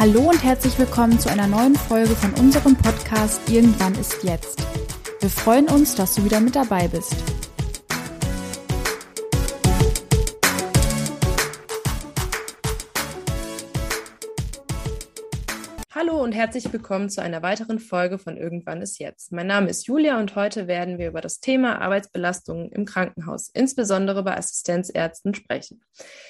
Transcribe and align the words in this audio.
Hallo 0.00 0.30
und 0.30 0.42
herzlich 0.42 0.78
willkommen 0.78 1.18
zu 1.20 1.28
einer 1.28 1.46
neuen 1.46 1.74
Folge 1.74 2.16
von 2.16 2.32
unserem 2.32 2.74
Podcast 2.74 3.38
Irgendwann 3.50 3.94
ist 3.96 4.24
jetzt. 4.24 4.58
Wir 5.20 5.28
freuen 5.28 5.68
uns, 5.68 5.94
dass 5.94 6.14
du 6.14 6.24
wieder 6.24 6.40
mit 6.40 6.56
dabei 6.56 6.88
bist. 6.88 7.14
Und 16.30 16.36
herzlich 16.36 16.72
willkommen 16.72 17.10
zu 17.10 17.20
einer 17.20 17.42
weiteren 17.42 17.80
Folge 17.80 18.16
von 18.16 18.36
Irgendwann 18.36 18.82
ist 18.82 19.00
jetzt. 19.00 19.32
Mein 19.32 19.48
Name 19.48 19.68
ist 19.68 19.88
Julia 19.88 20.20
und 20.20 20.36
heute 20.36 20.68
werden 20.68 20.96
wir 20.96 21.08
über 21.08 21.20
das 21.20 21.40
Thema 21.40 21.80
Arbeitsbelastungen 21.80 22.70
im 22.70 22.84
Krankenhaus, 22.84 23.48
insbesondere 23.48 24.22
bei 24.22 24.36
Assistenzärzten, 24.36 25.34
sprechen. 25.34 25.82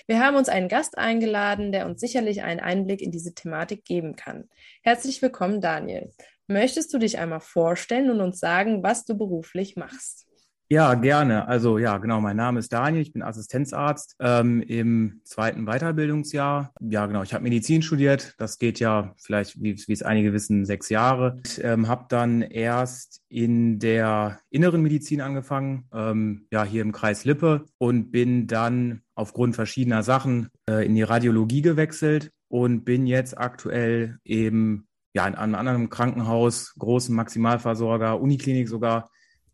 Wir 0.07 0.19
haben 0.25 0.37
uns 0.37 0.49
einen 0.49 0.69
Gast 0.69 0.97
eingeladen, 0.97 1.71
der 1.71 1.85
uns 1.85 2.01
sicherlich 2.01 2.41
einen 2.41 2.61
Einblick 2.61 3.03
in 3.03 3.11
diese 3.11 3.35
Thematik 3.35 3.85
geben 3.85 4.17
kann. 4.17 4.49
Herzlich 4.83 5.21
willkommen, 5.21 5.61
Daniel. 5.61 6.11
Möchtest 6.47 6.95
du 6.95 6.99
dich 6.99 7.19
einmal 7.19 7.41
vorstellen 7.41 8.09
und 8.09 8.23
uns 8.23 8.41
sagen, 8.41 8.83
was 8.83 9.05
du 9.05 9.19
beruflich 9.19 9.77
machst? 9.77 10.30
Ja, 10.73 10.95
gerne. 10.95 11.49
Also 11.49 11.79
ja, 11.79 11.99
genau, 11.99 12.21
mein 12.21 12.37
Name 12.37 12.61
ist 12.61 12.73
Daniel, 12.73 13.03
ich 13.03 13.13
bin 13.13 13.23
Assistenzarzt 13.23 14.15
ähm, 14.21 14.63
im 14.63 15.21
zweiten 15.25 15.65
Weiterbildungsjahr. 15.65 16.73
Ja, 16.81 17.07
genau, 17.07 17.25
ich 17.25 17.35
habe 17.35 17.43
Medizin 17.43 17.83
studiert. 17.83 18.37
Das 18.39 18.57
geht 18.57 18.79
ja 18.79 19.13
vielleicht, 19.19 19.61
wie, 19.61 19.75
wie 19.75 19.93
es 19.93 20.05
einige 20.05 20.33
wissen, 20.33 20.65
sechs 20.65 20.89
Jahre. 20.89 21.41
Ich 21.45 21.65
ähm, 21.65 21.89
habe 21.89 22.05
dann 22.09 22.43
erst 22.43 23.21
in 23.29 23.81
der 23.81 24.39
inneren 24.49 24.81
Medizin 24.81 25.23
angefangen, 25.23 25.89
ähm, 25.93 26.47
ja, 26.53 26.63
hier 26.63 26.83
im 26.83 26.93
Kreis 26.93 27.25
Lippe 27.25 27.65
und 27.79 28.13
bin 28.13 28.47
dann 28.47 29.03
aufgrund 29.17 29.57
verschiedener 29.57 30.05
Sachen 30.05 30.51
äh, 30.69 30.87
in 30.87 30.95
die 30.95 31.03
Radiologie 31.03 31.63
gewechselt 31.63 32.31
und 32.47 32.85
bin 32.85 33.09
jetzt 33.09 33.37
aktuell 33.37 34.19
eben 34.25 34.87
ja, 35.15 35.27
in 35.27 35.35
einem 35.35 35.57
anderen 35.57 35.91
Krankenhaus, 35.91 36.75
großen 36.79 37.13
Maximalversorger, 37.13 38.21
Uniklinik 38.21 38.69
sogar, 38.69 39.11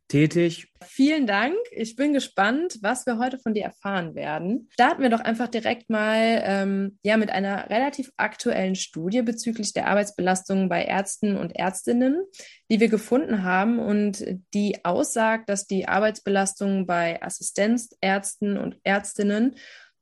tätig. 0.08 0.72
Vielen 0.84 1.26
Dank. 1.26 1.56
Ich 1.70 1.96
bin 1.96 2.12
gespannt, 2.12 2.78
was 2.80 3.06
wir 3.06 3.18
heute 3.18 3.38
von 3.38 3.54
dir 3.54 3.64
erfahren 3.64 4.14
werden. 4.14 4.68
Starten 4.72 5.02
wir 5.02 5.10
doch 5.10 5.20
einfach 5.20 5.48
direkt 5.48 5.90
mal 5.90 6.42
ähm, 6.44 6.98
ja, 7.02 7.16
mit 7.16 7.30
einer 7.30 7.68
relativ 7.70 8.12
aktuellen 8.16 8.74
Studie 8.74 9.22
bezüglich 9.22 9.72
der 9.72 9.88
Arbeitsbelastung 9.88 10.68
bei 10.68 10.84
Ärzten 10.84 11.36
und 11.36 11.56
Ärztinnen, 11.56 12.22
die 12.70 12.80
wir 12.80 12.88
gefunden 12.88 13.42
haben 13.42 13.78
und 13.78 14.24
die 14.54 14.84
aussagt, 14.84 15.48
dass 15.48 15.66
die 15.66 15.88
Arbeitsbelastung 15.88 16.86
bei 16.86 17.22
Assistenzärzten 17.22 18.58
und 18.58 18.78
Ärztinnen 18.84 19.56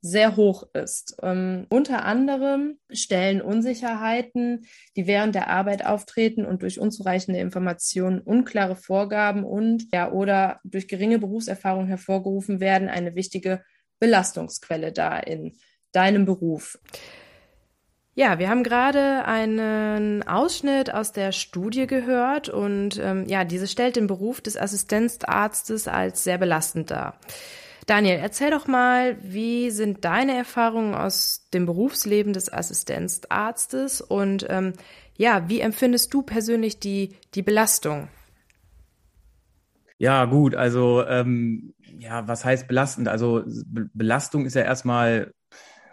sehr 0.05 0.37
hoch 0.37 0.65
ist. 0.75 1.17
Ähm, 1.23 1.67
unter 1.71 2.05
anderem 2.05 2.77
stellen 2.91 3.41
Unsicherheiten, 3.41 4.67
die 4.97 5.07
während 5.07 5.35
der 5.35 5.49
Arbeit 5.49 5.87
auftreten 5.87 6.45
und 6.45 6.61
durch 6.61 6.79
unzureichende 6.79 7.41
Informationen, 7.41 8.21
unklare 8.21 8.77
Vorgaben 8.77 9.45
und 9.45 9.87
ja 9.95 10.13
oder 10.13 10.61
durch 10.63 10.89
geringe 10.89 11.19
Berufserfahrung 11.19 11.87
hervorgerufen 11.87 12.61
werden, 12.61 12.91
eine 12.91 13.15
wichtige 13.15 13.63
Belastungsquelle 13.99 14.93
da 14.93 15.19
in 15.19 15.57
deinem 15.93 16.27
Beruf. 16.27 16.79
Ja, 18.15 18.39
wir 18.39 18.51
haben 18.51 18.63
gerade 18.63 19.25
einen 19.25 20.23
Ausschnitt 20.23 20.93
aus 20.93 21.13
der 21.13 21.33
Studie 21.33 21.87
gehört 21.87 22.51
und 22.51 23.01
ähm, 23.03 23.25
ja, 23.27 23.45
diese 23.45 23.67
stellt 23.67 23.97
den 23.97 24.07
Beruf 24.07 24.43
des 24.43 24.59
Assistenzarztes 24.59 25.89
als 25.89 26.25
sehr 26.25 26.37
belastend 26.37 26.91
dar. 26.91 27.19
Daniel, 27.87 28.19
erzähl 28.19 28.51
doch 28.51 28.67
mal, 28.67 29.19
wie 29.23 29.71
sind 29.71 30.05
deine 30.05 30.37
Erfahrungen 30.37 30.95
aus 30.95 31.49
dem 31.53 31.67
Berufsleben 31.67 32.33
des 32.33 32.51
Assistenzarztes 32.53 34.01
und 34.01 34.47
ähm, 34.49 34.73
ja, 35.17 35.49
wie 35.49 35.61
empfindest 35.61 36.13
du 36.15 36.23
persönlich 36.23 36.81
die, 36.81 37.15
die 37.35 37.43
Belastung? 37.43 38.09
Ja, 39.99 40.25
gut, 40.25 40.55
also 40.55 41.05
ähm, 41.07 41.75
ja, 41.99 42.27
was 42.27 42.45
heißt 42.45 42.67
belastend? 42.69 43.09
Also 43.09 43.45
Be 43.67 43.89
Belastung 43.93 44.47
ist 44.47 44.55
ja 44.55 44.63
erstmal 44.63 45.33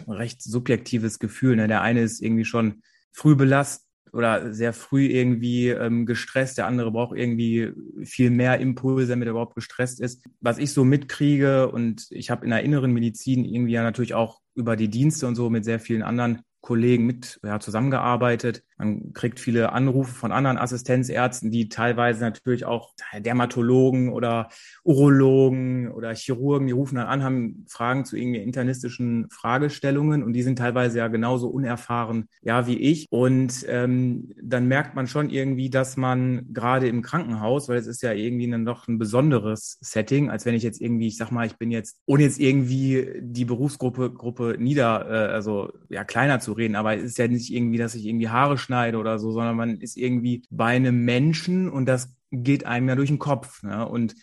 ein 0.08 0.14
recht 0.14 0.42
subjektives 0.42 1.20
Gefühl. 1.20 1.56
Ne? 1.56 1.68
Der 1.68 1.82
eine 1.82 2.02
ist 2.02 2.22
irgendwie 2.22 2.46
schon 2.46 2.82
früh 3.12 3.36
belastet 3.36 3.91
oder 4.14 4.54
sehr 4.54 4.74
früh 4.74 5.08
irgendwie 5.08 5.70
ähm, 5.70 6.06
gestresst, 6.06 6.58
der 6.58 6.68
andere 6.68 6.92
braucht 6.92 7.18
irgendwie 7.18 7.72
viel 8.04 8.30
mehr 8.30 8.60
Impulse, 8.60 9.08
damit 9.08 9.28
er 9.28 9.32
überhaupt 9.32 9.56
gestresst 9.56 10.02
ist. 10.02 10.24
Was 10.42 10.58
ich 10.58 10.74
so 10.74 10.84
mitkriege 10.84 11.70
und 11.70 12.08
ich 12.12 12.30
habe 12.30 12.44
in 12.44 12.52
der 12.52 12.64
inneren 12.64 12.92
Medizin 12.92 13.46
irgendwie 13.46 13.74
ja 13.74 13.84
natürlich 13.84 14.14
auch 14.14 14.42
über 14.56 14.76
die 14.76 14.90
Dienste 14.90 15.28
und 15.28 15.36
so 15.36 15.50
mit 15.50 15.64
sehr 15.64 15.80
vielen 15.80 16.04
anderen 16.04 16.42
Kollegen 16.62 17.06
mit 17.06 17.40
ja, 17.44 17.60
zusammengearbeitet. 17.60 18.64
Man 18.82 19.14
kriegt 19.14 19.40
viele 19.40 19.74
Anrufe 19.74 20.12
von 20.12 20.32
anderen 20.32 20.58
Assistenzärzten, 20.58 21.52
die 21.52 21.70
teilweise 21.70 22.22
natürlich 22.22 22.66
auch 22.66 22.94
Dermatologen 23.20 24.10
oder 24.10 24.50
Urologen 24.84 25.92
oder 25.92 26.16
Chirurgen, 26.16 26.66
die 26.66 26.74
rufen 26.74 26.96
dann 26.96 27.06
an, 27.06 27.24
haben 27.24 27.66
Fragen 27.70 28.06
zu 28.06 28.18
irgendwie 28.18 28.42
internistischen 28.42 29.28
Fragestellungen 29.30 30.24
und 30.24 30.34
die 30.34 30.42
sind 30.42 30.58
teilweise 30.58 30.98
ja 30.98 31.10
genauso 31.10 31.48
unerfahren, 31.48 32.28
ja, 32.42 32.66
wie 32.66 32.78
ich. 32.78 33.06
Und 33.12 33.64
ähm, 33.68 34.32
dann 34.42 34.68
merkt 34.68 34.96
man 34.96 35.06
schon 35.06 35.30
irgendwie, 35.30 35.70
dass 35.70 35.96
man 35.96 36.52
gerade 36.52 36.88
im 36.88 37.04
Krankenhaus, 37.04 37.70
weil 37.70 37.78
es 37.78 37.86
ist 37.86 38.02
ja 38.02 38.14
irgendwie 38.14 38.50
dann 38.50 38.66
doch 38.66 38.88
ein 38.88 38.98
besonderes 38.98 39.78
Setting, 39.82 40.32
als 40.32 40.48
wenn 40.48 40.56
ich 40.56 40.64
jetzt 40.64 40.82
irgendwie, 40.82 41.08
ich 41.08 41.18
sag 41.18 41.30
mal, 41.30 41.46
ich 41.46 41.58
bin 41.58 41.70
jetzt, 41.70 42.00
ohne 42.08 42.24
jetzt 42.24 42.40
irgendwie 42.40 43.20
die 43.22 43.46
Berufsgruppe 43.46 44.12
Gruppe 44.12 44.56
nieder, 44.58 45.06
äh, 45.08 45.34
also 45.34 45.72
ja, 45.90 46.04
kleiner 46.04 46.40
zu 46.40 46.54
reden, 46.54 46.76
aber 46.76 46.98
es 46.98 47.04
ist 47.04 47.18
ja 47.20 47.28
nicht 47.28 47.54
irgendwie, 47.54 47.78
dass 47.78 47.94
ich 47.94 48.08
irgendwie 48.08 48.30
Haare 48.30 48.58
schneide 48.58 48.71
oder 48.96 49.20
so, 49.20 49.32
sondern 49.32 49.56
man 49.56 49.80
ist 49.80 49.98
irgendwie 49.98 50.44
bei 50.50 50.76
einem 50.76 51.04
Menschen 51.06 51.70
und 51.70 51.86
das 51.86 52.16
geht 52.32 52.66
einem 52.66 52.90
ja 52.90 52.96
durch 52.96 53.10
den 53.10 53.20
Kopf. 53.20 53.64
Ne? 53.64 53.88
Und 53.88 54.16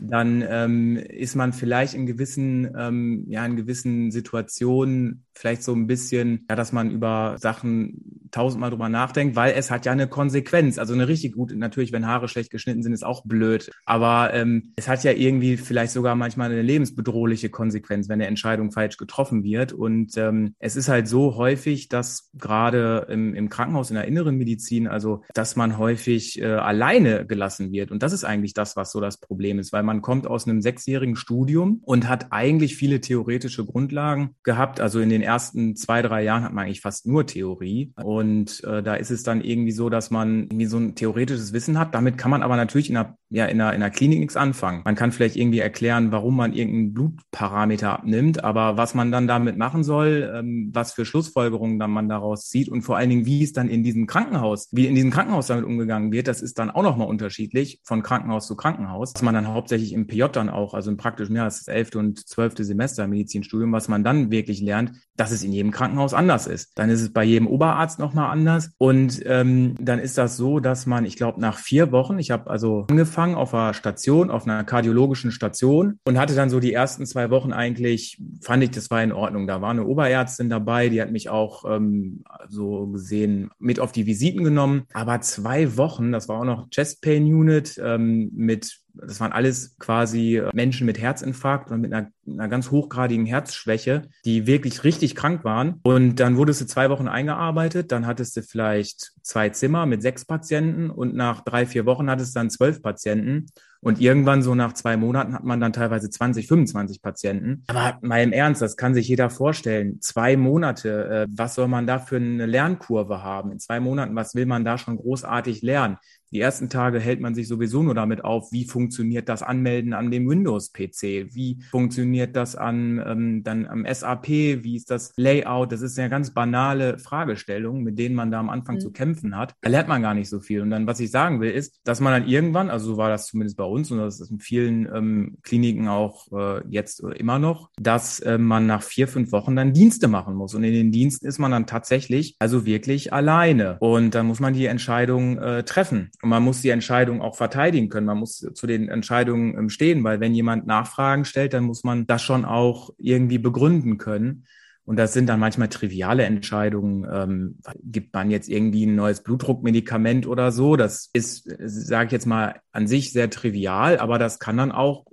dann 0.00 0.44
ähm, 0.48 0.96
ist 0.96 1.36
man 1.36 1.52
vielleicht 1.52 1.94
in 1.94 2.06
gewissen, 2.06 2.70
ähm, 2.76 3.24
ja, 3.28 3.44
in 3.44 3.56
gewissen 3.56 4.10
Situationen 4.10 5.24
vielleicht 5.34 5.62
so 5.62 5.74
ein 5.74 5.86
bisschen, 5.86 6.46
ja, 6.48 6.56
dass 6.56 6.72
man 6.72 6.90
über 6.90 7.36
Sachen 7.38 8.28
tausendmal 8.30 8.70
drüber 8.70 8.88
nachdenkt, 8.88 9.36
weil 9.36 9.54
es 9.54 9.70
hat 9.70 9.86
ja 9.86 9.92
eine 9.92 10.08
Konsequenz. 10.08 10.78
Also 10.78 10.94
eine 10.94 11.08
richtig 11.08 11.34
gute, 11.34 11.56
natürlich, 11.56 11.92
wenn 11.92 12.06
Haare 12.06 12.28
schlecht 12.28 12.50
geschnitten 12.50 12.82
sind, 12.82 12.92
ist 12.92 13.04
auch 13.04 13.24
blöd. 13.24 13.70
Aber 13.84 14.32
ähm, 14.34 14.72
es 14.76 14.88
hat 14.88 15.04
ja 15.04 15.12
irgendwie 15.12 15.56
vielleicht 15.56 15.92
sogar 15.92 16.14
manchmal 16.16 16.50
eine 16.50 16.62
lebensbedrohliche 16.62 17.50
Konsequenz, 17.50 18.08
wenn 18.08 18.14
eine 18.14 18.26
Entscheidung 18.26 18.72
falsch 18.72 18.96
getroffen 18.96 19.44
wird. 19.44 19.72
Und 19.72 20.16
ähm, 20.16 20.54
es 20.58 20.76
ist 20.76 20.88
halt 20.88 21.08
so 21.08 21.36
häufig, 21.36 21.88
dass 21.88 22.30
gerade 22.34 23.06
im, 23.08 23.34
im 23.34 23.48
Krankenhaus, 23.48 23.90
in 23.90 23.96
der 23.96 24.06
inneren 24.06 24.36
Medizin, 24.36 24.88
also 24.88 25.22
dass 25.34 25.56
man 25.56 25.78
häufig 25.78 26.40
äh, 26.40 26.46
alleine 26.46 27.26
gelassen 27.26 27.72
wird. 27.72 27.90
Und 27.90 28.02
das 28.02 28.12
ist 28.12 28.24
eigentlich 28.24 28.54
das, 28.54 28.76
was 28.76 28.92
so 28.92 29.00
das 29.00 29.18
Problem 29.18 29.58
ist, 29.58 29.72
weil 29.72 29.82
man 29.86 30.02
kommt 30.02 30.26
aus 30.26 30.46
einem 30.46 30.60
sechsjährigen 30.60 31.16
Studium 31.16 31.80
und 31.82 32.08
hat 32.08 32.26
eigentlich 32.30 32.76
viele 32.76 33.00
theoretische 33.00 33.64
Grundlagen 33.64 34.30
gehabt. 34.42 34.80
Also 34.80 35.00
in 35.00 35.08
den 35.08 35.22
ersten 35.22 35.76
zwei, 35.76 36.02
drei 36.02 36.22
Jahren 36.22 36.44
hat 36.44 36.52
man 36.52 36.66
eigentlich 36.66 36.82
fast 36.82 37.06
nur 37.06 37.26
Theorie. 37.26 37.92
Und 38.02 38.62
äh, 38.64 38.82
da 38.82 38.94
ist 38.94 39.10
es 39.10 39.22
dann 39.22 39.40
irgendwie 39.40 39.72
so, 39.72 39.88
dass 39.88 40.10
man 40.10 40.44
irgendwie 40.44 40.66
so 40.66 40.76
ein 40.76 40.94
theoretisches 40.94 41.52
Wissen 41.52 41.78
hat. 41.78 41.94
Damit 41.94 42.18
kann 42.18 42.30
man 42.30 42.42
aber 42.42 42.56
natürlich 42.56 42.90
in 42.90 42.96
einer, 42.96 43.16
ja, 43.28 43.46
in 43.46 43.60
einer, 43.60 43.72
in 43.72 43.82
einer 43.82 43.90
Klinik 43.90 44.20
nichts 44.20 44.36
anfangen. 44.36 44.82
Man 44.84 44.94
kann 44.94 45.10
vielleicht 45.10 45.36
irgendwie 45.36 45.58
erklären, 45.58 46.12
warum 46.12 46.36
man 46.36 46.52
irgendeinen 46.52 46.94
Blutparameter 46.94 47.92
abnimmt, 47.92 48.44
aber 48.44 48.76
was 48.76 48.94
man 48.94 49.10
dann 49.10 49.26
damit 49.26 49.58
machen 49.58 49.82
soll, 49.82 50.32
ähm, 50.32 50.70
was 50.72 50.92
für 50.92 51.04
Schlussfolgerungen 51.04 51.78
dann 51.78 51.90
man 51.90 52.08
daraus 52.08 52.48
zieht 52.48 52.68
und 52.68 52.82
vor 52.82 52.96
allen 52.96 53.10
Dingen, 53.10 53.26
wie 53.26 53.42
es 53.42 53.52
dann 53.52 53.68
in 53.68 53.82
diesem 53.82 54.06
Krankenhaus, 54.06 54.68
wie 54.70 54.86
in 54.86 54.94
diesem 54.94 55.10
Krankenhaus 55.10 55.48
damit 55.48 55.64
umgegangen 55.64 56.12
wird, 56.12 56.28
das 56.28 56.40
ist 56.40 56.58
dann 56.58 56.70
auch 56.70 56.84
nochmal 56.84 57.08
unterschiedlich 57.08 57.80
von 57.82 58.02
Krankenhaus 58.02 58.46
zu 58.46 58.54
Krankenhaus. 58.54 59.12
Was 59.14 59.22
man 59.22 59.34
dann 59.34 59.48
hauptsächlich 59.48 59.92
im 59.92 60.06
PJ 60.06 60.26
dann 60.32 60.48
auch, 60.48 60.74
also 60.74 60.90
im 60.90 60.96
praktischen 60.96 61.34
Jahr, 61.34 61.46
das 61.46 61.66
elfte 61.66 61.98
und 61.98 62.28
zwölfte 62.28 62.64
Semester 62.64 63.08
Medizinstudium, 63.08 63.72
was 63.72 63.88
man 63.88 64.04
dann 64.04 64.30
wirklich 64.30 64.60
lernt, 64.60 64.92
dass 65.16 65.32
es 65.32 65.42
in 65.42 65.52
jedem 65.52 65.72
Krankenhaus 65.72 66.14
anders 66.14 66.46
ist. 66.46 66.78
Dann 66.78 66.90
ist 66.90 67.00
es 67.00 67.12
bei 67.12 67.24
jedem 67.24 67.48
Oberarzt 67.48 67.98
nochmal 67.98 68.30
anders. 68.30 68.70
Und 68.78 69.20
ähm, 69.26 69.74
dann 69.80 69.98
ist 69.98 70.16
das 70.16 70.36
so, 70.36 70.60
dass 70.60 70.86
man, 70.86 71.04
ich 71.04 71.16
glaube, 71.16 71.40
nach 71.40 71.58
vier 71.58 71.90
Wochen, 71.90 72.18
ich 72.18 72.30
habe 72.30 72.48
also 72.50 72.86
angefangen 72.88 73.15
auf 73.18 73.54
einer 73.54 73.74
Station, 73.74 74.30
auf 74.30 74.46
einer 74.46 74.64
kardiologischen 74.64 75.30
Station 75.30 75.98
und 76.04 76.18
hatte 76.18 76.34
dann 76.34 76.50
so 76.50 76.60
die 76.60 76.72
ersten 76.72 77.06
zwei 77.06 77.30
Wochen 77.30 77.52
eigentlich, 77.52 78.20
fand 78.42 78.62
ich, 78.62 78.70
das 78.70 78.90
war 78.90 79.02
in 79.02 79.12
Ordnung. 79.12 79.46
Da 79.46 79.60
war 79.60 79.70
eine 79.70 79.86
Oberärztin 79.86 80.50
dabei, 80.50 80.88
die 80.88 81.00
hat 81.00 81.10
mich 81.10 81.28
auch 81.28 81.64
ähm, 81.68 82.24
so 82.48 82.86
gesehen 82.88 83.50
mit 83.58 83.80
auf 83.80 83.92
die 83.92 84.06
Visiten 84.06 84.44
genommen. 84.44 84.84
Aber 84.92 85.20
zwei 85.20 85.76
Wochen, 85.76 86.12
das 86.12 86.28
war 86.28 86.40
auch 86.40 86.44
noch 86.44 86.70
Chest 86.70 87.02
Pain 87.02 87.24
Unit 87.24 87.80
ähm, 87.82 88.30
mit 88.34 88.80
das 89.00 89.20
waren 89.20 89.32
alles 89.32 89.76
quasi 89.78 90.42
Menschen 90.52 90.86
mit 90.86 91.00
Herzinfarkt 91.00 91.70
und 91.70 91.80
mit 91.80 91.92
einer, 91.92 92.10
einer, 92.26 92.48
ganz 92.48 92.70
hochgradigen 92.70 93.26
Herzschwäche, 93.26 94.02
die 94.24 94.46
wirklich 94.46 94.84
richtig 94.84 95.14
krank 95.14 95.44
waren. 95.44 95.80
Und 95.82 96.16
dann 96.20 96.36
wurdest 96.36 96.60
du 96.60 96.66
zwei 96.66 96.90
Wochen 96.90 97.08
eingearbeitet, 97.08 97.92
dann 97.92 98.06
hattest 98.06 98.36
du 98.36 98.42
vielleicht 98.42 99.12
zwei 99.22 99.48
Zimmer 99.50 99.86
mit 99.86 100.02
sechs 100.02 100.24
Patienten 100.24 100.90
und 100.90 101.14
nach 101.14 101.42
drei, 101.42 101.66
vier 101.66 101.86
Wochen 101.86 102.10
hattest 102.10 102.34
du 102.34 102.40
dann 102.40 102.50
zwölf 102.50 102.82
Patienten. 102.82 103.46
Und 103.80 104.00
irgendwann 104.00 104.42
so 104.42 104.54
nach 104.54 104.72
zwei 104.72 104.96
Monaten 104.96 105.34
hat 105.34 105.44
man 105.44 105.60
dann 105.60 105.72
teilweise 105.72 106.10
20, 106.10 106.46
25 106.46 107.02
Patienten. 107.02 107.62
Aber 107.66 107.98
mal 108.02 108.22
im 108.22 108.32
Ernst, 108.32 108.62
das 108.62 108.76
kann 108.76 108.94
sich 108.94 109.08
jeder 109.08 109.30
vorstellen. 109.30 110.00
Zwei 110.00 110.36
Monate, 110.36 111.08
äh, 111.08 111.26
was 111.30 111.54
soll 111.54 111.68
man 111.68 111.86
da 111.86 111.98
für 111.98 112.16
eine 112.16 112.46
Lernkurve 112.46 113.22
haben? 113.22 113.52
In 113.52 113.58
zwei 113.58 113.80
Monaten, 113.80 114.16
was 114.16 114.34
will 114.34 114.46
man 114.46 114.64
da 114.64 114.78
schon 114.78 114.96
großartig 114.96 115.62
lernen? 115.62 115.98
Die 116.32 116.40
ersten 116.40 116.68
Tage 116.68 116.98
hält 116.98 117.20
man 117.20 117.34
sich 117.34 117.46
sowieso 117.46 117.82
nur 117.82 117.94
damit 117.94 118.24
auf, 118.24 118.50
wie 118.50 118.64
funktioniert 118.64 119.28
das 119.28 119.42
Anmelden 119.42 119.92
an 119.92 120.10
dem 120.10 120.28
Windows-PC, 120.28 121.34
wie 121.34 121.62
funktioniert 121.70 122.34
das 122.34 122.56
an 122.56 123.02
ähm, 123.06 123.42
dann 123.44 123.66
am 123.66 123.86
SAP, 123.88 124.28
wie 124.28 124.76
ist 124.76 124.90
das 124.90 125.12
Layout. 125.16 125.70
Das 125.70 125.82
ist 125.82 125.98
eine 125.98 126.10
ganz 126.10 126.34
banale 126.34 126.98
Fragestellung, 126.98 127.84
mit 127.84 127.98
denen 127.98 128.16
man 128.16 128.32
da 128.32 128.40
am 128.40 128.50
Anfang 128.50 128.76
mhm. 128.76 128.80
zu 128.80 128.90
kämpfen 128.90 129.36
hat. 129.36 129.54
Da 129.62 129.70
lernt 129.70 129.88
man 129.88 130.02
gar 130.02 130.14
nicht 130.14 130.28
so 130.28 130.40
viel. 130.40 130.62
Und 130.62 130.70
dann, 130.70 130.86
was 130.86 130.98
ich 130.98 131.12
sagen 131.12 131.40
will, 131.40 131.52
ist, 131.52 131.80
dass 131.84 132.00
man 132.00 132.12
dann 132.12 132.28
irgendwann, 132.28 132.70
also 132.70 132.86
so 132.86 132.96
war 132.96 133.08
das 133.08 133.28
zumindest 133.28 133.56
bei 133.56 133.64
uns 133.64 133.75
und 133.76 133.98
das 133.98 134.20
ist 134.20 134.30
in 134.30 134.40
vielen 134.40 134.86
ähm, 134.94 135.38
Kliniken 135.42 135.88
auch 135.88 136.32
äh, 136.32 136.66
jetzt 136.68 137.00
immer 137.00 137.38
noch, 137.38 137.70
dass 137.78 138.20
äh, 138.20 138.38
man 138.38 138.66
nach 138.66 138.82
vier, 138.82 139.08
fünf 139.08 139.32
Wochen 139.32 139.56
dann 139.56 139.72
Dienste 139.72 140.08
machen 140.08 140.34
muss. 140.34 140.54
Und 140.54 140.64
in 140.64 140.72
den 140.72 140.92
Diensten 140.92 141.26
ist 141.26 141.38
man 141.38 141.50
dann 141.50 141.66
tatsächlich 141.66 142.36
also 142.38 142.64
wirklich 142.64 143.12
alleine. 143.12 143.76
Und 143.80 144.14
dann 144.14 144.26
muss 144.26 144.40
man 144.40 144.54
die 144.54 144.66
Entscheidung 144.66 145.38
äh, 145.38 145.62
treffen. 145.64 146.10
Und 146.22 146.30
man 146.30 146.42
muss 146.42 146.62
die 146.62 146.70
Entscheidung 146.70 147.20
auch 147.20 147.36
verteidigen 147.36 147.88
können. 147.88 148.06
Man 148.06 148.18
muss 148.18 148.46
zu 148.54 148.66
den 148.66 148.88
Entscheidungen 148.88 149.56
ähm, 149.58 149.68
stehen, 149.68 150.02
weil 150.04 150.20
wenn 150.20 150.34
jemand 150.34 150.66
Nachfragen 150.66 151.24
stellt, 151.24 151.52
dann 151.52 151.64
muss 151.64 151.84
man 151.84 152.06
das 152.06 152.22
schon 152.22 152.44
auch 152.44 152.90
irgendwie 152.98 153.38
begründen 153.38 153.98
können. 153.98 154.44
Und 154.86 154.96
das 154.96 155.12
sind 155.12 155.28
dann 155.28 155.40
manchmal 155.40 155.68
triviale 155.68 156.22
Entscheidungen. 156.22 157.06
Ähm, 157.12 157.58
gibt 157.82 158.14
man 158.14 158.30
jetzt 158.30 158.48
irgendwie 158.48 158.86
ein 158.86 158.94
neues 158.94 159.20
Blutdruckmedikament 159.20 160.28
oder 160.28 160.52
so? 160.52 160.76
Das 160.76 161.10
ist, 161.12 161.50
sage 161.58 162.06
ich 162.06 162.12
jetzt 162.12 162.26
mal, 162.26 162.60
an 162.70 162.86
sich 162.86 163.12
sehr 163.12 163.28
trivial, 163.28 163.98
aber 163.98 164.18
das 164.18 164.38
kann 164.38 164.56
dann 164.56 164.70
auch 164.70 165.06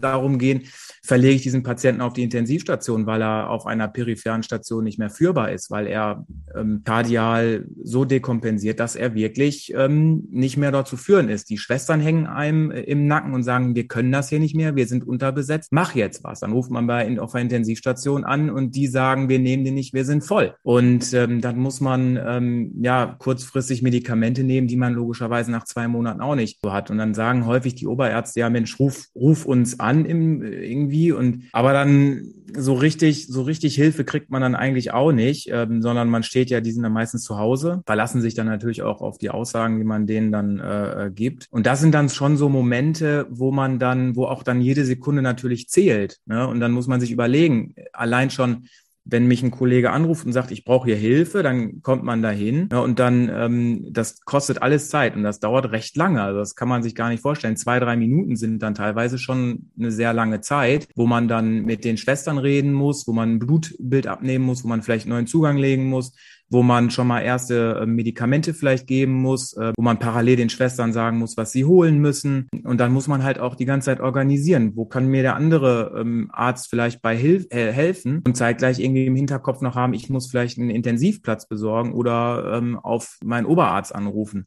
darum 0.00 0.38
gehen, 0.38 0.62
verlege 1.02 1.34
ich 1.34 1.42
diesen 1.42 1.62
Patienten 1.62 2.00
auf 2.00 2.12
die 2.12 2.22
Intensivstation, 2.22 3.04
weil 3.06 3.20
er 3.20 3.50
auf 3.50 3.66
einer 3.66 3.88
peripheren 3.88 4.42
Station 4.42 4.84
nicht 4.84 4.98
mehr 4.98 5.10
führbar 5.10 5.50
ist, 5.50 5.70
weil 5.70 5.86
er 5.86 6.24
ähm, 6.56 6.82
kardial 6.84 7.66
so 7.82 8.04
dekompensiert, 8.04 8.80
dass 8.80 8.96
er 8.96 9.14
wirklich 9.14 9.74
ähm, 9.76 10.28
nicht 10.30 10.56
mehr 10.56 10.72
dort 10.72 10.88
zu 10.88 10.96
führen 10.96 11.28
ist. 11.28 11.50
Die 11.50 11.58
Schwestern 11.58 12.00
hängen 12.00 12.26
einem 12.26 12.70
im 12.70 13.06
Nacken 13.06 13.34
und 13.34 13.42
sagen, 13.42 13.74
wir 13.74 13.86
können 13.86 14.12
das 14.12 14.28
hier 14.28 14.40
nicht 14.40 14.54
mehr, 14.54 14.76
wir 14.76 14.86
sind 14.86 15.06
unterbesetzt, 15.06 15.72
mach 15.72 15.94
jetzt 15.94 16.24
was. 16.24 16.40
Dann 16.40 16.52
ruft 16.52 16.70
man 16.70 16.86
bei 16.86 17.20
auf 17.20 17.34
einer 17.34 17.42
Intensivstation 17.42 18.24
an 18.24 18.50
und 18.50 18.76
die 18.76 18.86
sagen, 18.86 19.09
sagen, 19.10 19.28
wir 19.28 19.38
nehmen 19.40 19.64
den 19.64 19.74
nicht, 19.74 19.92
wir 19.92 20.04
sind 20.04 20.22
voll. 20.22 20.54
Und 20.62 21.12
ähm, 21.14 21.40
dann 21.40 21.58
muss 21.58 21.80
man 21.80 22.18
ähm, 22.24 22.72
ja 22.80 23.16
kurzfristig 23.18 23.82
Medikamente 23.82 24.44
nehmen, 24.44 24.68
die 24.68 24.76
man 24.76 24.94
logischerweise 24.94 25.50
nach 25.50 25.64
zwei 25.64 25.88
Monaten 25.88 26.20
auch 26.20 26.36
nicht 26.36 26.60
so 26.62 26.72
hat. 26.72 26.90
Und 26.90 26.98
dann 26.98 27.14
sagen 27.14 27.46
häufig 27.46 27.74
die 27.74 27.88
Oberärzte, 27.88 28.40
ja 28.40 28.50
Mensch, 28.50 28.78
ruf, 28.78 29.06
ruf 29.16 29.46
uns 29.46 29.80
an 29.80 30.04
im, 30.04 30.42
irgendwie. 30.42 31.10
Und 31.10 31.44
aber 31.52 31.72
dann 31.72 32.32
so 32.56 32.74
richtig, 32.74 33.26
so 33.26 33.42
richtig 33.42 33.74
Hilfe 33.74 34.04
kriegt 34.04 34.30
man 34.30 34.42
dann 34.42 34.54
eigentlich 34.54 34.92
auch 34.92 35.12
nicht, 35.12 35.48
ähm, 35.52 35.82
sondern 35.82 36.08
man 36.08 36.22
steht 36.22 36.50
ja, 36.50 36.60
die 36.60 36.72
sind 36.72 36.82
dann 36.82 36.92
meistens 36.92 37.22
zu 37.24 37.36
Hause, 37.36 37.82
verlassen 37.86 38.20
sich 38.20 38.34
dann 38.34 38.46
natürlich 38.46 38.82
auch 38.82 39.00
auf 39.00 39.18
die 39.18 39.30
Aussagen, 39.30 39.78
die 39.78 39.84
man 39.84 40.06
denen 40.06 40.30
dann 40.32 40.58
äh, 40.60 41.06
äh 41.06 41.10
gibt. 41.10 41.46
Und 41.50 41.66
das 41.66 41.80
sind 41.80 41.94
dann 41.94 42.08
schon 42.08 42.36
so 42.36 42.48
Momente, 42.48 43.26
wo 43.30 43.50
man 43.50 43.78
dann, 43.78 44.14
wo 44.14 44.26
auch 44.26 44.42
dann 44.42 44.60
jede 44.60 44.84
Sekunde 44.84 45.22
natürlich 45.22 45.68
zählt. 45.68 46.18
Ne? 46.26 46.46
Und 46.46 46.60
dann 46.60 46.72
muss 46.72 46.86
man 46.86 47.00
sich 47.00 47.10
überlegen, 47.10 47.74
allein 47.92 48.30
schon, 48.30 48.66
wenn 49.10 49.26
mich 49.26 49.42
ein 49.42 49.50
Kollege 49.50 49.90
anruft 49.90 50.24
und 50.26 50.32
sagt, 50.32 50.50
ich 50.50 50.64
brauche 50.64 50.86
hier 50.86 50.96
Hilfe, 50.96 51.42
dann 51.42 51.82
kommt 51.82 52.04
man 52.04 52.22
dahin 52.22 52.68
ja, 52.72 52.78
und 52.80 52.98
dann, 52.98 53.30
ähm, 53.32 53.86
das 53.90 54.20
kostet 54.24 54.62
alles 54.62 54.88
Zeit 54.88 55.16
und 55.16 55.22
das 55.22 55.40
dauert 55.40 55.72
recht 55.72 55.96
lange. 55.96 56.22
Also 56.22 56.38
das 56.38 56.54
kann 56.54 56.68
man 56.68 56.82
sich 56.82 56.94
gar 56.94 57.08
nicht 57.08 57.20
vorstellen. 57.20 57.56
Zwei, 57.56 57.80
drei 57.80 57.96
Minuten 57.96 58.36
sind 58.36 58.60
dann 58.60 58.74
teilweise 58.74 59.18
schon 59.18 59.70
eine 59.78 59.90
sehr 59.90 60.12
lange 60.12 60.40
Zeit, 60.40 60.88
wo 60.94 61.06
man 61.06 61.28
dann 61.28 61.62
mit 61.62 61.84
den 61.84 61.96
Schwestern 61.96 62.38
reden 62.38 62.72
muss, 62.72 63.06
wo 63.06 63.12
man 63.12 63.32
ein 63.32 63.38
Blutbild 63.38 64.06
abnehmen 64.06 64.44
muss, 64.44 64.64
wo 64.64 64.68
man 64.68 64.82
vielleicht 64.82 65.06
neuen 65.06 65.26
Zugang 65.26 65.56
legen 65.56 65.88
muss, 65.88 66.12
wo 66.50 66.62
man 66.62 66.90
schon 66.90 67.06
mal 67.06 67.20
erste 67.20 67.80
äh, 67.82 67.86
Medikamente 67.86 68.54
vielleicht 68.54 68.86
geben 68.86 69.14
muss, 69.14 69.52
äh, 69.56 69.72
wo 69.76 69.82
man 69.82 69.98
parallel 69.98 70.36
den 70.36 70.50
Schwestern 70.50 70.92
sagen 70.92 71.18
muss, 71.18 71.36
was 71.36 71.52
sie 71.52 71.64
holen 71.64 71.98
müssen. 71.98 72.48
Und 72.64 72.78
dann 72.78 72.92
muss 72.92 73.08
man 73.08 73.22
halt 73.22 73.38
auch 73.38 73.54
die 73.54 73.64
ganze 73.64 73.86
Zeit 73.86 74.00
organisieren. 74.00 74.72
Wo 74.74 74.84
kann 74.84 75.06
mir 75.06 75.22
der 75.22 75.36
andere 75.36 75.96
ähm, 75.98 76.28
Arzt 76.32 76.68
vielleicht 76.68 77.02
bei 77.02 77.16
hilf 77.16 77.46
äh, 77.50 77.72
helfen 77.72 78.22
und 78.26 78.36
zeitgleich 78.36 78.80
irgendwie 78.80 79.06
im 79.06 79.16
Hinterkopf 79.16 79.60
noch 79.60 79.76
haben, 79.76 79.94
ich 79.94 80.10
muss 80.10 80.28
vielleicht 80.28 80.58
einen 80.58 80.70
Intensivplatz 80.70 81.46
besorgen 81.46 81.92
oder 81.92 82.52
ähm, 82.54 82.78
auf 82.78 83.18
meinen 83.24 83.46
Oberarzt 83.46 83.94
anrufen. 83.94 84.46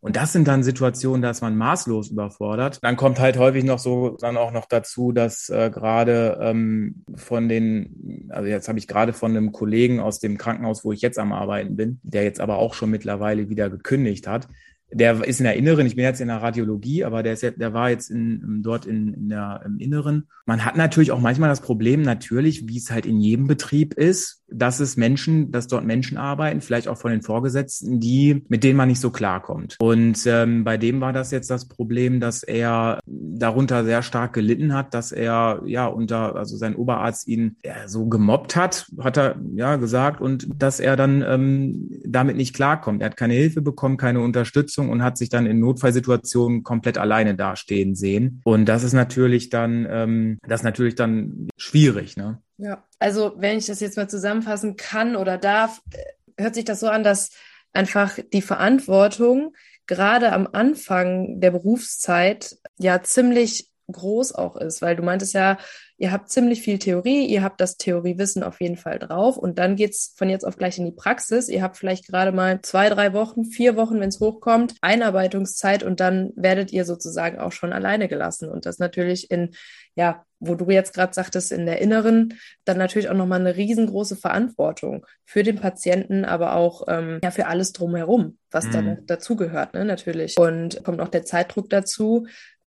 Und 0.00 0.16
das 0.16 0.32
sind 0.32 0.48
dann 0.48 0.62
Situationen, 0.62 1.22
da 1.22 1.30
ist 1.30 1.40
man 1.40 1.56
maßlos 1.56 2.10
überfordert. 2.10 2.78
Dann 2.82 2.96
kommt 2.96 3.18
halt 3.18 3.38
häufig 3.38 3.64
noch 3.64 3.78
so 3.78 4.16
dann 4.20 4.36
auch 4.36 4.52
noch 4.52 4.66
dazu, 4.66 5.12
dass 5.12 5.48
äh, 5.48 5.70
gerade 5.70 6.38
ähm, 6.40 7.04
von 7.14 7.48
den, 7.48 8.28
also 8.30 8.48
jetzt 8.48 8.68
habe 8.68 8.78
ich 8.78 8.88
gerade 8.88 9.12
von 9.12 9.30
einem 9.30 9.52
Kollegen 9.52 10.00
aus 10.00 10.20
dem 10.20 10.38
Krankenhaus, 10.38 10.84
wo 10.84 10.92
ich 10.92 11.00
jetzt 11.00 11.18
am 11.18 11.32
Arbeiten 11.32 11.76
bin, 11.76 12.00
der 12.02 12.24
jetzt 12.24 12.40
aber 12.40 12.58
auch 12.58 12.74
schon 12.74 12.90
mittlerweile 12.90 13.48
wieder 13.48 13.70
gekündigt 13.70 14.26
hat, 14.26 14.48
der 14.90 15.24
ist 15.24 15.40
in 15.40 15.44
der 15.44 15.56
Inneren, 15.56 15.86
ich 15.86 15.96
bin 15.96 16.04
jetzt 16.04 16.20
in 16.20 16.28
der 16.28 16.42
Radiologie, 16.42 17.04
aber 17.04 17.22
der, 17.22 17.32
ist 17.32 17.42
der 17.42 17.72
war 17.72 17.90
jetzt 17.90 18.10
in, 18.10 18.62
dort 18.62 18.86
in, 18.86 19.12
in 19.14 19.28
der, 19.28 19.62
im 19.64 19.78
Inneren. 19.78 20.28
Man 20.46 20.64
hat 20.64 20.76
natürlich 20.76 21.10
auch 21.10 21.20
manchmal 21.20 21.48
das 21.48 21.60
Problem, 21.60 22.02
natürlich, 22.02 22.68
wie 22.68 22.76
es 22.76 22.90
halt 22.90 23.06
in 23.06 23.18
jedem 23.18 23.46
Betrieb 23.46 23.94
ist, 23.94 24.42
dass 24.46 24.78
es 24.78 24.96
Menschen, 24.96 25.50
dass 25.50 25.66
dort 25.66 25.84
Menschen 25.84 26.18
arbeiten, 26.18 26.60
vielleicht 26.60 26.86
auch 26.86 26.98
von 26.98 27.10
den 27.10 27.22
Vorgesetzten, 27.22 27.98
die, 27.98 28.44
mit 28.48 28.62
denen 28.62 28.76
man 28.76 28.88
nicht 28.88 29.00
so 29.00 29.10
klarkommt. 29.10 29.76
Und 29.80 30.20
ähm, 30.26 30.64
bei 30.64 30.76
dem 30.76 31.00
war 31.00 31.12
das 31.12 31.30
jetzt 31.30 31.50
das 31.50 31.66
Problem, 31.66 32.20
dass 32.20 32.42
er 32.42 33.00
darunter 33.06 33.84
sehr 33.84 34.02
stark 34.02 34.34
gelitten 34.34 34.74
hat, 34.74 34.92
dass 34.92 35.12
er 35.12 35.62
ja 35.64 35.86
unter, 35.86 36.36
also 36.36 36.56
sein 36.56 36.76
Oberarzt 36.76 37.26
ihn 37.26 37.56
ja, 37.64 37.88
so 37.88 38.06
gemobbt 38.06 38.54
hat, 38.54 38.86
hat 39.00 39.16
er 39.16 39.36
ja 39.54 39.76
gesagt, 39.76 40.20
und 40.20 40.46
dass 40.56 40.78
er 40.78 40.96
dann 40.96 41.24
ähm, 41.26 41.90
damit 42.04 42.36
nicht 42.36 42.54
klarkommt. 42.54 43.00
Er 43.00 43.06
hat 43.06 43.16
keine 43.16 43.34
Hilfe 43.34 43.62
bekommen, 43.62 43.96
keine 43.96 44.20
Unterstützung 44.20 44.73
und 44.78 45.02
hat 45.02 45.18
sich 45.18 45.28
dann 45.28 45.46
in 45.46 45.60
Notfallsituationen 45.60 46.62
komplett 46.62 46.98
alleine 46.98 47.34
dastehen 47.34 47.94
sehen. 47.94 48.40
Und 48.44 48.66
das 48.66 48.82
ist 48.82 48.92
natürlich 48.92 49.50
dann, 49.50 49.86
ähm, 49.88 50.38
das 50.46 50.60
ist 50.60 50.64
natürlich 50.64 50.94
dann 50.94 51.48
schwierig, 51.56 52.16
ne? 52.16 52.40
Ja, 52.56 52.84
also 52.98 53.34
wenn 53.36 53.58
ich 53.58 53.66
das 53.66 53.80
jetzt 53.80 53.96
mal 53.96 54.08
zusammenfassen 54.08 54.76
kann 54.76 55.16
oder 55.16 55.38
darf, 55.38 55.80
äh, 55.92 56.42
hört 56.42 56.54
sich 56.54 56.64
das 56.64 56.80
so 56.80 56.88
an, 56.88 57.02
dass 57.02 57.30
einfach 57.72 58.18
die 58.32 58.42
Verantwortung 58.42 59.54
gerade 59.86 60.32
am 60.32 60.48
Anfang 60.52 61.40
der 61.40 61.50
Berufszeit 61.50 62.56
ja 62.78 63.02
ziemlich 63.02 63.70
groß 63.90 64.34
auch 64.34 64.56
ist, 64.56 64.82
weil 64.82 64.96
du 64.96 65.02
meintest 65.02 65.34
ja, 65.34 65.58
ihr 65.96 66.10
habt 66.10 66.28
ziemlich 66.28 66.60
viel 66.62 66.78
Theorie, 66.78 67.26
ihr 67.26 67.42
habt 67.42 67.60
das 67.60 67.76
Theoriewissen 67.76 68.42
auf 68.42 68.60
jeden 68.60 68.76
Fall 68.76 68.98
drauf 68.98 69.36
und 69.36 69.58
dann 69.58 69.76
geht's 69.76 70.12
von 70.16 70.28
jetzt 70.28 70.44
auf 70.44 70.56
gleich 70.56 70.78
in 70.78 70.84
die 70.84 70.92
Praxis. 70.92 71.48
Ihr 71.48 71.62
habt 71.62 71.76
vielleicht 71.76 72.08
gerade 72.08 72.32
mal 72.32 72.60
zwei, 72.62 72.88
drei 72.88 73.12
Wochen, 73.12 73.44
vier 73.44 73.76
Wochen, 73.76 74.00
wenn 74.00 74.08
es 74.08 74.18
hochkommt, 74.18 74.74
Einarbeitungszeit 74.80 75.84
und 75.84 76.00
dann 76.00 76.32
werdet 76.34 76.72
ihr 76.72 76.84
sozusagen 76.84 77.38
auch 77.38 77.52
schon 77.52 77.72
alleine 77.72 78.08
gelassen 78.08 78.50
und 78.50 78.66
das 78.66 78.78
natürlich 78.78 79.30
in, 79.30 79.54
ja, 79.94 80.24
wo 80.40 80.56
du 80.56 80.68
jetzt 80.68 80.94
gerade 80.94 81.14
sagtest, 81.14 81.52
in 81.52 81.64
der 81.64 81.80
Inneren, 81.80 82.34
dann 82.64 82.76
natürlich 82.76 83.08
auch 83.08 83.14
nochmal 83.14 83.40
eine 83.40 83.56
riesengroße 83.56 84.16
Verantwortung 84.16 85.06
für 85.24 85.42
den 85.44 85.56
Patienten, 85.56 86.24
aber 86.24 86.56
auch 86.56 86.82
ähm, 86.88 87.20
ja 87.22 87.30
für 87.30 87.46
alles 87.46 87.72
drumherum, 87.72 88.38
was 88.50 88.66
mhm. 88.66 88.72
da 88.72 88.96
dazugehört, 89.06 89.74
ne, 89.74 89.84
natürlich. 89.84 90.36
Und 90.36 90.82
kommt 90.82 91.00
auch 91.00 91.08
der 91.08 91.24
Zeitdruck 91.24 91.70
dazu, 91.70 92.26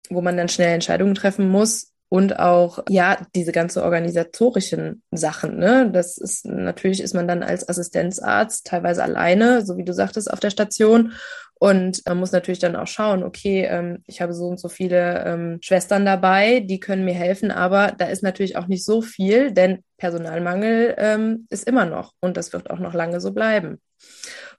wo 0.10 0.22
man 0.22 0.36
dann 0.36 0.50
schnell 0.50 0.74
Entscheidungen 0.74 1.16
treffen 1.16 1.48
muss 1.48 1.93
und 2.14 2.38
auch 2.38 2.78
ja 2.90 3.18
diese 3.34 3.52
ganze 3.52 3.82
organisatorischen 3.82 5.02
Sachen. 5.10 5.58
Ne, 5.58 5.90
das 5.92 6.20
ist 6.20 6.46
natürlich 6.46 7.02
ist 7.02 7.16
man 7.16 7.28
dann 7.28 7.42
als 7.42 7.68
Assistenzarzt 7.68 8.68
teilweise 8.68 9.02
alleine, 9.02 9.66
so 9.66 9.78
wie 9.78 9.84
du 9.84 9.96
sagtest, 9.96 10.32
auf 10.32 10.40
der 10.40 10.52
Station 10.52 11.14
und 11.56 12.04
man 12.06 12.20
muss 12.20 12.32
natürlich 12.32 12.60
dann 12.60 12.76
auch 12.76 12.86
schauen, 12.86 13.24
okay, 13.24 13.66
ähm, 13.68 14.04
ich 14.06 14.22
habe 14.22 14.36
so 14.36 14.46
und 14.46 14.60
so 14.60 14.70
viele 14.70 15.26
ähm, 15.26 15.58
Schwestern 15.62 16.06
dabei, 16.06 16.60
die 16.60 16.80
können 16.80 17.04
mir 17.04 17.16
helfen, 17.16 17.50
aber 17.50 17.94
da 17.98 18.06
ist 18.06 18.22
natürlich 18.22 18.58
auch 18.58 18.68
nicht 18.68 18.86
so 18.86 19.02
viel, 19.02 19.52
denn 19.52 19.84
Personalmangel 19.98 20.94
ähm, 21.00 21.48
ist 21.50 21.68
immer 21.68 21.86
noch 21.86 22.14
und 22.20 22.38
das 22.38 22.54
wird 22.54 22.70
auch 22.70 22.80
noch 22.80 22.94
lange 22.94 23.22
so 23.22 23.32
bleiben. 23.32 23.82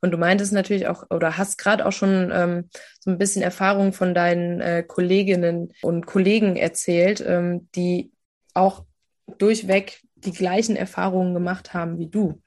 Und 0.00 0.10
du 0.10 0.18
meintest 0.18 0.52
natürlich 0.52 0.86
auch 0.86 1.04
oder 1.10 1.38
hast 1.38 1.56
gerade 1.56 1.86
auch 1.86 1.92
schon 1.92 2.30
ähm, 2.32 2.68
so 3.00 3.10
ein 3.10 3.18
bisschen 3.18 3.42
Erfahrung 3.42 3.92
von 3.92 4.14
deinen 4.14 4.60
äh, 4.60 4.82
Kolleginnen 4.86 5.72
und 5.82 6.06
Kollegen 6.06 6.56
erzählt, 6.56 7.24
ähm, 7.26 7.68
die 7.74 8.12
auch 8.52 8.84
durchweg 9.38 10.02
die 10.16 10.32
gleichen 10.32 10.76
Erfahrungen 10.76 11.34
gemacht 11.34 11.74
haben 11.74 11.98
wie 11.98 12.08
du. 12.08 12.40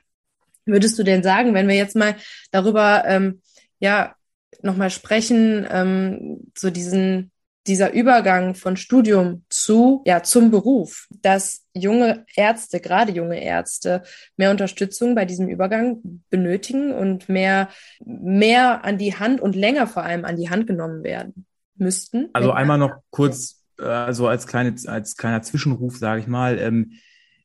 Würdest 0.65 0.99
du 0.99 1.03
denn 1.03 1.23
sagen, 1.23 1.53
wenn 1.53 1.67
wir 1.67 1.75
jetzt 1.75 1.95
mal 1.95 2.15
darüber 2.51 3.03
ähm, 3.05 3.41
ja 3.79 4.15
nochmal 4.61 4.89
sprechen, 4.89 5.65
ähm, 5.69 6.51
so 6.57 6.69
diesen 6.69 7.31
dieser 7.67 7.93
Übergang 7.93 8.55
von 8.55 8.77
Studium 8.77 9.43
zu, 9.49 10.01
ja, 10.05 10.23
zum 10.23 10.51
Beruf, 10.51 11.07
dass 11.21 11.65
junge 11.73 12.25
Ärzte, 12.35 12.79
gerade 12.79 13.11
junge 13.11 13.41
Ärzte, 13.43 14.03
mehr 14.37 14.51
Unterstützung 14.51 15.15
bei 15.15 15.25
diesem 15.25 15.47
Übergang 15.47 16.21
benötigen 16.29 16.91
und 16.91 17.29
mehr, 17.29 17.69
mehr 18.03 18.85
an 18.85 18.97
die 18.97 19.15
Hand 19.15 19.41
und 19.41 19.55
länger 19.55 19.87
vor 19.87 20.03
allem 20.03 20.25
an 20.25 20.37
die 20.37 20.49
Hand 20.49 20.67
genommen 20.67 21.03
werden. 21.03 21.45
müssten? 21.75 22.29
Also 22.33 22.51
einmal 22.51 22.77
noch 22.77 22.95
kurz, 23.09 23.63
also 23.77 24.27
als 24.27 24.47
kleine, 24.47 24.75
als 24.87 25.17
kleiner 25.17 25.41
Zwischenruf, 25.41 25.97
sage 25.97 26.21
ich 26.21 26.27
mal. 26.27 26.57
Ähm, 26.57 26.93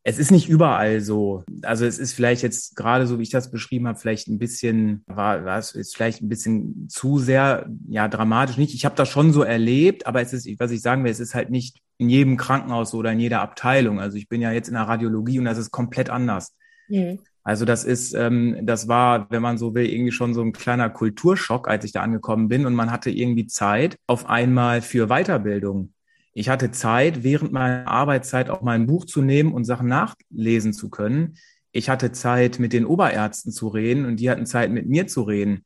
es 0.04 0.18
ist 0.18 0.32
nicht 0.32 0.49
überall 0.49 1.00
so. 1.00 1.44
Also 1.62 1.85
es 1.85 1.99
ist 1.99 2.12
vielleicht 2.12 2.42
jetzt 2.42 2.75
gerade 2.75 3.06
so, 3.06 3.18
wie 3.18 3.23
ich 3.23 3.30
das 3.30 3.50
beschrieben 3.50 3.87
habe, 3.87 3.99
vielleicht 3.99 4.26
ein 4.28 4.38
bisschen, 4.38 5.04
war, 5.06 5.44
war 5.44 5.59
es 5.59 5.73
ist 5.73 5.94
vielleicht 5.94 6.23
ein 6.23 6.28
bisschen 6.28 6.88
zu 6.88 7.18
sehr, 7.18 7.71
ja, 7.88 8.09
dramatisch 8.09 8.56
nicht. 8.56 8.75
Ich 8.75 8.85
habe 8.85 8.97
das 8.97 9.09
schon 9.09 9.32
so 9.32 9.42
erlebt, 9.42 10.06
aber 10.06 10.21
es 10.21 10.32
ist, 10.32 10.49
was 10.59 10.73
ich 10.73 10.82
sagen 10.82 11.04
will, 11.04 11.12
es 11.12 11.21
ist 11.21 11.35
halt 11.35 11.50
nicht 11.50 11.80
in 11.99 12.09
jedem 12.09 12.37
Krankenhaus 12.37 12.94
oder 12.94 13.12
in 13.12 13.21
jeder 13.21 13.42
Abteilung. 13.42 14.00
Also 14.00 14.16
ich 14.16 14.28
bin 14.28 14.40
ja 14.40 14.50
jetzt 14.50 14.68
in 14.68 14.75
der 14.75 14.85
Radiologie 14.85 15.38
und 15.38 15.44
das 15.44 15.59
ist 15.59 15.71
komplett 15.71 16.11
anders. 16.11 16.56
Mhm. 16.88 17.21
Also 17.44 17.64
das 17.64 17.85
ist, 17.85 18.12
ähm, 18.14 18.59
das 18.62 18.88
war, 18.88 19.30
wenn 19.30 19.42
man 19.42 19.59
so 19.59 19.75
will, 19.75 19.87
irgendwie 19.87 20.12
schon 20.12 20.35
so 20.35 20.42
ein 20.42 20.52
kleiner 20.52 20.90
Kulturschock, 20.90 21.68
als 21.68 21.85
ich 21.85 21.92
da 21.92 22.02
angekommen 22.02 22.49
bin 22.49 22.66
und 22.66 22.75
man 22.75 22.90
hatte 22.90 23.11
irgendwie 23.11 23.47
Zeit 23.47 23.97
auf 24.06 24.28
einmal 24.28 24.82
für 24.82 25.09
Weiterbildung. 25.09 25.92
Ich 26.35 26.49
hatte 26.49 26.71
Zeit, 26.71 27.23
während 27.23 27.53
meiner 27.53 27.87
Arbeitszeit 27.87 28.49
auch 28.49 28.62
mal 28.62 28.73
ein 28.73 28.87
Buch 28.87 29.05
zu 29.05 29.23
nehmen 29.23 29.53
und 29.53 29.65
Sachen 29.65 29.89
nachlesen 29.89 30.73
zu 30.73 30.89
können. 30.89 31.37
Ich 31.73 31.89
hatte 31.89 32.12
Zeit, 32.12 32.59
mit 32.59 32.73
den 32.73 32.87
Oberärzten 32.87 33.53
zu 33.53 33.69
reden 33.69 34.05
und 34.05 34.17
die 34.17 34.31
hatten 34.31 34.47
Zeit, 34.47 34.71
mit 34.71 34.89
mir 34.89 35.07
zu 35.07 35.23
reden. 35.23 35.65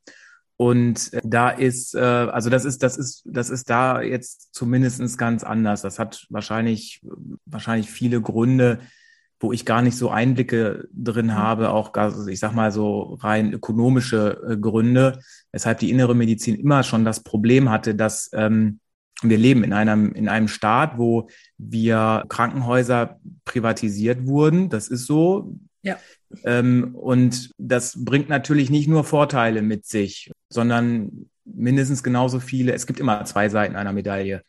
Und 0.57 1.13
äh, 1.13 1.21
da 1.23 1.49
ist, 1.49 1.95
äh, 1.95 1.99
also 1.99 2.49
das 2.49 2.65
ist, 2.65 2.81
das 2.83 2.97
ist, 2.97 3.23
das 3.25 3.49
ist 3.49 3.69
da 3.69 4.01
jetzt 4.01 4.53
zumindestens 4.53 5.17
ganz 5.17 5.43
anders. 5.43 5.83
Das 5.83 5.99
hat 5.99 6.25
wahrscheinlich, 6.29 7.01
wahrscheinlich 7.45 7.89
viele 7.89 8.21
Gründe, 8.21 8.79
wo 9.39 9.53
ich 9.53 9.65
gar 9.65 9.83
nicht 9.83 9.95
so 9.95 10.09
Einblicke 10.09 10.87
drin 10.91 11.27
mhm. 11.27 11.35
habe, 11.35 11.69
auch, 11.69 11.93
also 11.93 12.27
ich 12.27 12.39
sag 12.39 12.53
mal 12.53 12.71
so 12.71 13.17
rein 13.21 13.53
ökonomische 13.53 14.41
äh, 14.49 14.57
Gründe, 14.57 15.19
weshalb 15.51 15.79
die 15.79 15.91
innere 15.91 16.15
Medizin 16.15 16.55
immer 16.55 16.83
schon 16.83 17.05
das 17.05 17.21
Problem 17.21 17.69
hatte, 17.69 17.93
dass 17.93 18.31
ähm, 18.33 18.79
wir 19.23 19.37
leben 19.37 19.63
in 19.63 19.73
einem, 19.73 20.11
in 20.13 20.29
einem 20.29 20.47
Staat, 20.47 20.97
wo 20.97 21.29
wir 21.57 22.23
Krankenhäuser 22.29 23.19
privatisiert 23.45 24.27
wurden. 24.27 24.69
Das 24.69 24.87
ist 24.87 25.05
so. 25.05 25.57
Ja. 25.81 25.97
Ähm, 26.43 26.93
und 26.95 27.51
das 27.57 28.03
bringt 28.03 28.29
natürlich 28.29 28.69
nicht 28.69 28.87
nur 28.87 29.03
Vorteile 29.03 29.61
mit 29.61 29.85
sich, 29.85 30.31
sondern 30.49 31.29
mindestens 31.45 32.03
genauso 32.03 32.39
viele. 32.39 32.73
Es 32.73 32.85
gibt 32.85 32.99
immer 32.99 33.23
zwei 33.25 33.49
Seiten 33.49 33.75
einer 33.75 33.93
Medaille. 33.93 34.43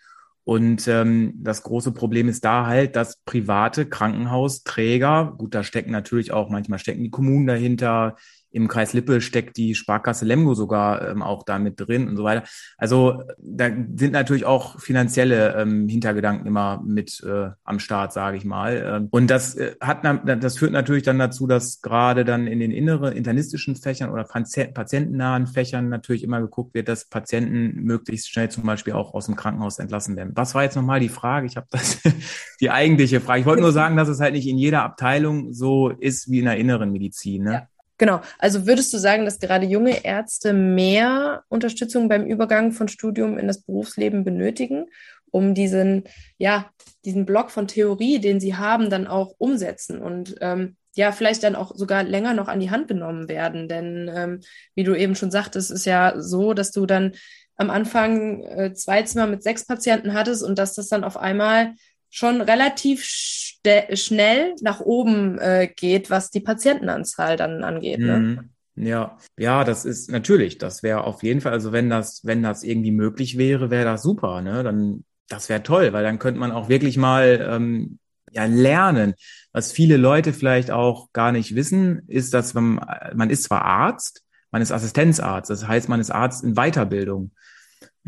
Und 0.45 0.89
ähm, 0.89 1.35
das 1.37 1.63
große 1.63 1.93
Problem 1.93 2.27
ist 2.27 2.43
da 2.45 2.67
halt, 2.67 2.97
dass 2.97 3.19
private 3.27 3.87
Krankenhausträger, 3.87 5.35
gut, 5.37 5.55
da 5.55 5.63
stecken 5.63 5.91
natürlich 5.91 6.33
auch, 6.33 6.49
manchmal 6.49 6.79
stecken 6.79 7.03
die 7.03 7.11
Kommunen 7.11 7.47
dahinter, 7.47 8.17
im 8.51 8.69
Kreis 8.69 8.93
Lippe 8.93 9.21
steckt 9.21 9.57
die 9.57 9.75
Sparkasse 9.75 10.25
Lemgo 10.25 10.55
sogar 10.55 11.09
ähm, 11.09 11.23
auch 11.23 11.43
da 11.43 11.59
mit 11.59 11.79
drin 11.79 12.09
und 12.09 12.17
so 12.17 12.25
weiter. 12.25 12.45
Also 12.77 13.23
da 13.39 13.67
sind 13.67 14.13
natürlich 14.13 14.45
auch 14.45 14.81
finanzielle 14.81 15.55
ähm, 15.57 15.89
Hintergedanken 15.89 16.47
immer 16.47 16.83
mit 16.85 17.23
äh, 17.25 17.51
am 17.65 17.79
Start, 17.79 18.13
sage 18.13 18.37
ich 18.37 18.45
mal. 18.45 18.83
Ähm, 18.85 19.09
und 19.11 19.29
das 19.29 19.55
äh, 19.57 19.75
hat 19.81 19.99
das 20.43 20.59
führt 20.59 20.73
natürlich 20.73 21.03
dann 21.03 21.19
dazu, 21.19 21.47
dass 21.47 21.81
gerade 21.83 22.25
dann 22.25 22.47
in 22.47 22.61
den 22.61 22.71
inneren 22.71 23.13
internistischen 23.13 23.77
Fächern 23.77 24.11
oder 24.11 24.25
patientennahen 24.25 25.47
Fächern 25.47 25.89
natürlich 25.89 26.23
immer 26.23 26.41
geguckt 26.41 26.75
wird, 26.75 26.89
dass 26.89 27.09
Patienten 27.09 27.83
möglichst 27.83 28.31
schnell 28.31 28.49
zum 28.49 28.65
Beispiel 28.65 28.95
auch 28.95 29.15
aus 29.15 29.27
dem 29.27 29.37
Krankenhaus 29.37 29.79
entlassen 29.79 30.17
werden. 30.17 30.33
Was 30.35 30.55
war 30.55 30.63
jetzt 30.63 30.77
nochmal 30.77 31.01
die 31.01 31.09
Frage? 31.09 31.47
Ich 31.47 31.57
habe 31.57 31.67
das 31.71 32.01
die 32.61 32.71
eigentliche 32.71 33.21
Frage. 33.21 33.41
Ich 33.41 33.47
wollte 33.47 33.63
nur 33.63 33.73
sagen, 33.73 33.97
dass 33.97 34.09
es 34.09 34.21
halt 34.21 34.35
nicht 34.35 34.47
in 34.47 34.59
jeder 34.59 34.83
Abteilung 34.83 35.53
so 35.53 35.91
ist 35.91 36.31
wie 36.31 36.39
in 36.39 36.47
der 36.47 36.57
inneren 36.57 36.93
Medizin. 36.93 37.45
Ne? 37.45 37.53
Ja. 37.53 37.69
Genau. 37.99 38.21
Also 38.39 38.67
würdest 38.67 38.93
du 38.93 38.99
sagen, 38.99 39.25
dass 39.25 39.41
gerade 39.41 39.67
junge 39.67 40.05
Ärzte 40.05 40.53
mehr 40.53 41.43
Unterstützung 41.49 42.09
beim 42.09 42.25
Übergang 42.25 42.73
von 42.73 42.89
Studium 42.89 43.39
in 43.39 43.49
das 43.49 43.63
Berufsleben 43.63 44.25
benötigen, 44.25 44.87
um 45.31 45.53
diesen, 45.55 46.05
ja, 46.39 46.71
diesen 47.05 47.27
Block 47.27 47.51
von 47.51 47.67
Theorie, 47.67 48.21
den 48.21 48.41
sie 48.41 48.55
haben, 48.55 48.89
dann 48.89 49.07
auch 49.07 49.35
umsetzen 49.39 50.01
und 50.01 50.37
ähm, 50.41 50.77
ja, 50.95 51.13
vielleicht 51.13 51.45
dann 51.45 51.55
auch 51.55 51.77
sogar 51.77 52.03
länger 52.03 52.35
noch 52.35 52.49
an 52.49 52.59
die 52.61 52.71
Hand 52.71 52.89
genommen 52.89 53.29
werden. 53.29 53.69
Denn 53.69 54.11
ähm, 54.13 54.41
wie 54.75 54.83
du 54.83 54.97
eben 54.97 55.15
schon 55.15 55.31
sagtest, 55.31 55.71
ist 55.71 55.85
ja 55.85 56.15
so, 56.17 56.55
dass 56.55 56.73
du 56.73 56.87
dann 56.87 57.13
am 57.57 57.71
Anfang 57.71 58.43
äh, 58.43 58.73
zwei 58.75 59.03
Zimmer 59.03 59.27
mit 59.27 59.43
sechs 59.43 59.65
Patienten 59.65 60.13
hattest 60.13 60.43
und 60.43 60.59
dass 60.59 60.75
das 60.75 60.89
dann 60.89 61.05
auf 61.05 61.17
einmal 61.17 61.75
schon 62.11 62.41
relativ 62.41 63.05
schnell 63.05 64.55
nach 64.61 64.81
oben 64.81 65.39
äh, 65.39 65.69
geht, 65.75 66.11
was 66.11 66.31
die 66.31 66.41
Patientenanzahl 66.41 67.37
dann 67.37 67.65
angeht. 67.65 68.01
Ne? 68.01 68.19
Mhm. 68.19 68.51
Ja, 68.87 69.19
ja, 69.37 69.65
das 69.65 69.85
ist 69.85 70.11
natürlich, 70.11 70.59
das 70.59 70.83
wäre 70.83 71.05
auf 71.05 71.23
jeden 71.23 71.41
Fall, 71.41 71.53
also 71.53 71.73
wenn 71.73 71.91
das, 71.91 72.25
wenn 72.25 72.43
das 72.43 72.63
irgendwie 72.63 72.93
möglich 72.93 73.37
wäre, 73.37 73.71
wäre 73.71 73.85
das 73.85 74.03
super, 74.03 74.41
ne? 74.41 74.63
Dann, 74.63 75.05
das 75.29 75.49
wäre 75.49 75.63
toll, 75.63 75.93
weil 75.93 76.05
dann 76.05 76.19
könnte 76.19 76.39
man 76.39 76.53
auch 76.53 76.69
wirklich 76.69 76.97
mal 76.97 77.47
ähm, 77.51 77.99
ja 78.31 78.45
lernen. 78.45 79.15
Was 79.53 79.73
viele 79.73 79.97
Leute 79.97 80.33
vielleicht 80.33 80.71
auch 80.71 81.13
gar 81.13 81.33
nicht 81.33 81.57
wissen, 81.57 82.03
ist, 82.07 82.35
dass 82.35 82.55
man, 82.55 82.81
man 83.15 83.31
ist 83.31 83.45
zwar 83.45 83.63
Arzt, 83.63 84.23
man 84.53 84.63
ist 84.63 84.71
Assistenzarzt, 84.71 85.51
das 85.51 85.67
heißt, 85.67 85.89
man 85.89 86.01
ist 86.01 86.11
Arzt 86.11 86.45
in 86.45 86.55
Weiterbildung. 86.55 87.33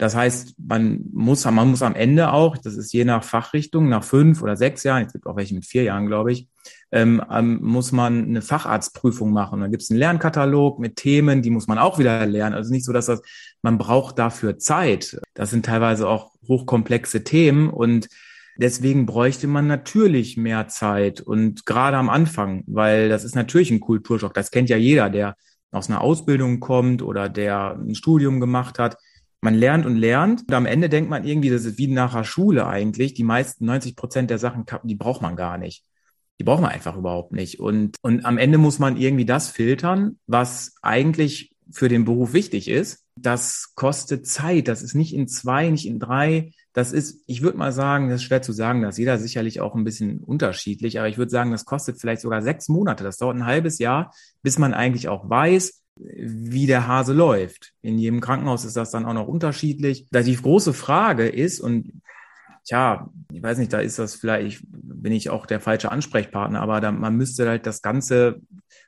Das 0.00 0.16
heißt, 0.16 0.54
man 0.56 1.04
muss, 1.12 1.44
man 1.44 1.68
muss 1.68 1.82
am 1.82 1.94
Ende 1.94 2.32
auch, 2.32 2.56
das 2.56 2.74
ist 2.78 2.90
je 2.90 3.04
nach 3.04 3.22
Fachrichtung, 3.22 3.90
nach 3.90 4.02
fünf 4.02 4.40
oder 4.40 4.56
sechs 4.56 4.82
Jahren, 4.82 5.04
es 5.04 5.12
gibt 5.12 5.26
auch 5.26 5.36
welche 5.36 5.54
mit 5.54 5.66
vier 5.66 5.82
Jahren, 5.82 6.06
glaube 6.06 6.32
ich, 6.32 6.48
ähm, 6.90 7.22
ähm, 7.30 7.58
muss 7.60 7.92
man 7.92 8.24
eine 8.24 8.40
Facharztprüfung 8.40 9.30
machen. 9.30 9.60
Dann 9.60 9.70
gibt 9.70 9.82
es 9.82 9.90
einen 9.90 9.98
Lernkatalog 9.98 10.78
mit 10.78 10.96
Themen, 10.96 11.42
die 11.42 11.50
muss 11.50 11.66
man 11.66 11.76
auch 11.76 11.98
wieder 11.98 12.24
lernen. 12.24 12.54
Also 12.54 12.72
nicht 12.72 12.86
so, 12.86 12.94
dass 12.94 13.06
das, 13.06 13.20
man 13.60 13.76
braucht 13.76 14.18
dafür 14.18 14.56
Zeit. 14.56 15.20
Das 15.34 15.50
sind 15.50 15.66
teilweise 15.66 16.08
auch 16.08 16.32
hochkomplexe 16.48 17.22
Themen 17.22 17.68
und 17.68 18.08
deswegen 18.56 19.04
bräuchte 19.04 19.48
man 19.48 19.66
natürlich 19.66 20.38
mehr 20.38 20.68
Zeit 20.68 21.20
und 21.20 21.66
gerade 21.66 21.98
am 21.98 22.08
Anfang, 22.08 22.64
weil 22.66 23.10
das 23.10 23.22
ist 23.22 23.34
natürlich 23.34 23.70
ein 23.70 23.80
Kulturschock. 23.80 24.32
Das 24.32 24.50
kennt 24.50 24.70
ja 24.70 24.78
jeder, 24.78 25.10
der 25.10 25.36
aus 25.72 25.90
einer 25.90 26.00
Ausbildung 26.00 26.58
kommt 26.58 27.02
oder 27.02 27.28
der 27.28 27.76
ein 27.78 27.94
Studium 27.94 28.40
gemacht 28.40 28.78
hat 28.78 28.96
man 29.40 29.54
lernt 29.54 29.86
und 29.86 29.96
lernt 29.96 30.42
und 30.48 30.54
am 30.54 30.66
Ende 30.66 30.88
denkt 30.88 31.10
man 31.10 31.24
irgendwie, 31.24 31.50
das 31.50 31.64
ist 31.64 31.78
wie 31.78 31.86
nach 31.86 32.14
der 32.14 32.24
Schule 32.24 32.66
eigentlich. 32.66 33.14
Die 33.14 33.24
meisten 33.24 33.64
90 33.64 33.96
Prozent 33.96 34.30
der 34.30 34.38
Sachen, 34.38 34.64
die 34.82 34.94
braucht 34.94 35.22
man 35.22 35.36
gar 35.36 35.58
nicht. 35.58 35.84
Die 36.38 36.44
braucht 36.44 36.62
man 36.62 36.70
einfach 36.70 36.96
überhaupt 36.96 37.32
nicht. 37.32 37.60
Und, 37.60 37.96
und 38.02 38.24
am 38.24 38.38
Ende 38.38 38.58
muss 38.58 38.78
man 38.78 38.96
irgendwie 38.96 39.24
das 39.24 39.48
filtern, 39.48 40.18
was 40.26 40.74
eigentlich 40.82 41.54
für 41.70 41.88
den 41.88 42.04
Beruf 42.04 42.32
wichtig 42.32 42.68
ist. 42.68 43.04
Das 43.16 43.72
kostet 43.74 44.26
Zeit. 44.26 44.68
Das 44.68 44.82
ist 44.82 44.94
nicht 44.94 45.14
in 45.14 45.28
zwei, 45.28 45.68
nicht 45.70 45.86
in 45.86 45.98
drei. 45.98 46.52
Das 46.72 46.92
ist, 46.92 47.22
ich 47.26 47.42
würde 47.42 47.58
mal 47.58 47.72
sagen, 47.72 48.08
das 48.08 48.20
ist 48.20 48.26
schwer 48.26 48.42
zu 48.42 48.52
sagen, 48.52 48.82
das 48.82 48.94
ist 48.94 48.98
jeder 48.98 49.18
sicherlich 49.18 49.60
auch 49.60 49.74
ein 49.74 49.84
bisschen 49.84 50.20
unterschiedlich, 50.20 50.98
aber 50.98 51.08
ich 51.08 51.18
würde 51.18 51.30
sagen, 51.30 51.50
das 51.50 51.64
kostet 51.64 52.00
vielleicht 52.00 52.22
sogar 52.22 52.42
sechs 52.42 52.68
Monate. 52.68 53.02
Das 53.04 53.16
dauert 53.16 53.36
ein 53.36 53.46
halbes 53.46 53.78
Jahr, 53.78 54.14
bis 54.42 54.58
man 54.58 54.72
eigentlich 54.72 55.08
auch 55.08 55.28
weiß, 55.28 55.79
wie 56.02 56.66
der 56.66 56.86
Hase 56.86 57.12
läuft. 57.12 57.72
In 57.82 57.98
jedem 57.98 58.20
Krankenhaus 58.20 58.64
ist 58.64 58.76
das 58.76 58.90
dann 58.90 59.04
auch 59.04 59.14
noch 59.14 59.28
unterschiedlich. 59.28 60.06
Da 60.10 60.22
die 60.22 60.36
große 60.36 60.72
Frage 60.72 61.28
ist, 61.28 61.60
und 61.60 62.00
tja, 62.64 63.10
ich 63.32 63.42
weiß 63.42 63.58
nicht, 63.58 63.72
da 63.72 63.80
ist 63.80 63.98
das 63.98 64.14
vielleicht, 64.14 64.62
bin 64.70 65.12
ich 65.12 65.30
auch 65.30 65.46
der 65.46 65.60
falsche 65.60 65.92
Ansprechpartner, 65.92 66.60
aber 66.60 66.80
da, 66.80 66.92
man 66.92 67.16
müsste 67.16 67.48
halt 67.48 67.66
das 67.66 67.82
ganze 67.82 68.40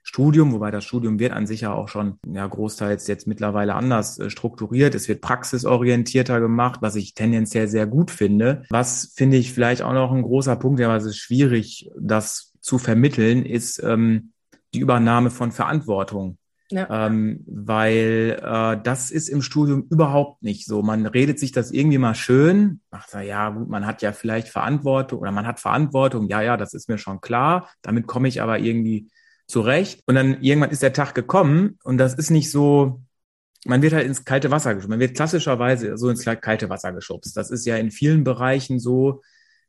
Studium, 0.03 0.53
wobei 0.53 0.71
das 0.71 0.85
Studium 0.85 1.19
wird 1.19 1.33
an 1.33 1.47
sich 1.47 1.63
ja 1.63 1.73
auch 1.73 1.89
schon 1.89 2.19
ja 2.27 2.47
großteils 2.47 3.07
jetzt 3.07 3.27
mittlerweile 3.27 3.75
anders 3.75 4.19
äh, 4.19 4.31
strukturiert. 4.31 4.95
Es 4.95 5.09
wird 5.09 5.21
praxisorientierter 5.21 6.41
gemacht, 6.41 6.83
was 6.83 6.97
ich 6.97 7.15
tendenziell 7.15 7.69
sehr 7.69 7.87
gut 7.87 8.11
finde. 8.11 8.65
Was 8.71 9.13
finde 9.15 9.37
ich 9.37 9.53
vielleicht 9.53 9.83
auch 9.83 9.93
noch 9.93 10.13
ein 10.13 10.23
großer 10.23 10.57
Punkt, 10.57 10.81
ja, 10.81 10.89
was 10.89 11.05
ist 11.05 11.19
schwierig, 11.19 11.91
das 11.99 12.53
zu 12.61 12.79
vermitteln, 12.79 13.45
ist 13.45 13.83
ähm, 13.83 14.33
die 14.75 14.81
Übernahme 14.81 15.31
von 15.31 15.53
Verantwortung. 15.53 16.39
Ja. 16.73 17.07
Ähm, 17.07 17.45
weil 17.47 18.41
äh, 18.43 18.83
das 18.83 19.11
ist 19.11 19.29
im 19.29 19.43
Studium 19.43 19.87
überhaupt 19.91 20.43
nicht 20.43 20.67
so. 20.67 20.83
Man 20.83 21.07
redet 21.07 21.39
sich 21.39 21.53
das 21.53 21.71
irgendwie 21.71 21.99
mal 21.99 22.15
schön. 22.15 22.81
Ach, 22.91 23.07
ja, 23.23 23.51
gut, 23.51 23.69
man 23.69 23.87
hat 23.87 24.03
ja 24.03 24.13
vielleicht 24.13 24.49
Verantwortung 24.49 25.21
oder 25.21 25.33
man 25.33 25.47
hat 25.47 25.61
Verantwortung. 25.61 26.29
Ja, 26.29 26.41
ja, 26.41 26.57
das 26.57 26.75
ist 26.75 26.89
mir 26.89 26.99
schon 26.99 27.21
klar. 27.21 27.69
Damit 27.83 28.07
komme 28.07 28.29
ich 28.29 28.41
aber 28.41 28.59
irgendwie 28.59 29.09
zurecht. 29.47 30.03
Und 30.07 30.15
dann 30.15 30.43
irgendwann 30.43 30.71
ist 30.71 30.83
der 30.83 30.95
Tag 30.95 31.15
gekommen 31.15 31.79
und 31.85 31.99
das 31.99 32.15
ist 32.15 32.31
nicht 32.31 32.51
so, 32.51 33.03
man 33.67 33.83
wird 33.83 33.93
halt 33.93 34.07
ins 34.07 34.25
kalte 34.25 34.51
Wasser 34.51 34.75
geschubst. 34.75 34.89
Man 34.91 35.01
wird 35.01 35.15
klassischerweise 35.15 35.97
so 35.99 36.09
ins 36.09 36.25
kalte 36.25 36.71
Wasser 36.71 36.93
geschubst. 36.93 37.37
Das 37.37 37.51
ist 37.51 37.67
ja 37.67 37.77
in 37.77 37.91
vielen 37.91 38.25
Bereichen 38.25 38.81
so, 38.81 39.21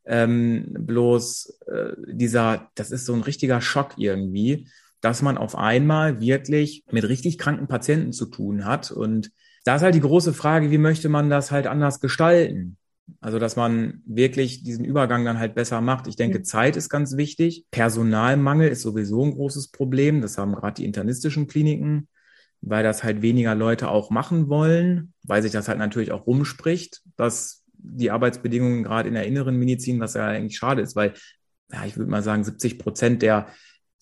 ähm, 0.05 0.67
bloß 0.79 1.59
äh, 1.67 1.93
dieser, 2.07 2.71
das 2.75 2.91
ist 2.91 3.05
so 3.05 3.13
ein 3.13 3.21
richtiger 3.21 3.61
Schock 3.61 3.93
irgendwie 3.97 4.67
dass 5.03 5.21
man 5.21 5.37
auf 5.37 5.55
einmal 5.55 6.19
wirklich 6.19 6.83
mit 6.91 7.07
richtig 7.07 7.37
kranken 7.37 7.67
Patienten 7.67 8.13
zu 8.13 8.25
tun 8.25 8.65
hat. 8.65 8.91
Und 8.91 9.31
da 9.65 9.75
ist 9.75 9.81
halt 9.81 9.95
die 9.95 10.01
große 10.01 10.33
Frage, 10.33 10.71
wie 10.71 10.77
möchte 10.77 11.09
man 11.09 11.29
das 11.29 11.51
halt 11.51 11.67
anders 11.67 11.99
gestalten? 11.99 12.77
Also, 13.19 13.37
dass 13.37 13.55
man 13.55 14.01
wirklich 14.05 14.63
diesen 14.63 14.85
Übergang 14.85 15.25
dann 15.25 15.39
halt 15.39 15.55
besser 15.55 15.81
macht. 15.81 16.07
Ich 16.07 16.15
denke, 16.15 16.41
Zeit 16.41 16.77
ist 16.77 16.89
ganz 16.89 17.17
wichtig. 17.17 17.65
Personalmangel 17.69 18.69
ist 18.69 18.81
sowieso 18.81 19.23
ein 19.23 19.33
großes 19.33 19.71
Problem. 19.71 20.21
Das 20.21 20.37
haben 20.37 20.55
gerade 20.55 20.75
die 20.75 20.85
internistischen 20.85 21.47
Kliniken 21.47 22.07
weil 22.65 22.83
das 22.83 23.03
halt 23.03 23.21
weniger 23.21 23.55
Leute 23.55 23.89
auch 23.89 24.09
machen 24.09 24.47
wollen, 24.47 25.13
weil 25.23 25.41
sich 25.41 25.51
das 25.51 25.67
halt 25.67 25.79
natürlich 25.79 26.11
auch 26.11 26.25
rumspricht, 26.25 27.01
dass 27.17 27.63
die 27.73 28.09
Arbeitsbedingungen 28.09 28.83
gerade 28.83 29.09
in 29.09 29.15
der 29.15 29.27
inneren 29.27 29.57
Medizin, 29.57 29.99
was 29.99 30.13
ja 30.13 30.27
eigentlich 30.27 30.57
schade 30.57 30.81
ist, 30.81 30.95
weil, 30.95 31.13
ja, 31.71 31.85
ich 31.85 31.97
würde 31.97 32.09
mal 32.09 32.23
sagen, 32.23 32.43
70 32.43 32.79
Prozent 32.79 33.21
der 33.21 33.47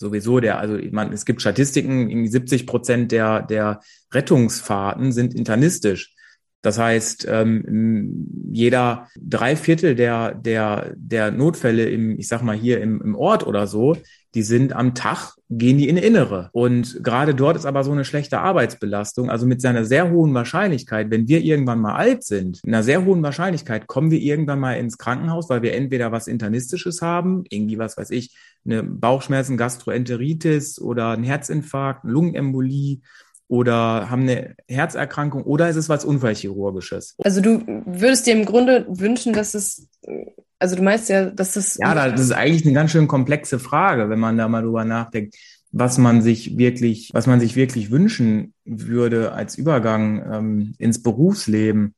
sowieso 0.01 0.41
der, 0.41 0.59
also 0.59 0.77
man, 0.91 1.13
es 1.13 1.25
gibt 1.25 1.39
Statistiken, 1.39 2.09
irgendwie 2.09 2.27
70 2.27 2.67
Prozent 2.67 3.13
der, 3.13 3.41
der 3.43 3.79
Rettungsfahrten 4.13 5.13
sind 5.13 5.33
internistisch. 5.33 6.13
Das 6.61 6.77
heißt, 6.77 7.25
ähm, 7.29 8.27
jeder 8.51 9.07
Dreiviertel 9.19 9.95
der, 9.95 10.35
der, 10.35 10.93
der 10.95 11.31
Notfälle 11.31 11.89
im, 11.89 12.19
ich 12.19 12.27
sag 12.27 12.43
mal 12.43 12.55
hier 12.55 12.81
im, 12.81 13.01
im 13.01 13.15
Ort 13.15 13.47
oder 13.47 13.65
so, 13.65 13.95
die 14.33 14.43
sind 14.43 14.73
am 14.73 14.95
Tag, 14.95 15.35
gehen 15.49 15.77
die 15.77 15.89
in 15.89 15.97
Innere. 15.97 16.49
Und 16.53 17.03
gerade 17.03 17.35
dort 17.35 17.57
ist 17.57 17.65
aber 17.65 17.83
so 17.83 17.91
eine 17.91 18.05
schlechte 18.05 18.39
Arbeitsbelastung. 18.39 19.29
Also 19.29 19.45
mit 19.45 19.61
seiner 19.61 19.83
sehr 19.83 20.09
hohen 20.09 20.33
Wahrscheinlichkeit, 20.33 21.11
wenn 21.11 21.27
wir 21.27 21.41
irgendwann 21.41 21.81
mal 21.81 21.95
alt 21.95 22.23
sind, 22.23 22.61
in 22.63 22.73
einer 22.73 22.83
sehr 22.83 23.03
hohen 23.05 23.23
Wahrscheinlichkeit 23.23 23.87
kommen 23.87 24.11
wir 24.11 24.19
irgendwann 24.19 24.59
mal 24.59 24.73
ins 24.73 24.97
Krankenhaus, 24.97 25.49
weil 25.49 25.61
wir 25.61 25.73
entweder 25.73 26.11
was 26.11 26.27
Internistisches 26.27 27.01
haben, 27.01 27.43
irgendwie 27.49 27.77
was 27.77 27.97
weiß 27.97 28.11
ich, 28.11 28.35
eine 28.65 28.83
Bauchschmerzen, 28.83 29.57
Gastroenteritis 29.57 30.79
oder 30.79 31.11
ein 31.11 31.23
Herzinfarkt, 31.23 32.05
Lungenembolie 32.05 32.99
oder 33.51 34.09
haben 34.09 34.21
eine 34.21 34.55
Herzerkrankung 34.69 35.43
oder 35.43 35.69
ist 35.69 35.75
es 35.75 35.89
was 35.89 36.05
Unfallchirurgisches? 36.05 37.15
Also 37.21 37.41
du 37.41 37.63
würdest 37.85 38.25
dir 38.25 38.33
im 38.33 38.45
Grunde 38.45 38.85
wünschen, 38.87 39.33
dass 39.33 39.55
es, 39.55 39.89
also 40.61 40.75
du 40.75 40.83
meinst 40.83 41.09
ja, 41.09 41.25
dass 41.25 41.55
es. 41.55 41.77
Ja, 41.81 41.95
das 42.09 42.21
ist 42.21 42.31
eigentlich 42.31 42.63
eine 42.65 42.73
ganz 42.73 42.91
schön 42.91 43.07
komplexe 43.07 43.57
Frage, 43.57 44.09
wenn 44.09 44.19
man 44.19 44.37
da 44.37 44.47
mal 44.47 44.61
drüber 44.61 44.85
nachdenkt, 44.85 45.35
was 45.71 45.97
man 45.97 46.21
sich 46.21 46.57
wirklich, 46.57 47.09
was 47.13 47.25
man 47.25 47.39
sich 47.39 47.55
wirklich 47.55 47.89
wünschen 47.89 48.53
würde 48.63 49.31
als 49.31 49.57
Übergang 49.57 50.23
ähm, 50.31 50.73
ins 50.77 51.01
Berufsleben. 51.01 51.95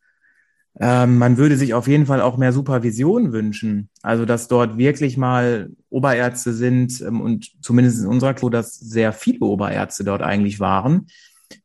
Ähm, 0.79 1.17
man 1.17 1.37
würde 1.37 1.57
sich 1.57 1.73
auf 1.73 1.87
jeden 1.87 2.05
Fall 2.05 2.21
auch 2.21 2.37
mehr 2.37 2.53
Supervision 2.53 3.33
wünschen. 3.33 3.89
Also, 4.01 4.25
dass 4.25 4.47
dort 4.47 4.77
wirklich 4.77 5.17
mal 5.17 5.69
Oberärzte 5.89 6.53
sind 6.53 7.01
ähm, 7.01 7.19
und 7.19 7.51
zumindest 7.61 7.99
in 8.01 8.07
unserer 8.07 8.33
Klasse, 8.33 8.51
dass 8.51 8.79
sehr 8.79 9.11
viele 9.11 9.41
Oberärzte 9.41 10.05
dort 10.05 10.21
eigentlich 10.21 10.61
waren, 10.61 11.07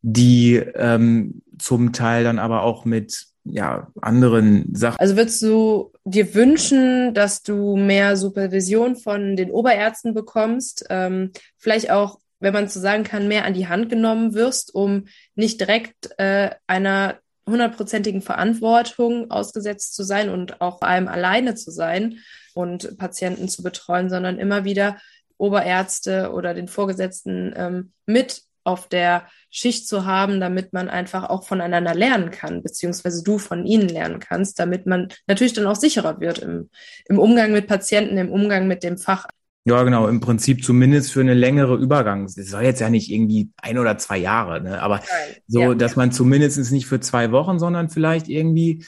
die 0.02 0.56
ähm, 0.56 1.42
zum 1.58 1.92
Teil 1.92 2.24
dann 2.24 2.40
aber 2.40 2.62
auch 2.62 2.84
mit 2.84 3.28
ja, 3.50 3.88
anderen 4.00 4.74
Sachen. 4.74 4.98
Also 4.98 5.16
würdest 5.16 5.42
du 5.42 5.92
dir 6.10 6.34
wünschen, 6.34 7.14
dass 7.14 7.42
du 7.42 7.76
mehr 7.76 8.16
Supervision 8.16 8.96
von 8.96 9.36
den 9.36 9.50
Oberärzten 9.50 10.14
bekommst, 10.14 10.86
ähm, 10.90 11.32
vielleicht 11.56 11.90
auch, 11.90 12.18
wenn 12.40 12.54
man 12.54 12.68
so 12.68 12.80
sagen 12.80 13.04
kann, 13.04 13.28
mehr 13.28 13.44
an 13.44 13.54
die 13.54 13.68
Hand 13.68 13.88
genommen 13.90 14.34
wirst, 14.34 14.74
um 14.74 15.06
nicht 15.34 15.60
direkt 15.60 16.10
äh, 16.18 16.50
einer 16.66 17.18
hundertprozentigen 17.48 18.22
Verantwortung 18.22 19.30
ausgesetzt 19.30 19.94
zu 19.94 20.02
sein 20.04 20.28
und 20.28 20.60
auch 20.60 20.78
vor 20.78 20.88
allem 20.88 21.08
alleine 21.08 21.54
zu 21.54 21.70
sein 21.70 22.18
und 22.54 22.98
Patienten 22.98 23.48
zu 23.48 23.62
betreuen, 23.62 24.10
sondern 24.10 24.38
immer 24.38 24.64
wieder 24.64 24.98
Oberärzte 25.38 26.32
oder 26.32 26.52
den 26.54 26.68
Vorgesetzten 26.68 27.54
ähm, 27.56 27.92
mit 28.06 28.42
auf 28.68 28.88
der 28.88 29.26
Schicht 29.50 29.88
zu 29.88 30.04
haben, 30.04 30.40
damit 30.40 30.72
man 30.72 30.88
einfach 30.88 31.24
auch 31.28 31.46
voneinander 31.46 31.94
lernen 31.94 32.30
kann, 32.30 32.62
beziehungsweise 32.62 33.24
du 33.24 33.38
von 33.38 33.64
ihnen 33.64 33.88
lernen 33.88 34.20
kannst, 34.20 34.58
damit 34.58 34.86
man 34.86 35.08
natürlich 35.26 35.54
dann 35.54 35.66
auch 35.66 35.76
sicherer 35.76 36.20
wird 36.20 36.38
im, 36.38 36.68
im 37.06 37.18
Umgang 37.18 37.52
mit 37.52 37.66
Patienten, 37.66 38.18
im 38.18 38.30
Umgang 38.30 38.68
mit 38.68 38.82
dem 38.82 38.98
Fach. 38.98 39.26
Ja, 39.64 39.82
genau, 39.82 40.06
im 40.06 40.20
Prinzip 40.20 40.64
zumindest 40.64 41.12
für 41.12 41.20
eine 41.20 41.34
längere 41.34 41.76
Übergang. 41.76 42.24
Es 42.24 42.34
soll 42.34 42.62
jetzt 42.62 42.80
ja 42.80 42.90
nicht 42.90 43.10
irgendwie 43.10 43.50
ein 43.56 43.78
oder 43.78 43.98
zwei 43.98 44.18
Jahre, 44.18 44.62
ne? 44.62 44.80
aber 44.80 45.02
so, 45.46 45.60
ja. 45.60 45.74
dass 45.74 45.96
man 45.96 46.12
zumindest 46.12 46.70
nicht 46.70 46.86
für 46.86 47.00
zwei 47.00 47.32
Wochen, 47.32 47.58
sondern 47.58 47.88
vielleicht 47.88 48.28
irgendwie, 48.28 48.84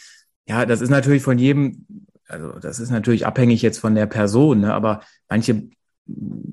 ja, 0.46 0.66
das 0.66 0.80
ist 0.80 0.90
natürlich 0.90 1.22
von 1.22 1.38
jedem, 1.38 1.86
also 2.28 2.52
das 2.52 2.80
ist 2.80 2.90
natürlich 2.90 3.26
abhängig 3.26 3.62
jetzt 3.62 3.78
von 3.78 3.94
der 3.94 4.06
Person, 4.06 4.60
ne? 4.60 4.72
aber 4.72 5.00
manche 5.28 5.68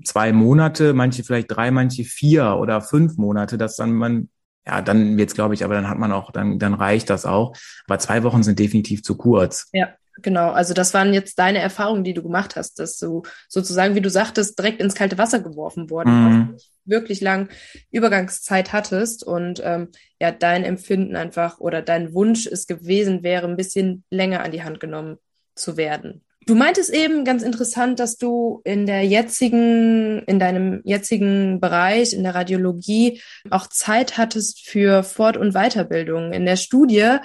zwei 0.04 0.32
Monate, 0.34 0.94
manche 0.94 1.24
vielleicht 1.24 1.52
drei, 1.52 1.72
manche 1.72 2.04
vier 2.04 2.58
oder 2.60 2.82
fünf 2.82 3.18
Monate, 3.18 3.58
dass 3.58 3.76
dann 3.76 3.94
man, 3.94 4.30
ja, 4.66 4.82
dann 4.82 5.18
wird's, 5.18 5.34
glaube 5.34 5.54
ich, 5.54 5.64
aber 5.64 5.76
dann 5.76 5.90
hat 5.90 5.98
man 5.98 6.12
auch, 6.12 6.32
dann, 6.32 6.60
dann 6.60 6.74
reicht 6.74 7.10
das 7.10 7.26
auch. 7.26 7.56
Aber 7.88 8.00
zwei 8.00 8.24
Wochen 8.24 8.44
sind 8.44 8.60
definitiv 8.60 9.04
zu 9.04 9.18
kurz. 9.18 9.70
Ja, 9.74 9.90
genau. 10.22 10.52
Also 10.52 10.74
das 10.74 10.94
waren 10.94 11.14
jetzt 11.14 11.40
deine 11.40 11.60
Erfahrungen, 11.60 12.04
die 12.04 12.14
du 12.14 12.24
gemacht 12.24 12.56
hast, 12.56 12.80
dass 12.80 12.98
du 12.98 13.24
sozusagen, 13.48 13.96
wie 13.96 14.02
du 14.02 14.10
sagtest, 14.10 14.58
direkt 14.58 14.82
ins 14.82 14.96
kalte 14.96 15.18
Wasser 15.18 15.40
geworfen 15.40 15.90
worden 15.90 16.12
mhm. 16.12 16.58
wirklich 16.86 17.22
lang 17.22 17.50
Übergangszeit 17.92 18.74
hattest 18.74 19.24
und 19.24 19.62
ähm, 19.64 19.90
ja, 20.20 20.32
dein 20.32 20.64
Empfinden 20.64 21.16
einfach 21.16 21.60
oder 21.60 21.82
dein 21.82 22.14
Wunsch 22.14 22.46
ist 22.46 22.68
gewesen 22.68 23.24
wäre, 23.24 23.48
ein 23.48 23.58
bisschen 23.58 24.04
länger 24.10 24.44
an 24.44 24.52
die 24.52 24.64
Hand 24.64 24.80
genommen 24.80 25.18
zu 25.56 25.78
werden. 25.78 26.24
Du 26.48 26.56
meintest 26.56 26.92
eben 26.92 27.26
ganz 27.26 27.44
interessant, 27.44 28.00
dass 28.00 28.16
du 28.16 28.62
in 28.64 28.86
der 28.86 29.04
jetzigen, 29.04 30.24
in 30.28 30.40
deinem 30.40 30.80
jetzigen 30.86 31.60
Bereich, 31.60 32.14
in 32.14 32.24
der 32.24 32.36
Radiologie, 32.36 33.22
auch 33.50 33.68
Zeit 33.68 34.18
hattest 34.18 34.66
für 34.66 35.04
Fort- 35.04 35.36
und 35.36 35.56
Weiterbildung. 35.56 36.32
In 36.32 36.46
der 36.46 36.56
Studie 36.56 37.18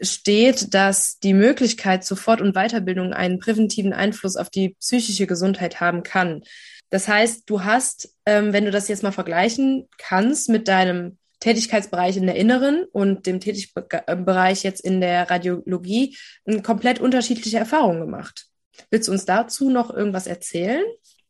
steht, 0.00 0.72
dass 0.72 1.18
die 1.18 1.34
Möglichkeit 1.34 2.06
zur 2.06 2.16
Fort- 2.16 2.40
und 2.40 2.54
Weiterbildung 2.54 3.12
einen 3.12 3.38
präventiven 3.38 3.92
Einfluss 3.92 4.34
auf 4.34 4.48
die 4.48 4.70
psychische 4.80 5.26
Gesundheit 5.26 5.80
haben 5.80 6.02
kann. 6.02 6.42
Das 6.88 7.06
heißt, 7.06 7.42
du 7.44 7.64
hast, 7.64 8.14
ähm, 8.24 8.54
wenn 8.54 8.64
du 8.64 8.70
das 8.70 8.88
jetzt 8.88 9.02
mal 9.02 9.12
vergleichen 9.12 9.90
kannst 9.98 10.48
mit 10.48 10.68
deinem 10.68 11.18
Tätigkeitsbereich 11.40 12.16
in 12.16 12.24
der 12.24 12.36
Inneren 12.36 12.84
und 12.92 13.26
dem 13.26 13.40
Tätigkeitsbereich 13.40 14.62
jetzt 14.62 14.80
in 14.80 15.02
der 15.02 15.28
Radiologie, 15.28 16.16
komplett 16.62 16.98
unterschiedliche 16.98 17.58
Erfahrungen 17.58 18.00
gemacht. 18.00 18.48
Willst 18.90 19.08
du 19.08 19.12
uns 19.12 19.24
dazu 19.24 19.70
noch 19.70 19.94
irgendwas 19.94 20.26
erzählen? 20.26 20.84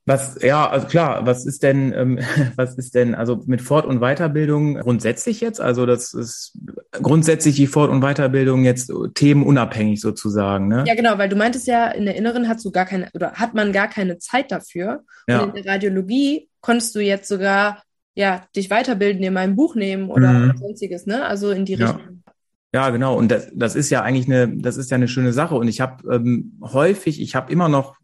Was, 0.07 0.37
ja, 0.43 0.69
also 0.69 0.87
klar, 0.87 1.25
was 1.25 1.47
ist 1.47 1.63
denn, 1.63 1.95
ähm, 1.95 2.19
was 2.57 2.77
ist 2.77 2.95
denn, 2.95 3.15
also 3.15 3.43
mit 3.47 3.63
Fort- 3.63 3.87
und 3.87 4.01
Weiterbildung 4.01 4.75
grundsätzlich 4.75 5.41
jetzt? 5.41 5.61
Also 5.61 5.87
das 5.87 6.13
ist 6.13 6.59
grundsätzlich 6.93 7.57
die 7.57 7.67
Fort- 7.67 7.91
und 7.91 8.03
Weiterbildung 8.03 8.65
jetzt 8.65 8.93
themenunabhängig 9.15 10.01
sozusagen, 10.01 10.69
ne? 10.69 10.85
Ja, 10.87 10.95
genau, 10.95 11.17
weil 11.17 11.31
du 11.31 11.37
meintest 11.37 11.67
ja, 11.67 11.89
in 11.89 12.05
der 12.05 12.17
Inneren 12.17 12.49
hast 12.49 12.65
du 12.65 12.71
gar 12.71 12.85
keine, 12.85 13.09
oder 13.15 13.33
hat 13.33 13.55
man 13.55 13.73
gar 13.73 13.89
keine 13.89 14.19
Zeit 14.19 14.53
dafür. 14.53 15.05
Ja. 15.27 15.41
Und 15.41 15.57
in 15.57 15.63
der 15.63 15.73
Radiologie 15.73 16.51
konntest 16.61 16.95
du 16.95 17.01
jetzt 17.01 17.29
sogar, 17.29 17.83
ja, 18.15 18.45
dich 18.55 18.69
weiterbilden, 18.69 19.23
dir 19.23 19.31
mal 19.31 19.41
ein 19.41 19.57
Buch 19.57 19.75
nehmen 19.75 20.11
oder 20.11 20.33
mhm. 20.33 20.59
sonstiges, 20.59 21.07
ne? 21.07 21.25
Also 21.25 21.51
in 21.51 21.65
die 21.65 21.75
Richtung. 21.75 22.24
Ja. 22.75 22.91
Genau. 22.91 23.17
Und 23.17 23.31
das, 23.31 23.47
das 23.55 23.77
ist 23.77 23.91
ja 23.91 24.03
eigentlich 24.03 24.27
eine, 24.27 24.49
das 24.57 24.77
ist 24.77 24.91
ja 24.91 24.97
eine 24.97 25.07
schöne 25.07 25.33
Sache. 25.33 25.55
Und 25.55 25.69
ich 25.69 25.81
habe 25.81 26.13
ähm, 26.13 26.59
häufig, 26.61 27.21
ich 27.21 27.37
habe 27.37 27.53
immer 27.53 27.69
noch 27.69 27.95